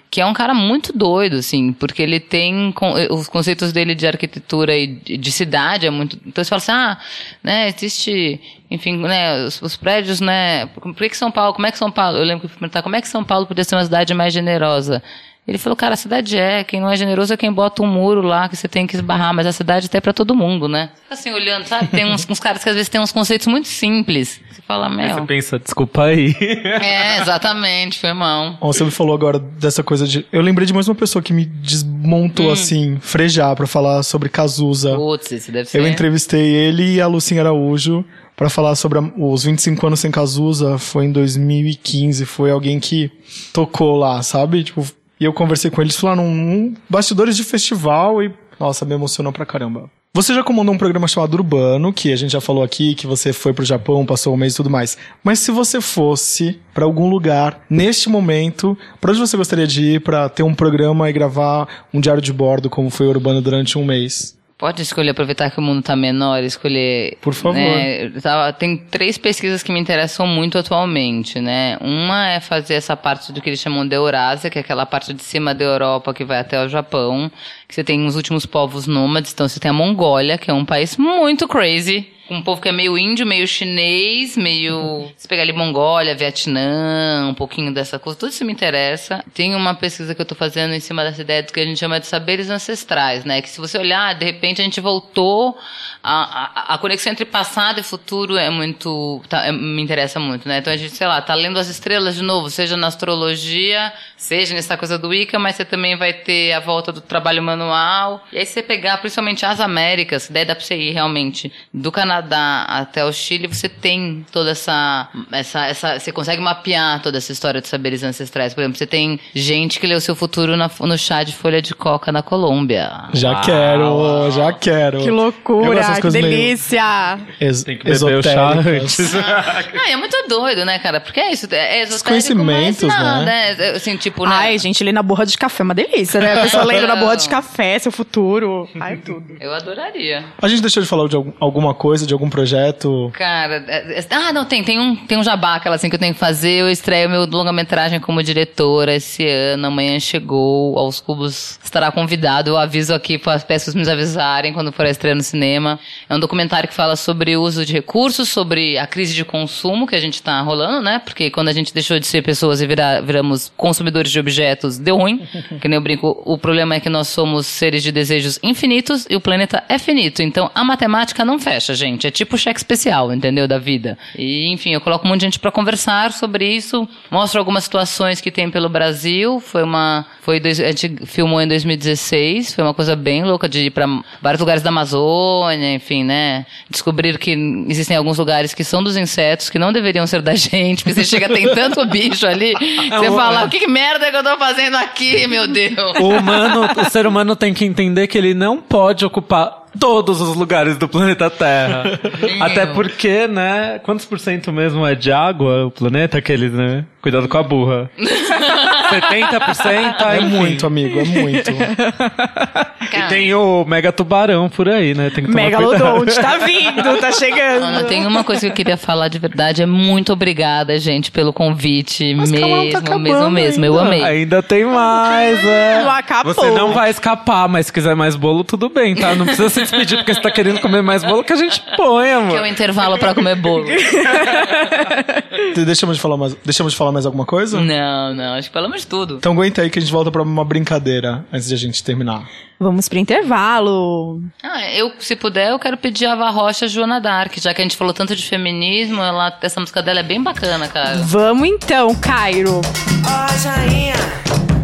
[0.10, 4.08] Que é um cara muito doido, assim, porque ele tem con- os conceitos dele de
[4.08, 6.18] arquitetura e de de cidade é muito.
[6.26, 6.98] Então você fala assim, ah,
[7.44, 8.40] né, existe,
[8.72, 11.92] enfim, né, os, os prédios, né, por que, que São Paulo, como é que São
[11.92, 13.84] Paulo, eu lembro que eu fui perguntar, como é que São Paulo podia ser uma
[13.84, 15.04] cidade mais generosa?
[15.48, 18.22] Ele falou, cara, a cidade é, quem não é generoso é quem bota um muro
[18.22, 20.90] lá que você tem que esbarrar, mas a cidade até é pra todo mundo, né?
[21.04, 21.88] Fica assim, olhando, sabe?
[21.88, 24.42] Tem uns, uns caras que às vezes têm uns conceitos muito simples.
[24.52, 25.26] Você fala, Aí você meu.
[25.26, 26.36] pensa, desculpa aí.
[26.82, 28.58] É, exatamente, foi mal.
[28.62, 30.26] Você me falou agora dessa coisa de.
[30.34, 34.96] Eu lembrei de mais uma pessoa que me desmontou assim, frejar pra falar sobre Cazuza.
[34.96, 35.80] Putz, esse deve ser.
[35.80, 38.04] Eu entrevistei ele e a Lucinha Araújo
[38.36, 40.78] pra falar sobre a- os 25 anos sem Cazuza.
[40.78, 42.26] Foi em 2015.
[42.26, 43.10] Foi alguém que
[43.54, 44.64] tocou lá, sabe?
[44.64, 44.86] Tipo,
[45.20, 49.46] e eu conversei com eles, falaram um, bastidores de festival e, nossa, me emocionou pra
[49.46, 49.90] caramba.
[50.14, 53.32] Você já comandou um programa chamado Urbano, que a gente já falou aqui, que você
[53.32, 54.98] foi pro Japão, passou um mês e tudo mais.
[55.24, 60.02] Mas se você fosse pra algum lugar, neste momento, pra onde você gostaria de ir
[60.02, 63.86] pra ter um programa e gravar um diário de bordo, como foi Urbano durante um
[63.86, 64.37] mês?
[64.58, 67.16] Pode escolher, aproveitar que o mundo tá menor, escolher.
[67.22, 67.54] Por favor.
[67.56, 71.78] né, tava- tem três pesquisas que me interessam muito atualmente, né?
[71.80, 75.14] Uma é fazer essa parte do que eles chamam de Eurásia, que é aquela parte
[75.14, 77.32] de cima da Europa que vai até o Japão.
[77.68, 80.64] Que você tem os últimos povos nômades, então você tem a Mongólia, que é um
[80.66, 82.08] país muito crazy.
[82.30, 85.10] Um povo que é meio índio, meio chinês, meio.
[85.16, 89.24] Se pegar ali Mongólia, Vietnã, um pouquinho dessa coisa, tudo isso me interessa.
[89.34, 91.80] Tem uma pesquisa que eu tô fazendo em cima dessa ideia do que a gente
[91.80, 93.42] chama de saberes ancestrais, né?
[93.42, 95.58] Que se você olhar, de repente a gente voltou.
[96.04, 99.22] A, a, a conexão entre passado e futuro é muito.
[99.30, 100.58] tá- é- me interessa muito, né?
[100.58, 104.54] Então a gente, sei lá, tá lendo as estrelas de novo, seja na astrologia, seja
[104.54, 108.24] nessa coisa do Wicca, mas você também vai ter a volta do trabalho manual.
[108.32, 111.92] E aí se você pegar principalmente as Américas, daí dá pra você ir realmente do
[111.92, 116.00] Canadá até o Chile, você tem toda essa, essa, essa.
[116.00, 118.54] Você consegue mapear toda essa história de saberes ancestrais.
[118.54, 121.62] Por exemplo, você tem gente que lê o seu futuro na- no chá de folha
[121.62, 122.92] de coca na Colômbia.
[123.14, 123.42] Já Uau.
[123.44, 125.02] quero, já quero.
[125.04, 127.20] Que loucura, que delícia.
[127.40, 129.00] ex- Tem que beber o chá esotéricas.
[129.00, 129.14] antes.
[129.88, 131.00] Ah, é muito doido, né, cara?
[131.00, 133.56] Porque é isso, é esotérico, conhecimentos, mas nada, né?
[133.58, 134.36] é, Assim, tipo, né?
[134.36, 136.34] Ai, gente, ler na borra de café é uma delícia, né?
[136.34, 137.47] A pessoa lendo na borra de café.
[137.48, 138.68] Café, seu futuro.
[138.80, 139.38] Ai, tudo.
[139.40, 140.26] Eu adoraria.
[140.42, 143.10] A gente deixou de falar de algum- alguma coisa, de algum projeto.
[143.14, 146.00] Cara, é- é- ah, não, tem, tem um, tem um jabá, aquela assim que eu
[146.00, 146.52] tenho que fazer.
[146.62, 149.68] Eu estreio meu longa-metragem como diretora esse ano.
[149.68, 152.50] Amanhã chegou, aos cubos estará convidado.
[152.50, 155.80] Eu aviso aqui, fa- peço para me avisarem quando for a estreia no cinema.
[156.10, 159.88] É um documentário que fala sobre o uso de recursos, sobre a crise de consumo
[159.88, 161.00] que a gente tá rolando, né?
[161.04, 164.98] Porque quando a gente deixou de ser pessoas e virar, viramos consumidores de objetos, deu
[164.98, 165.22] ruim.
[165.62, 169.16] Que nem eu brinco, o problema é que nós somos seres de desejos infinitos e
[169.16, 170.22] o planeta é finito.
[170.22, 172.08] Então a matemática não fecha, gente.
[172.08, 173.48] É tipo cheque especial, entendeu?
[173.48, 173.98] Da vida.
[174.18, 176.88] E, enfim, eu coloco um monte de gente pra conversar sobre isso.
[177.12, 179.40] Mostro algumas situações que tem pelo Brasil.
[179.40, 180.06] Foi uma.
[180.28, 182.54] Foi dois, a gente filmou em 2016.
[182.54, 183.88] Foi uma coisa bem louca de ir pra
[184.22, 186.46] vários lugares da Amazônia, enfim, né?
[186.70, 187.32] Descobrir que
[187.70, 191.06] existem alguns lugares que são dos insetos, que não deveriam ser da gente, porque você
[191.06, 192.52] chega, tem tanto bicho ali,
[192.90, 195.98] você fala, o que, que merda que eu tô fazendo aqui, meu Deus?
[195.98, 200.36] O humano, o ser humano tem que entender que ele não pode ocupar todos os
[200.36, 202.00] lugares do planeta Terra.
[202.42, 203.80] Até porque, né?
[203.84, 206.18] Quantos por cento mesmo é de água o planeta?
[206.18, 206.84] Aqueles, né?
[207.02, 207.90] Cuidado com a burra.
[208.90, 210.28] 70% É enfim.
[210.28, 211.52] muito, amigo, é muito.
[212.90, 215.10] E tem o mega tubarão por aí, né?
[215.14, 215.72] Tem que tomar cuidado.
[215.72, 217.60] Megalodonte, tá vindo, tá chegando.
[217.60, 219.62] Não, não, tem uma coisa que eu queria falar de verdade.
[219.62, 222.14] É muito obrigada, gente, pelo convite.
[222.16, 223.66] Mas mesmo, tá acabando mesmo, mesmo.
[223.66, 223.88] Eu ainda.
[223.88, 224.04] amei.
[224.04, 225.82] Ainda tem mais, é.
[225.84, 226.34] Não acabou.
[226.34, 229.14] Você não vai escapar, mas se quiser mais bolo, tudo bem, tá?
[229.16, 232.06] Não precisa se despedir porque você tá querendo comer mais bolo que a gente põe,
[232.06, 232.48] Que é o amor.
[232.48, 233.66] intervalo pra comer bolo.
[235.66, 237.60] Deixamos de falar mais, deixamos de falar mais alguma coisa?
[237.60, 239.16] Não, não, acho que falamos tudo.
[239.16, 242.28] Então aguenta aí que a gente volta pra uma brincadeira antes de a gente terminar.
[242.60, 244.22] Vamos pro intervalo.
[244.42, 247.64] Ah, eu, se puder, eu quero pedir a Ava Rocha Joana Dark, já que a
[247.64, 250.98] gente falou tanto de feminismo, ela, essa música dela é bem bacana, cara.
[250.98, 252.62] Vamos então, Cairo.
[253.06, 253.96] Ó rainha,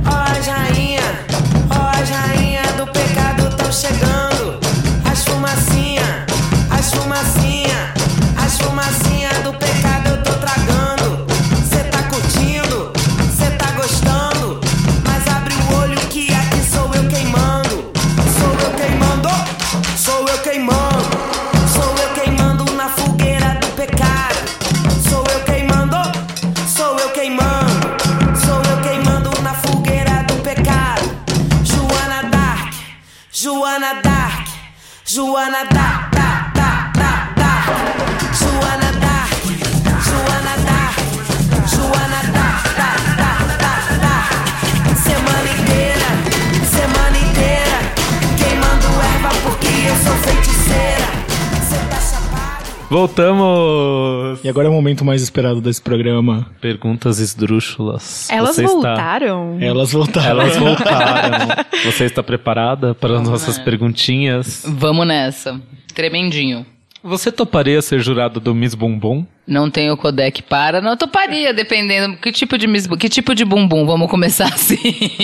[0.07, 1.01] ó rainha,
[1.69, 4.32] ó rainha do pecado tão chegando.
[35.13, 36.02] Joana Dark,
[52.93, 54.39] Voltamos!
[54.45, 56.45] E agora é o momento mais esperado desse programa.
[56.61, 58.29] Perguntas esdrúxulas.
[58.29, 59.57] Elas Você está- voltaram?
[59.59, 60.29] Elas voltaram.
[60.29, 61.55] Elas voltaram.
[61.85, 64.63] Você está preparada para as nossas perguntinhas?
[64.67, 65.59] Vamos nessa.
[65.95, 66.67] Tremendinho.
[67.03, 69.25] Você toparia ser jurado do Miss Bumbum?
[69.45, 73.85] Não tenho codec para, não toparia, dependendo que tipo de mis- que tipo de bumbum,
[73.85, 74.77] vamos começar assim.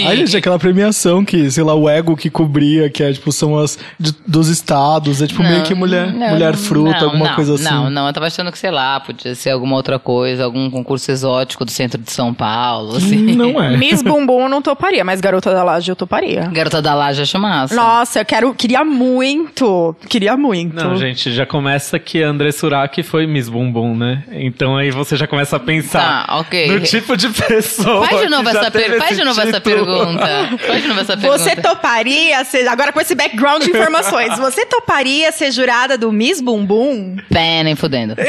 [0.06, 3.58] Aí, gente, aquela premiação que, sei lá, o ego que cobria, que é, tipo, são
[3.58, 7.28] as de- dos estados, é tipo meio que mulher, não, mulher não, fruta, não, alguma
[7.30, 7.64] não, coisa assim.
[7.64, 11.10] Não, não, eu tava achando que, sei lá, podia ser alguma outra coisa, algum concurso
[11.10, 13.16] exótico do centro de São Paulo, assim.
[13.36, 13.78] Não é.
[13.78, 16.42] Miss Bumbum eu não toparia, mas Garota da Laje eu toparia.
[16.52, 17.74] Garota da Laje acho massa.
[17.74, 20.76] Nossa, eu quero, queria muito, queria muito.
[20.76, 24.09] Não, gente, já começa que a André Suraki foi Miss Bumbum, né?
[24.32, 26.68] Então aí você já começa a pensar Tá, ok.
[26.68, 28.06] no tipo de pessoa.
[28.08, 28.98] Faz de novo, essa, per...
[28.98, 30.50] Faz de novo essa pergunta.
[30.68, 31.38] Faz de novo essa pergunta.
[31.40, 36.42] Você toparia ser, agora com esse background de informações, você toparia ser jurada do Miss
[36.42, 37.18] Bumbum?
[37.30, 38.16] Pé, nem fudendo.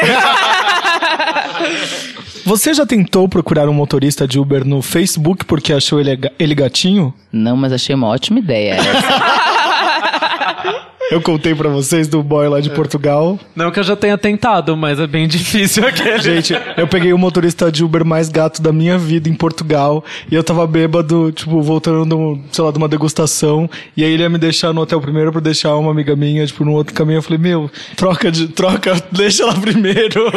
[2.45, 7.15] Você já tentou procurar um motorista de Uber no Facebook porque achou ele, ele gatinho?
[7.31, 8.75] Não, mas achei uma ótima ideia.
[8.75, 9.41] essa.
[11.11, 13.39] Eu contei pra vocês do boy lá de Portugal.
[13.57, 16.21] Não que eu já tenha tentado, mas é bem difícil aquele.
[16.21, 20.35] Gente, eu peguei o motorista de Uber mais gato da minha vida em Portugal e
[20.35, 23.69] eu tava bêbado, tipo, voltando, sei lá, de uma degustação.
[23.97, 26.65] E aí ele ia me deixar no hotel primeiro pra deixar uma amiga minha, tipo,
[26.65, 27.19] no outro caminho.
[27.19, 28.47] Eu falei, meu, troca de.
[28.49, 30.31] troca, deixa ela primeiro.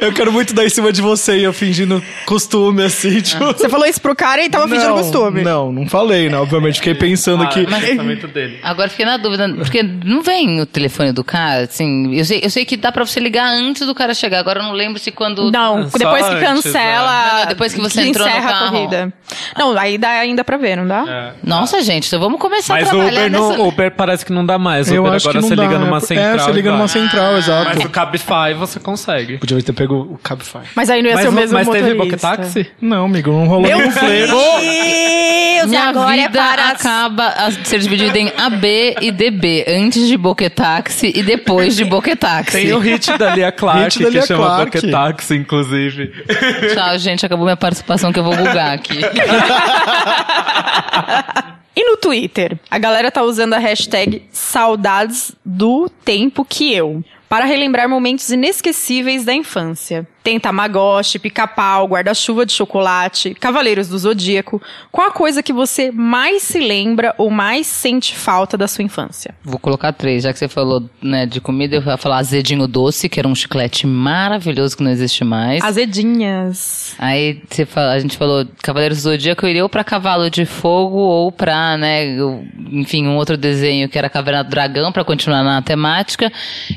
[0.00, 1.38] Eu quero muito dar em cima de você.
[1.38, 3.44] E eu fingindo costume, assim, tipo.
[3.46, 5.42] Você falou isso pro cara e tava fingindo costume.
[5.42, 6.36] Não, não falei, né?
[6.36, 7.60] Obviamente, fiquei pensando que.
[7.60, 8.58] Ah, pensamento dele.
[8.62, 12.14] Agora fiquei na dúvida, porque não vem o telefone do cara, assim.
[12.14, 14.38] Eu sei, eu sei que dá pra você ligar antes do cara chegar.
[14.40, 15.50] Agora eu não lembro se quando.
[15.50, 17.22] Não, Só depois que antes, cancela.
[17.24, 17.30] né?
[17.32, 18.66] Não, não, depois que você entrou no encerra carro.
[18.66, 19.12] a corrida.
[19.56, 21.04] Não, aí dá ainda pra ver, não dá?
[21.08, 21.32] É.
[21.42, 23.56] Nossa, gente, então vamos começar Mas a o trabalhar Uber, nessa...
[23.58, 24.90] não, Uber parece que não dá mais.
[24.90, 25.62] O Eu Uber acho que agora não você dá.
[25.62, 26.34] liga numa é, central.
[26.34, 27.70] É, você liga numa central, exato.
[27.76, 29.38] Mas o Cabify você consegue.
[29.38, 30.58] Podia ter pego o Cabify.
[30.74, 32.28] Mas aí não ia Mas, ser o o- mesmo mas teve motorista.
[32.28, 32.70] Boquetáxi?
[32.80, 34.32] Não, amigo, não rolou Meu nenhum flerte.
[35.60, 36.68] Deus, Minha agora é vida para...
[36.70, 39.64] acaba a ser dividida em AB e DB.
[39.68, 42.52] Antes de Boquetaxi e depois de Boquetaxi.
[42.52, 44.70] Tem o hit da Lia Clark, da Lia que chama Clark.
[44.72, 46.12] Pocketaxi, inclusive.
[46.74, 47.26] Tchau, gente.
[47.26, 49.00] Acabou minha participação que eu vou bugar aqui.
[51.76, 57.02] E no Twitter, a galera tá usando a hashtag saudades do tempo que eu.
[57.28, 60.04] Para relembrar momentos inesquecíveis da infância.
[60.22, 64.60] Tem Tamagotchi, pica-pau, guarda-chuva de chocolate, Cavaleiros do Zodíaco.
[64.92, 69.34] Qual a coisa que você mais se lembra ou mais sente falta da sua infância?
[69.42, 73.08] Vou colocar três, já que você falou né, de comida, eu vou falar azedinho doce,
[73.08, 75.62] que era um chiclete maravilhoso que não existe mais.
[75.64, 76.94] Azedinhas.
[76.98, 80.44] Aí você fala- a gente falou Cavaleiros do Zodíaco, eu iria ou pra Cavalo de
[80.44, 82.16] Fogo ou pra, né,
[82.70, 86.30] enfim, um outro desenho que era Caverna do Dragão, pra continuar na temática.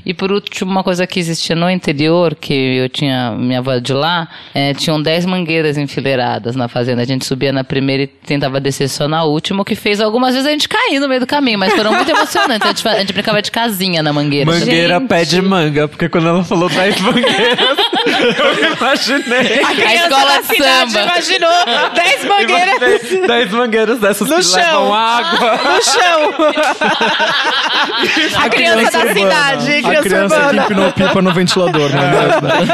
[0.05, 3.93] E por último, uma coisa que existia no interior, que eu tinha, minha avó de
[3.93, 7.01] lá, é, tinham dez mangueiras enfileiradas na fazenda.
[7.01, 10.33] A gente subia na primeira e tentava descer só na última, o que fez algumas
[10.33, 12.65] vezes a gente cair no meio do caminho, mas foram muito emocionantes.
[12.65, 14.49] A gente, a gente brincava de casinha na mangueira.
[14.51, 15.07] Mangueira Gente.
[15.07, 19.63] pé de manga, porque quando ela falou 10 mangueiras, eu imaginei.
[19.85, 21.01] A escola de samba.
[21.01, 21.51] imaginou
[21.95, 24.59] 10 mangueiras Imaginei 10 mangueiras dessas No que chão.
[24.59, 25.57] levam água.
[25.57, 26.33] no chão.
[28.43, 29.13] a criança da urbana.
[29.13, 30.49] cidade, A criança criança urbana.
[30.65, 32.11] que empinou pipa no ventilador, né?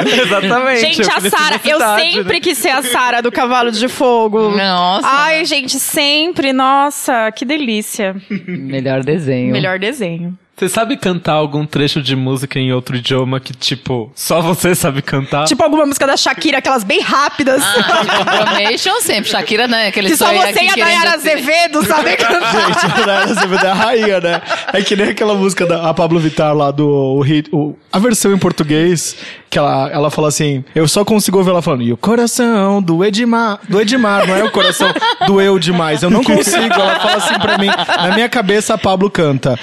[0.22, 0.49] Exatamente.
[0.80, 2.40] Gente, eu a cresci Sara, eu cidade, sempre né?
[2.40, 4.50] quis ser a Sara do Cavalo de Fogo.
[4.50, 5.08] Nossa.
[5.08, 6.52] Ai, gente, sempre.
[6.54, 8.16] Nossa, que delícia.
[8.48, 9.52] Melhor desenho.
[9.52, 10.38] Melhor desenho.
[10.58, 15.02] Você sabe cantar algum trecho de música em outro idioma que, tipo, só você sabe
[15.02, 15.46] cantar?
[15.46, 17.64] Tipo alguma música da Shakira, aquelas bem rápidas.
[17.64, 19.30] Ah, Confirmation sempre.
[19.32, 19.88] Shakira, né?
[19.88, 22.74] Aquele que só você aqui e a Nayara ser- Azevedo sabem cantar.
[22.74, 24.42] Gente, a Nayara Azevedo é a rainha, né?
[24.74, 28.34] É que nem aquela música da Pablo Vittar lá do o hit, o- a versão
[28.34, 29.16] em português,
[29.50, 33.04] que ela, ela fala assim, eu só consigo ouvir ela falando, e o coração do
[33.04, 34.88] Edmar, do Edmar, não é o coração
[35.26, 39.10] doeu demais, eu não consigo, ela fala assim pra mim, na minha cabeça a Pablo
[39.10, 39.58] canta,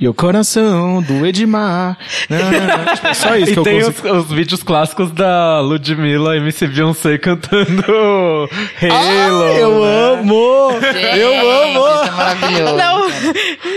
[0.00, 1.98] e o coração do Edmar.
[2.94, 4.16] Tipo, só isso que E eu tem os, consigo.
[4.16, 8.48] os vídeos clássicos da Ludmilla, MC Beyoncé cantando
[8.80, 8.92] Halo.
[8.92, 10.70] Ai, eu amo!
[10.80, 11.80] Gente, Eu amo!
[11.86, 12.76] Isso é maravilhoso.
[12.76, 13.08] Não,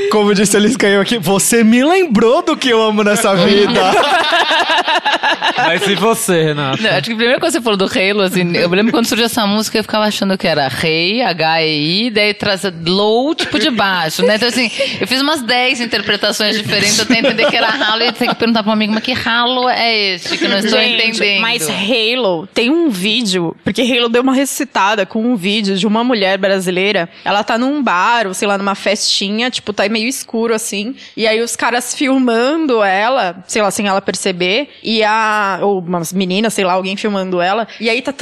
[0.09, 3.79] Como disse a Liz Caio aqui, você me lembrou do que eu amo nessa vida.
[5.57, 6.81] Mas e você, Renata?
[6.81, 9.05] Não, acho que a primeira coisa que você falou do Halo, assim, eu lembro quando
[9.05, 13.69] surgiu essa música, eu ficava achando que era Rei, H-E-I, daí traz low, tipo de
[13.69, 14.35] baixo, né?
[14.35, 18.31] Então, assim, eu fiz umas 10 interpretações diferentes até entender que era ralo e tenho
[18.31, 21.17] que perguntar pra um amigo, mas que ralo é este que eu não estou Gente,
[21.17, 21.41] entendendo?
[21.41, 26.03] Mas Halo tem um vídeo, porque Halo deu uma ressuscitada com um vídeo de uma
[26.03, 27.09] mulher brasileira.
[27.25, 30.95] Ela tá num bar, ou sei lá, numa festinha, tipo, tá meio escuro assim.
[31.15, 34.69] E aí os caras filmando ela, sei lá, sem ela perceber.
[34.83, 35.59] E a.
[35.61, 37.67] Ou umas meninas, sei lá, alguém filmando ela.
[37.79, 38.13] E aí tá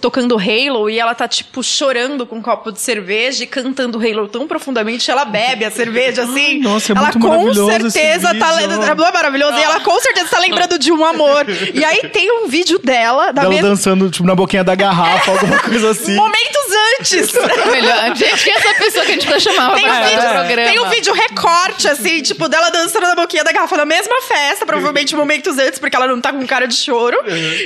[0.00, 4.28] tocando Halo e ela tá, tipo, chorando com um copo de cerveja e cantando Halo
[4.28, 5.10] tão profundamente.
[5.10, 6.58] Ela bebe a cerveja assim.
[6.60, 8.52] nossa, é ela muito com certeza tá.
[8.52, 8.68] vídeo.
[8.68, 9.58] le- Não é maravilhoso?
[9.58, 11.46] E ela com certeza tá lembrando de um amor.
[11.74, 13.68] E aí tem um vídeo dela, da Ela mesma.
[13.70, 16.14] dançando, tipo, na boquinha da garrafa, alguma coisa assim.
[16.14, 16.65] Momentos
[17.00, 17.32] antes!
[17.70, 18.16] Melhor.
[18.16, 20.32] Gente, quem é essa pessoa que a gente vai chamar Tem pra um, vídeo, o
[20.32, 20.68] programa?
[20.70, 24.66] tem um vídeo recorte, assim, tipo, dela dançando na boquinha da garrafa na mesma festa,
[24.66, 27.16] provavelmente momentos antes, porque ela não tá com cara de choro.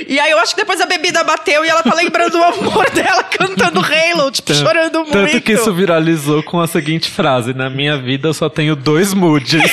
[0.07, 2.89] E aí eu acho que depois a bebida bateu e ela tá lembrando do amor
[2.91, 5.11] dela cantando Halo, tipo, chorando muito.
[5.11, 9.13] Tanto que isso viralizou com a seguinte frase: Na minha vida eu só tenho dois
[9.13, 9.61] moods.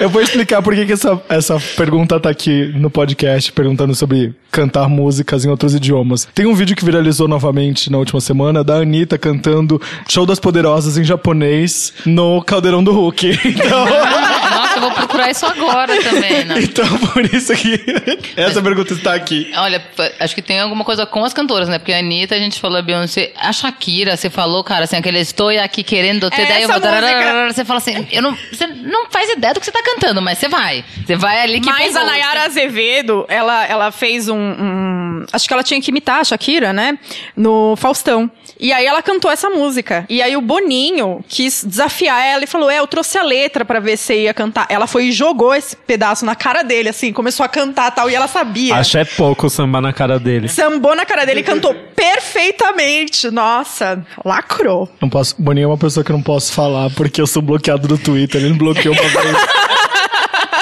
[0.00, 4.34] Eu vou explicar por que, que essa, essa pergunta tá aqui no podcast, perguntando sobre
[4.50, 5.97] cantar músicas em outros idiomas.
[6.34, 10.96] Tem um vídeo que viralizou novamente na última semana da Anitta cantando Show das Poderosas
[10.98, 13.38] em japonês no Caldeirão do Hulk.
[13.48, 13.86] Então,
[14.78, 16.54] eu vou procurar isso agora também, né?
[16.62, 17.78] então por isso que
[18.36, 19.50] essa pergunta está aqui.
[19.56, 19.82] Olha,
[20.20, 21.78] acho que tem alguma coisa com as cantoras, né?
[21.78, 25.18] Porque a Anitta, a gente falou a Beyoncé, a Shakira, você falou, cara, assim, aquele
[25.18, 26.90] estou aqui querendo ter, daí eu Essa vou...
[26.90, 27.52] música.
[27.52, 30.38] Você fala assim, eu não, você não faz ideia do que você tá cantando, mas
[30.38, 30.84] você vai.
[31.04, 32.04] Você vai ali que Mas a.
[32.04, 36.72] Nayara Azevedo, ela, ela fez um, um- Acho que ela tinha que imitar a Shakira,
[36.72, 36.98] né?
[37.36, 38.30] No Faustão.
[38.58, 40.04] E aí ela cantou essa música.
[40.08, 43.80] E aí o Boninho quis desafiar ela e falou: É, eu trouxe a letra pra
[43.80, 44.66] ver se ia cantar.
[44.68, 48.14] Ela foi e jogou esse pedaço na cara dele, assim, começou a cantar tal, e
[48.14, 48.74] ela sabia.
[48.76, 50.48] Acho é pouco sambar na cara dele.
[50.48, 53.30] Sambou na cara dele e cantou perfeitamente.
[53.30, 54.88] Nossa, lacrou.
[55.00, 57.86] Não posso, Boninho é uma pessoa que eu não posso falar porque eu sou bloqueado
[57.86, 58.40] do Twitter.
[58.40, 59.36] Ele me bloqueou uma vez.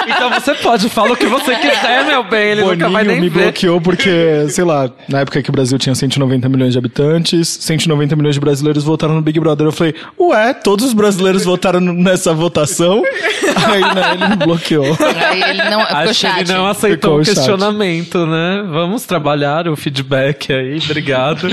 [0.06, 3.20] Então você pode, fala o que você quiser, meu bem, ele nunca vai Boninho nem
[3.20, 3.42] me ver.
[3.44, 8.14] bloqueou porque, sei lá, na época que o Brasil tinha 190 milhões de habitantes, 190
[8.16, 9.66] milhões de brasileiros votaram no Big Brother.
[9.66, 13.02] Eu falei, ué, todos os brasileiros votaram nessa votação?
[13.66, 14.96] Aí né, ele me bloqueou.
[15.28, 15.80] Aí ele não.
[15.86, 17.34] Ficou Acho ele não aceitou Ficou o chat.
[17.34, 18.64] questionamento, né?
[18.70, 21.46] Vamos trabalhar o feedback aí, obrigado.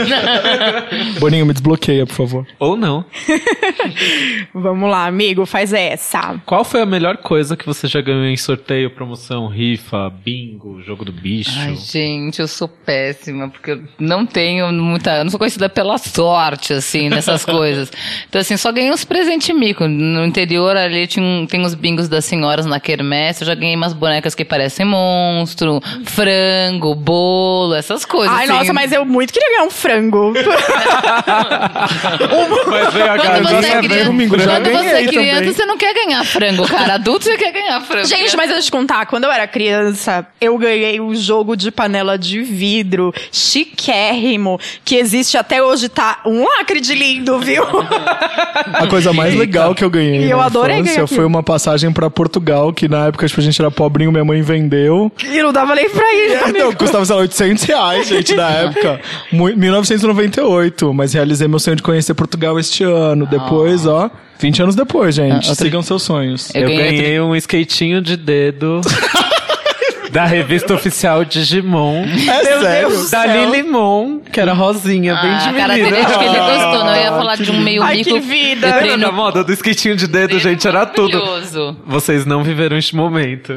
[1.19, 2.47] Boninho, me desbloqueia, por favor.
[2.59, 3.05] Ou não.
[4.53, 6.35] Vamos lá, amigo, faz essa.
[6.45, 11.05] Qual foi a melhor coisa que você já ganhou em sorteio, promoção, rifa, bingo, jogo
[11.05, 11.51] do bicho?
[11.57, 15.17] Ai, gente, eu sou péssima, porque eu não tenho muita.
[15.17, 17.91] Eu não sou conhecida pela sorte, assim, nessas coisas.
[18.27, 19.87] Então, assim, só ganhei uns presentes mico.
[19.87, 23.43] No interior ali tinha tem os bingos das senhoras na quermesse.
[23.43, 28.35] Eu já ganhei umas bonecas que parecem monstro, frango, bolo, essas coisas.
[28.35, 28.53] Ai, assim.
[28.53, 30.33] nossa, mas eu muito queria ganhar um frango.
[32.67, 35.53] Mas vem a Quando você é ver criança, quando você é criança também.
[35.53, 36.93] você não quer ganhar frango, cara.
[36.95, 38.07] Adulto você quer ganhar frango.
[38.07, 41.71] Gente, mas deixa eu te contar, quando eu era criança, eu ganhei um jogo de
[41.71, 47.63] panela de vidro chiquérrimo, que existe até hoje, tá um lacre de lindo, viu?
[48.73, 51.43] A coisa mais legal que eu ganhei E eu na adorei infância ganhar foi uma
[51.43, 55.11] passagem pra Portugal, que na época tipo, a gente era pobrinho, minha mãe vendeu.
[55.23, 56.35] e não dava nem pra ir.
[56.43, 56.57] amigo.
[56.57, 59.01] Então, custava, sei lá, 800 reais, gente, na época.
[59.31, 63.25] Mu- 1998, mas realizei meu sonho de conhecer Portugal este ano.
[63.25, 65.31] Depois, ó, 20 anos depois, gente.
[65.31, 66.53] Ah, outra- Sigam seus sonhos.
[66.53, 68.81] Eu Eu, ganhei ganhei um skatinho de dedo
[70.13, 72.03] da revista oficial Digimon.
[72.05, 73.09] É sério?
[73.09, 75.89] Da Lilimon, que era rosinha, bem Ah, de a cara menina.
[75.91, 76.83] dele, acho que ele gostou.
[76.85, 78.09] Não eu ia falar de um meio Ai, mico.
[78.13, 78.67] que vida.
[78.67, 80.67] Eu treino da moda do skatinho de dedo, gente?
[80.67, 81.17] Era tudo.
[81.17, 81.77] Maravilhoso.
[81.85, 83.53] Vocês não viveram este momento.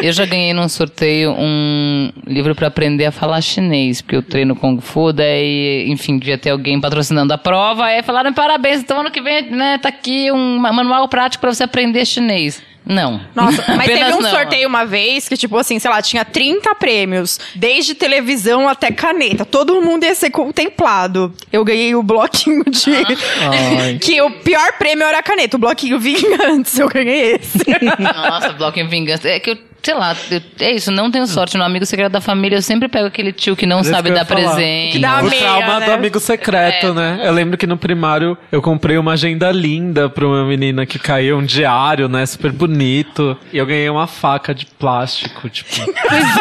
[0.00, 4.54] Eu já ganhei num sorteio um livro pra aprender a falar chinês, porque eu treino
[4.54, 9.10] Kung Fu, daí, enfim, devia ter alguém patrocinando a prova, aí falaram, parabéns, então ano
[9.10, 12.62] que vem, né, tá aqui um manual prático pra você aprender chinês.
[12.84, 13.20] Não.
[13.34, 14.30] Nossa, mas teve um não.
[14.30, 19.44] sorteio uma vez que, tipo assim, sei lá, tinha 30 prêmios, desde televisão até caneta.
[19.44, 21.32] Todo mundo ia ser contemplado.
[21.52, 22.92] Eu ganhei o bloquinho de.
[24.00, 25.56] Que o pior prêmio era a caneta.
[25.56, 27.58] O bloquinho vinha antes, eu ganhei esse.
[27.98, 29.28] Nossa, em vingança.
[29.28, 31.56] É que eu, sei lá, eu- é isso, não tenho sorte.
[31.56, 34.24] No amigo secreto da família, eu sempre pego aquele tio que não sabe que dar
[34.24, 34.92] presente.
[34.92, 35.86] Que dá o meia, trauma né?
[35.86, 36.92] do amigo secreto, É.
[36.92, 37.20] né?
[37.24, 41.38] Eu lembro que no primário eu comprei uma agenda linda pra uma menina que caiu,
[41.38, 42.24] um diário, né?
[42.26, 43.36] Super bonito.
[43.52, 45.70] E eu ganhei uma faca de plástico, tipo.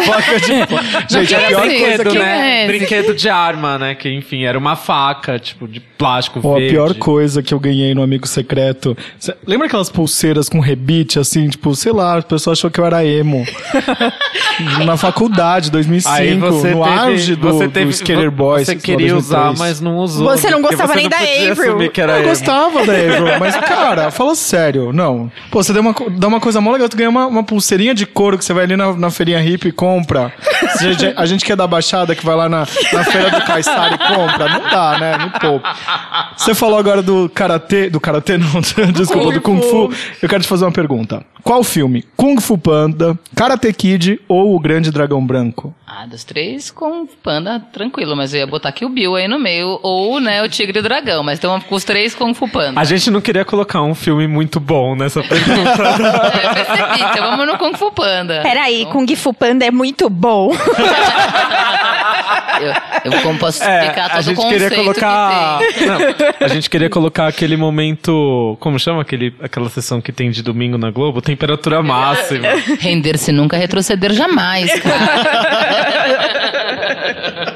[0.06, 1.14] Faca de...
[1.14, 1.80] Gente, pior é esse?
[1.86, 2.64] coisa que né?
[2.64, 2.68] é?
[2.68, 3.96] Brinquedo de arma, né?
[3.96, 6.74] Que enfim, era uma faca, tipo, de plástico Ó, a verde.
[6.74, 8.98] pior coisa que eu ganhei no Amigo Secreto.
[9.20, 11.48] Cê- lembra aquelas pulseiras com rebite, assim?
[11.50, 13.31] Tipo, sei lá, a pessoa achou que eu era emo.
[14.86, 18.68] Na faculdade, 2005, Aí você no teve, auge do, você do teve, Skater Boys.
[18.68, 19.60] Você queria usar, 2003.
[19.60, 20.30] mas não usou.
[20.30, 21.91] Você não gostava você nem não da Avril.
[21.91, 22.30] que era Eu emo.
[22.30, 25.32] gostava da Avril, mas, cara, fala sério, não.
[25.49, 28.06] Pô, você dá uma, dá uma coisa mó legal, tu ganha uma, uma pulseirinha de
[28.06, 30.32] couro que você vai ali na, na feirinha hippie e compra.
[30.62, 32.60] A, gente, a gente que é da Baixada, que vai lá na,
[32.94, 35.18] na feira do Caissara e compra, não dá, né?
[35.18, 35.76] Me poupa.
[36.38, 38.62] Você falou agora do Karatê, do Karatê não,
[38.94, 39.91] desculpa, do Kung Fu.
[40.22, 41.24] Eu quero te fazer uma pergunta.
[41.44, 42.06] Qual filme?
[42.16, 45.73] Kung Fu Panda, Karate Kid ou O Grande Dragão Branco?
[45.88, 49.39] Ah, dos três com panda, tranquilo, mas eu ia botar aqui o Bill aí no
[49.39, 52.49] meio, ou, né, o Tigre e o Dragão, mas então com os três com o
[52.49, 52.80] Panda.
[52.80, 55.84] A gente não queria colocar um filme muito bom nessa pergunta.
[55.84, 58.41] É, percebi, então vamos no Kung Fu Panda.
[58.41, 60.52] Peraí, Kung Fu Panda é muito bom.
[62.60, 65.60] Eu, eu como posso É, explicar todo a gente queria colocar.
[65.60, 65.86] que.
[65.86, 65.98] Não,
[66.40, 68.57] a gente queria colocar aquele momento.
[68.60, 71.22] Como chama aquele, aquela sessão que tem de domingo na Globo?
[71.22, 72.48] Temperatura máxima.
[72.80, 75.02] Render-se nunca, retroceder jamais, cara.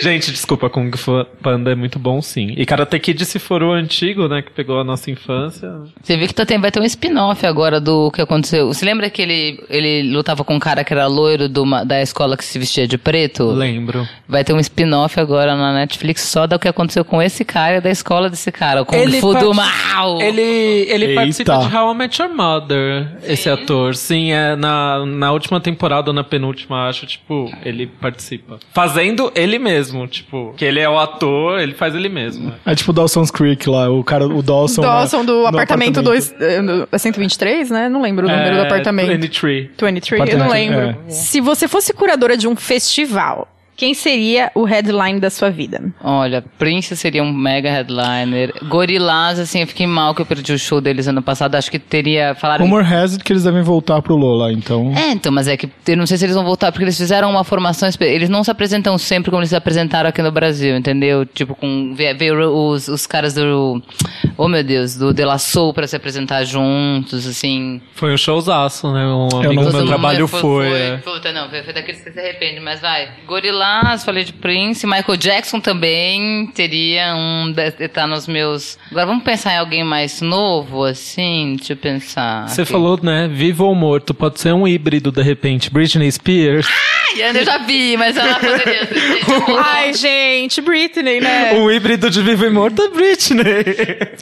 [0.00, 2.54] gente, desculpa, Kung Fu Panda é muito bom sim.
[2.56, 5.70] E Karate Kid, se for o antigo, né, que pegou a nossa infância.
[6.02, 8.68] Você viu que tá, tem, vai ter um spin-off agora do que aconteceu.
[8.68, 12.36] Você lembra que ele, ele lutava com um cara que era loiro do da escola
[12.36, 13.44] que se vestia de preto?
[13.50, 14.08] Lembro.
[14.28, 17.80] Vai ter um spin-off agora na Netflix só do que aconteceu com esse cara e
[17.80, 18.82] da escola desse cara.
[18.82, 20.20] O Kung Ele Fu do mal.
[20.20, 21.14] Ele, ele Eita.
[21.20, 23.94] participa de How I Met Your Mother, esse ator.
[23.94, 28.58] Sim, é na, na última temporada ou na penúltima, acho, tipo, ele participa.
[28.72, 32.52] Fazendo ele mesmo, tipo, que ele é o ator, ele faz ele mesmo.
[32.64, 34.82] É tipo Dawson's Creek lá, o cara, o Dawson.
[34.82, 36.34] Dawson né, do apartamento 2.
[36.92, 37.88] É 123, né?
[37.88, 39.08] Não lembro o número do apartamento.
[39.08, 39.70] 23.
[39.80, 40.98] 23, eu não Apartamento, lembro.
[41.06, 41.10] é.
[41.10, 43.48] Se você fosse curadora de um festival,
[43.80, 45.82] quem seria o headline da sua vida?
[46.04, 48.52] Olha, Prince seria um mega headliner.
[48.68, 51.54] Gorillaz, assim, eu fiquei mal que eu perdi o show deles ano passado.
[51.54, 52.34] Acho que teria.
[52.34, 52.66] Falaram.
[52.66, 54.92] Rumor has it que eles devem voltar pro Lola, então.
[54.94, 57.30] É, então, mas é que eu não sei se eles vão voltar, porque eles fizeram
[57.30, 57.88] uma formação.
[58.00, 61.24] Eles não se apresentam sempre como eles se apresentaram aqui no Brasil, entendeu?
[61.24, 61.94] Tipo, com.
[61.94, 63.82] Veio os, os caras do.
[64.36, 67.80] Oh, meu Deus, do De La Soul pra se apresentar juntos, assim.
[67.94, 69.06] Foi um showzaço, né?
[69.06, 70.40] Um Eu amigo não do meu trabalho foi.
[70.40, 70.68] foi.
[70.68, 70.96] foi, é.
[70.98, 73.08] Puta, não, foi, foi daqueles que se arrepende, mas vai.
[73.70, 77.52] Gorillaz, falei de Prince, Michael Jackson também teria um.
[77.52, 78.78] de- Tá nos meus.
[78.90, 81.54] Agora vamos pensar em alguém mais novo, assim?
[81.56, 82.48] Deixa eu pensar.
[82.48, 82.72] Você aqui.
[82.72, 83.28] falou, né?
[83.32, 85.70] Vivo ou morto, pode ser um híbrido de repente.
[85.70, 86.66] Britney Spears.
[86.68, 89.20] Ai, eu já vi, mas ela poderia ser.
[89.64, 91.52] Ai, gente, Britney, né?
[91.54, 93.42] um híbrido de vivo e morto é Britney.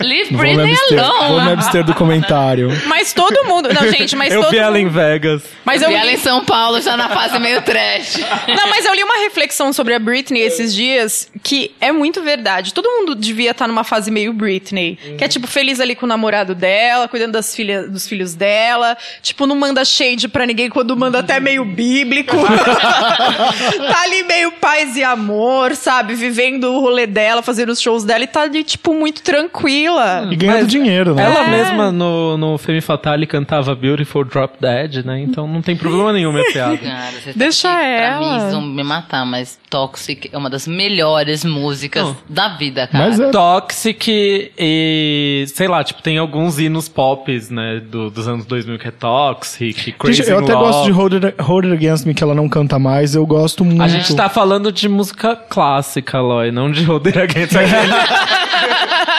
[0.00, 1.28] Leave Vou me Britney abster, alone.
[1.34, 2.70] vou me abster do comentário.
[2.86, 3.68] Mas todo mundo.
[3.72, 4.94] Não, gente, mas eu todo vi ela em mundo.
[4.94, 5.42] Vegas.
[5.64, 8.16] Mas Eu eu vi ela em São Paulo, já na fase meio trash.
[8.48, 12.74] não, mas eu li uma reflexão sobre a Britney esses dias que é muito verdade.
[12.74, 14.98] Todo mundo devia estar numa fase meio Britney.
[15.16, 18.96] Que é tipo feliz ali com o namorado dela, cuidando das filhas, dos filhos dela.
[19.22, 22.34] Tipo, não manda shade pra ninguém quando manda até meio bíblico.
[22.36, 26.14] tá ali meio paz e amor, sabe?
[26.14, 30.26] Vivendo o rolê dela, fazendo os shows dela e tá ali, tipo, muito tranquila.
[30.32, 31.22] E ganhando dinheiro, né?
[31.22, 31.48] Ela É.
[31.48, 35.20] mesma no, no Femme Fatale cantava Beautiful Drop Dead, né?
[35.20, 36.76] Então não tem problema nenhum, minha piada.
[36.76, 38.18] Cara, Deixa aqui, Pra ela.
[38.34, 42.16] mim, vocês vão me matar, mas Toxic é uma das melhores músicas Não.
[42.28, 43.04] da vida, cara.
[43.06, 43.30] Mas é.
[43.30, 48.88] Toxic e, sei lá, tipo, tem alguns hinos pop, né, do- dos anos 2000 que
[48.88, 50.66] é Toxic, Crazy Gente, eu até Love.
[50.66, 53.14] gosto de Hold It, Hold It Against Me, que ela não canta mais.
[53.14, 53.82] Eu gosto muito.
[53.82, 57.58] A gente tá falando de música clássica, Loy, não de Hold It Against Me.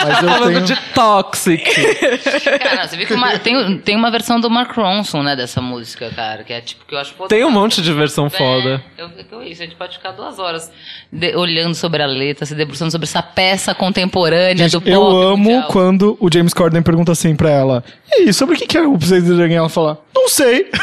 [0.02, 0.64] Mas eu falando tenho...
[0.64, 1.64] de Toxic.
[2.62, 6.10] Cara, você viu que uma- tem, tem uma versão do Mark Ronson, né, dessa música,
[6.14, 8.82] cara, que é tipo, que eu acho Tem um monte de versão É, foda.
[8.96, 10.70] Eu fico isso, a gente pode ficar duas horas
[11.12, 15.02] de- olhando sobre a letra, se debruçando sobre essa peça contemporânea Gente, do pop eu
[15.04, 15.68] amo mundial.
[15.68, 18.82] quando o James Corden pergunta assim pra ela: E aí, sobre o que que é
[18.82, 19.56] o Precisa de Alguém?
[19.56, 20.70] Ela fala: Não sei.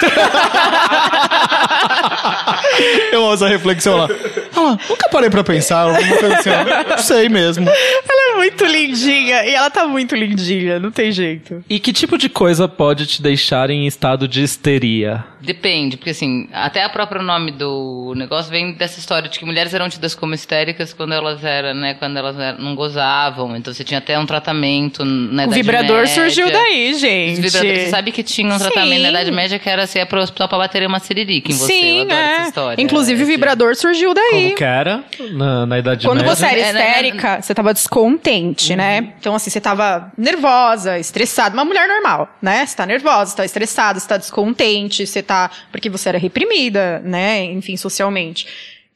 [3.11, 4.07] eu amo essa reflexão lá.
[4.55, 5.81] Ela, nunca parei pra pensar.
[5.81, 6.49] Alguma coisa assim,
[6.89, 7.67] não sei mesmo.
[7.69, 9.43] Ela é muito lindinha.
[9.45, 11.63] E ela tá muito lindinha, não tem jeito.
[11.69, 15.23] E que tipo de coisa pode te deixar em estado de histeria?
[15.41, 19.73] Depende, porque assim, até o próprio nome do negócio vem dessa história de que mulheres
[19.73, 23.55] eram tidas como histéricas quando elas eram, né, quando elas eram- não gozavam.
[23.55, 26.13] Então você tinha até um tratamento na O Idade vibrador Média.
[26.13, 27.41] surgiu daí, gente.
[27.49, 29.09] você sabe que tinha um tratamento na Sim.
[29.09, 31.71] Idade Média que era você ia pro hospital pra bater uma siririca em você.
[31.73, 32.33] eu Sim, adoro é.
[32.35, 32.81] essa história.
[32.81, 34.31] Inclusive, É, o vibrador surgiu daí.
[34.43, 36.35] Como que era na, na Idade Quando Média?
[36.35, 38.26] você era É, né, histérica, você tava descontente,
[38.75, 39.13] né?
[39.19, 41.53] Então, assim, você tava nervosa, estressada.
[41.55, 42.65] Uma mulher normal, né?
[42.65, 45.49] Você tá nervosa, você tá estressada, você tá descontente, você tá.
[45.71, 47.43] Porque você era reprimida, né?
[47.45, 48.47] Enfim, socialmente.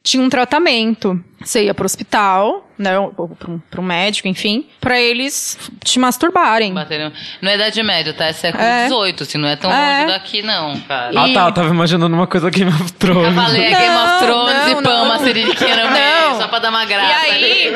[0.02, 1.22] Tinha um tratamento.
[1.44, 2.98] Você ia pro hospital, né?
[2.98, 6.72] Ou pro, pro médico, enfim, pra eles te masturbarem.
[6.72, 8.26] Bateram- Não é Idade Média, tá?
[8.26, 8.86] É século É.
[8.88, 10.00] XVIII, assim, não é tão É.
[10.02, 11.10] longe daqui, não, cara.
[11.16, 13.34] Ah E- tá, eu tava imaginando uma coisa Game of Thrones.
[13.34, 15.90] Cavaleiro, Não, Game of Thrones não, e uma siririquinha no Não.
[15.92, 17.26] meio, só pra dar uma E graça.
[17.32, 17.72] aí.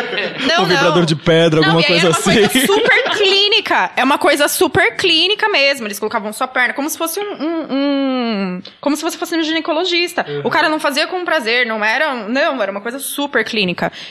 [0.47, 1.05] Não, o vibrador não.
[1.05, 2.49] de pedra, alguma e aí coisa era uma assim.
[2.49, 3.91] coisa super clínica.
[3.97, 5.87] É uma coisa super clínica mesmo.
[5.87, 7.23] Eles colocavam sua perna como se fosse um.
[7.43, 10.25] um- um- como se você fosse um ginecologista.
[10.45, 12.15] O cara não fazia com prazer, não era.
[12.29, 13.56] Não, era uma coisa super clínica.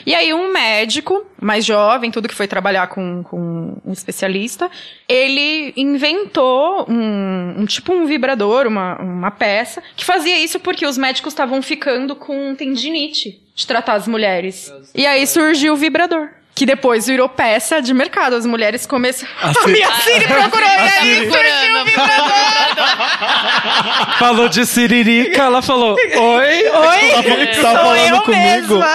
[0.04, 4.70] E aí, um médico, mais jovem, tudo que foi trabalhar com, com um especialista,
[5.08, 10.98] ele inventou um, um tipo um vibrador, uma, uma peça, que fazia isso porque os
[10.98, 14.72] médicos estavam ficando com tendinite de tratar as mulheres.
[14.94, 16.28] E aí surgiu o vibrador.
[16.54, 18.34] Que depois virou peça de mercado.
[18.34, 19.30] As mulheres começaram.
[19.42, 23.05] A, minha Siri procurou e aí surgiu o vibrador.
[24.18, 26.68] Falou de Siririca, ela falou: Oi?
[26.68, 27.52] Oi?
[27.60, 28.74] Tá Sou falando eu comigo?
[28.74, 28.86] mesma.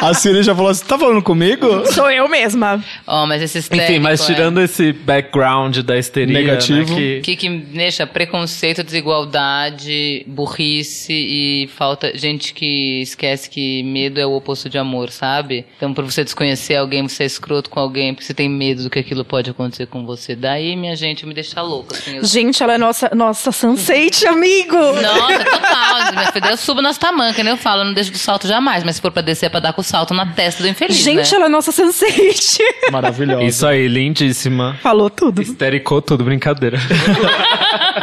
[0.00, 1.86] A Siri já falou assim: Tá falando comigo?
[1.92, 2.82] Sou eu mesma.
[3.06, 6.94] Ó, mas esse Enfim, mas é- tirando esse background da histeria, Negativo.
[6.94, 12.16] né, que- O que, que deixa preconceito, desigualdade, burrice e falta.
[12.16, 15.64] Gente que esquece que medo é o oposto de amor, sabe?
[15.76, 18.90] Então, por você desconhecer alguém, você é escroto com alguém, porque você tem medo do
[18.90, 20.34] que aquilo pode acontecer com você.
[20.36, 21.94] Daí, minha gente, me deixa louca.
[21.96, 22.24] Assim, eu...
[22.24, 24.76] Gente, ela é nossa, nossa Sunset, amigo.
[24.76, 26.32] Nossa, total.
[26.32, 28.84] Filha, eu subo nas tamancas, nem eu falo, eu não deixo do salto jamais.
[28.84, 30.96] Mas se for pra descer, é pra dar com o salto na testa do infeliz.
[30.96, 31.36] Gente, né?
[31.36, 32.58] ela é nossa Sunset.
[32.90, 33.44] Maravilhosa.
[33.44, 34.78] Isso aí, lindíssima.
[34.82, 35.42] Falou tudo.
[35.42, 36.78] Histericou tudo, brincadeira.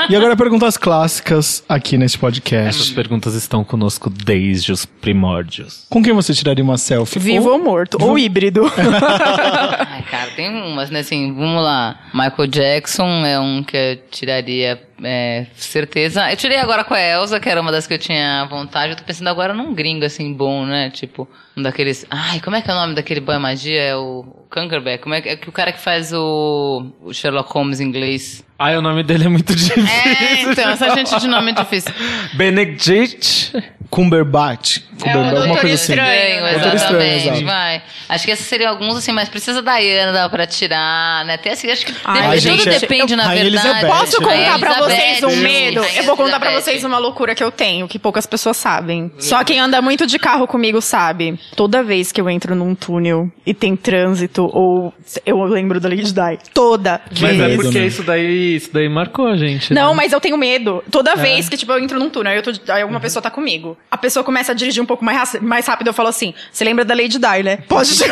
[0.09, 2.93] E agora perguntas clássicas aqui nesse Essas podcast.
[2.93, 5.85] perguntas estão conosco desde os primórdios.
[5.89, 7.19] Com quem você tiraria uma selfie?
[7.19, 7.97] Vivo ou morto.
[8.01, 8.63] Ou híbrido.
[8.77, 10.99] Ai, cara, tem umas, né?
[10.99, 11.99] Assim, vamos lá.
[12.13, 16.29] Michael Jackson é um que eu tiraria, é, certeza.
[16.31, 18.91] Eu tirei agora com a Elsa, que era uma das que eu tinha vontade.
[18.93, 20.89] Eu tô pensando agora num gringo, assim, bom, né?
[20.89, 22.05] Tipo, um daqueles...
[22.09, 23.81] Ai, como é que é o nome daquele boy magia?
[23.81, 25.01] É o Cumberbatch.
[25.01, 28.43] Como é que é o cara que faz o, o Sherlock Holmes em inglês?
[28.61, 29.83] Ai, o nome dele é muito difícil.
[29.83, 31.91] É, então, essa gente de nome é difícil.
[32.35, 33.53] Benedict.
[33.89, 34.81] Cumberbatch.
[35.09, 35.93] Alguma coisa assim.
[35.93, 37.45] Estranho, Doutor Estranho, exatamente, exato.
[37.45, 37.81] vai.
[38.09, 39.71] Acho que esses seriam alguns, assim, mas precisa da
[40.13, 41.35] dá pra tirar, né?
[41.35, 43.87] Até assim, acho que Ai, dep- tudo gente, é- depende, na Rainha verdade.
[43.87, 44.27] Posso né?
[44.27, 45.81] contar pra vocês um medo?
[45.95, 49.11] Eu vou contar pra vocês uma loucura que eu tenho, que poucas pessoas sabem.
[49.17, 51.39] Só quem anda muito de carro comigo sabe.
[51.55, 54.93] Toda vez que eu entro num túnel e tem trânsito, ou
[55.25, 56.37] eu lembro da Lady Di.
[56.53, 57.33] Toda Mas vez.
[57.39, 57.85] é Medo, porque né?
[57.87, 59.73] isso daí, isso daí marcou a gente.
[59.73, 59.95] Não, né?
[59.97, 60.83] mas eu tenho medo.
[60.91, 63.77] Toda vez que, tipo, eu entro num túnel, eu aí alguma pessoa tá comigo.
[63.89, 66.83] A pessoa começa a dirigir um pouco mais, mais rápido, eu falo assim, você lembra
[66.83, 67.57] da Lady Di, né?
[67.67, 68.03] Pode te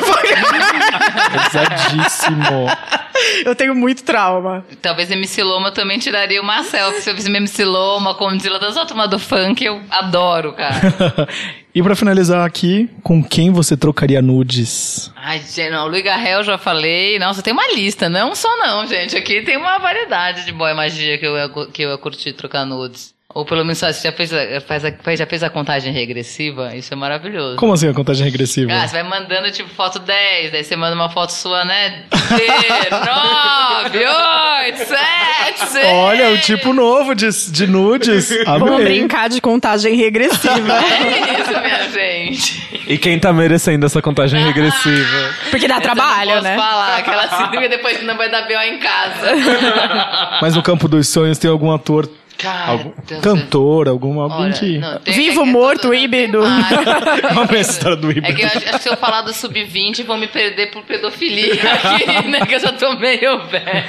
[1.51, 2.68] Pesadíssimo.
[3.43, 4.65] Eu tenho muito trauma.
[4.81, 7.01] Talvez MC Loma também tiraria uma selfie.
[7.01, 11.27] Se eu fizesse MC Loma, Condzilla, das outras do funk, eu adoro, cara.
[11.76, 15.11] e pra finalizar aqui, com quem você trocaria nudes?
[15.18, 17.19] Ai, gente, não, Luiz Garrel já falei.
[17.19, 19.18] Nossa, tem uma lista, não só não, gente.
[19.18, 22.65] Aqui tem uma variedade de boy magia que eu ia, que eu ia curtir trocar
[22.65, 23.18] nudes.
[23.35, 26.76] Ou pelo menos você já fez, a- faz a- já fez a contagem regressiva?
[26.76, 27.57] Isso é maravilhoso.
[27.57, 28.73] Como assim a contagem regressiva?
[28.73, 32.06] Ah, você vai mandando, tipo, foto 10, daí você manda uma foto sua, né?
[32.11, 35.85] 9, 8, 7, 6.
[35.93, 38.30] Olha, o tipo novo de, de nudes.
[38.45, 40.49] Vamos brincar de contagem regressiva.
[40.89, 42.84] É isso, minha gente.
[42.88, 45.34] E quem tá merecendo essa contagem regressiva?
[45.51, 46.56] Porque dá Essa eu trabalho, não posso né?
[46.57, 48.60] falar, aquela síndrome depois não vai dar B.O.
[48.61, 50.39] em casa.
[50.41, 52.10] Mas no campo dos sonhos tem algum ator,
[52.40, 54.78] Cara, algum Deus cantor, algum alguém Olha, que.
[54.78, 56.40] não, tem- Vivo, é que é morto, híbrido.
[57.34, 58.40] Vamos ver essa história do É que híbrido.
[58.41, 62.28] eu acho, acho que se eu falar do sub-20 vão me perder por pedofilia aqui,
[62.30, 62.40] né?
[62.45, 63.86] Que eu já tô meio velho.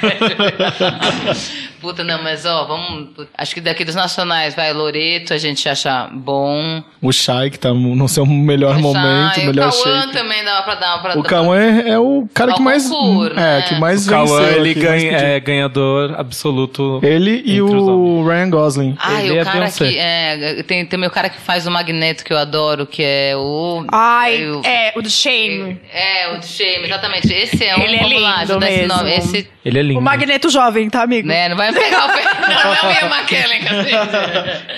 [1.79, 3.09] Puta, não, mas ó, vamos.
[3.35, 6.83] Acho que daqui dos nacionais, vai, Loreto, a gente acha bom.
[7.01, 10.13] O Shai, que tá no seu melhor momento, Shai, melhor o Cauã shape.
[10.13, 12.87] também dá pra dar pra O Cauã é, é o cara que mais.
[12.87, 13.61] concurso, é, né?
[13.67, 16.99] que mais O Cauã, venceu ele ganha, é ganhador absoluto.
[17.01, 18.95] Ele e o Ryan Gosling.
[18.99, 19.89] Ai, Ele o é cara Beyoncé.
[19.89, 19.97] que.
[19.99, 23.85] É, tem, tem meu cara que faz o Magneto que eu adoro, que é o.
[23.91, 25.79] Ai, o- é, o do Shame.
[25.93, 27.31] É, o de Shame, exatamente.
[27.33, 27.81] Esse é um.
[27.81, 28.87] Ele é lindo mesmo.
[28.87, 29.11] nome.
[29.15, 29.49] Esse.
[29.63, 29.99] Ele é lindo.
[29.99, 31.27] O Magneto jovem, tá, amigo?
[31.27, 32.21] Né, não vai pegar o pé.
[32.51, 33.61] Não, não é o McKellen.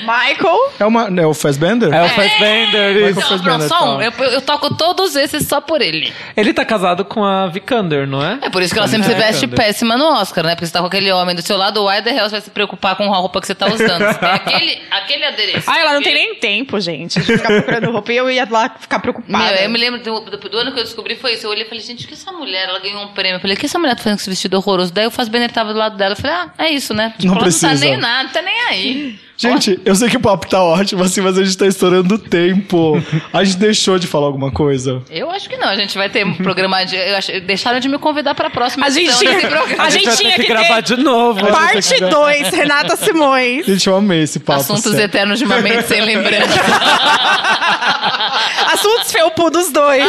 [0.02, 0.74] Michael.
[0.80, 1.92] É, uma, é o Fassbender?
[1.94, 2.94] É o Fassbender.
[2.94, 3.20] Michael isso.
[3.22, 3.98] Não, Fassbender, só um.
[3.98, 4.04] tá.
[4.06, 6.14] Eu, eu toco todos esses só por ele.
[6.36, 8.40] Ele tá casado com a Vikander, não é?
[8.42, 10.56] É por isso que ela sempre se veste péssima no Oscar, né?
[10.56, 12.50] Porque você tá com aquele homem do seu lado, why the hell você vai se
[12.52, 14.00] preocupar com a roupa que você tá usando?
[14.04, 15.70] Você aquele, aquele adereço.
[15.70, 18.12] Ah, ela não tem nem tempo, gente, de ficar procurando roupa.
[18.14, 19.54] E eu ia lá ficar preocupada.
[19.54, 21.46] Meu, eu me lembro do, do- do ano que eu descobri foi isso.
[21.46, 22.68] Eu olhei e falei, gente, o que essa mulher?
[22.70, 23.38] Ela ganhou um prêmio.
[23.38, 24.94] Eu falei, o que essa mulher tá fazendo com esse vestido horroroso?
[24.94, 26.14] Daí o Fassbender tava do lado dela.
[26.14, 27.14] Eu falei, ah, é isso, né?
[27.24, 27.68] Não ela precisa.
[27.68, 29.20] Não tá nem nada, não tá nem aí.
[29.36, 32.20] Gente, eu sei que o papo tá ótimo, assim, mas a gente tá estourando o
[32.20, 33.02] tempo.
[33.34, 35.02] A gente deixou de falar alguma coisa.
[35.10, 35.68] Eu acho que não.
[35.70, 36.96] A gente vai ter um programa de.
[36.96, 39.84] Eu acho, deixaram de me convidar pra próxima A gente edição tinha- desse programa.
[39.84, 41.46] a gente tinha que, que gravar ter- de novo.
[41.48, 43.66] Parte 2, Renata Simões.
[43.66, 44.62] Gente, eu amei esse papo.
[44.62, 45.02] Assuntos sério.
[45.06, 46.54] eternos de uma mente sem lembrança.
[48.74, 50.04] Assuntos felpudos dois.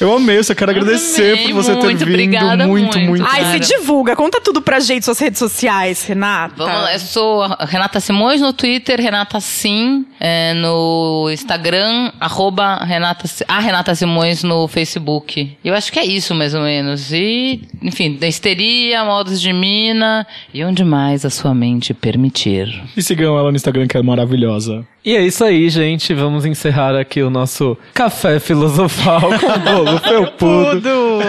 [0.00, 2.08] Eu amei, eu só quero agradecer também, por você ter muito vindo.
[2.14, 3.08] obrigada, muito, muito.
[3.10, 3.26] muito.
[3.28, 3.52] Ai, Cara.
[3.64, 4.16] se divulga.
[4.16, 6.54] Conta tudo pra gente, suas redes sociais, Renata.
[6.56, 12.76] Vamos lá, eu sou a Renata Simões no Twitter, Renata Sim é, no Instagram, arroba
[12.84, 15.56] Renata, a Renata Simões no Facebook.
[15.64, 17.12] Eu acho que é isso, mais ou menos.
[17.12, 22.82] E, enfim, da histeria, modos de mina e onde mais a sua mente permitir.
[22.96, 24.86] E sigam ela no Instagram, que é maravilhosa.
[25.02, 26.12] E é isso aí, gente.
[26.12, 31.20] Vamos encerrar aqui o nosso café filosofal com bolo felpudo.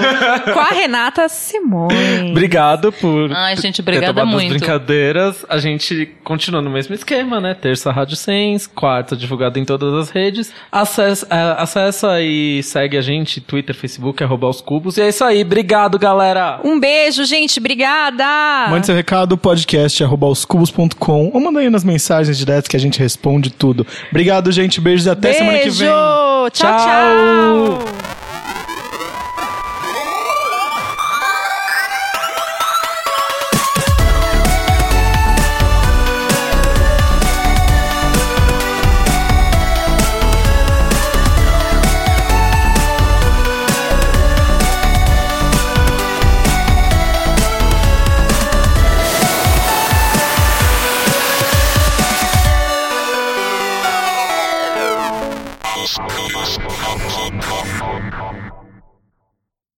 [0.53, 2.31] Com a Renata Simões.
[2.31, 4.49] Obrigado por Ai, gente, ter obrigada tomado as muito.
[4.57, 5.45] brincadeiras.
[5.47, 7.53] A gente continua no mesmo esquema, né?
[7.53, 10.51] Terça Rádio Sens, quarta divulgado em todas as redes.
[10.69, 14.97] Acessa, é, acessa e segue a gente, Twitter, Facebook, arroba os cubos.
[14.97, 15.43] E é isso aí.
[15.43, 16.59] Obrigado, galera.
[16.63, 17.57] Um beijo, gente.
[17.59, 18.67] Obrigada.
[18.69, 22.99] Mande seu recado, podcast arroba oscubos.com ou manda aí nas mensagens diretas que a gente
[22.99, 23.85] responde tudo.
[24.09, 24.81] Obrigado, gente.
[24.81, 25.79] Beijos e até semana que Beijo.
[25.79, 25.87] vem.
[25.89, 26.77] Tchau, Tchau.
[26.77, 28.10] tchau.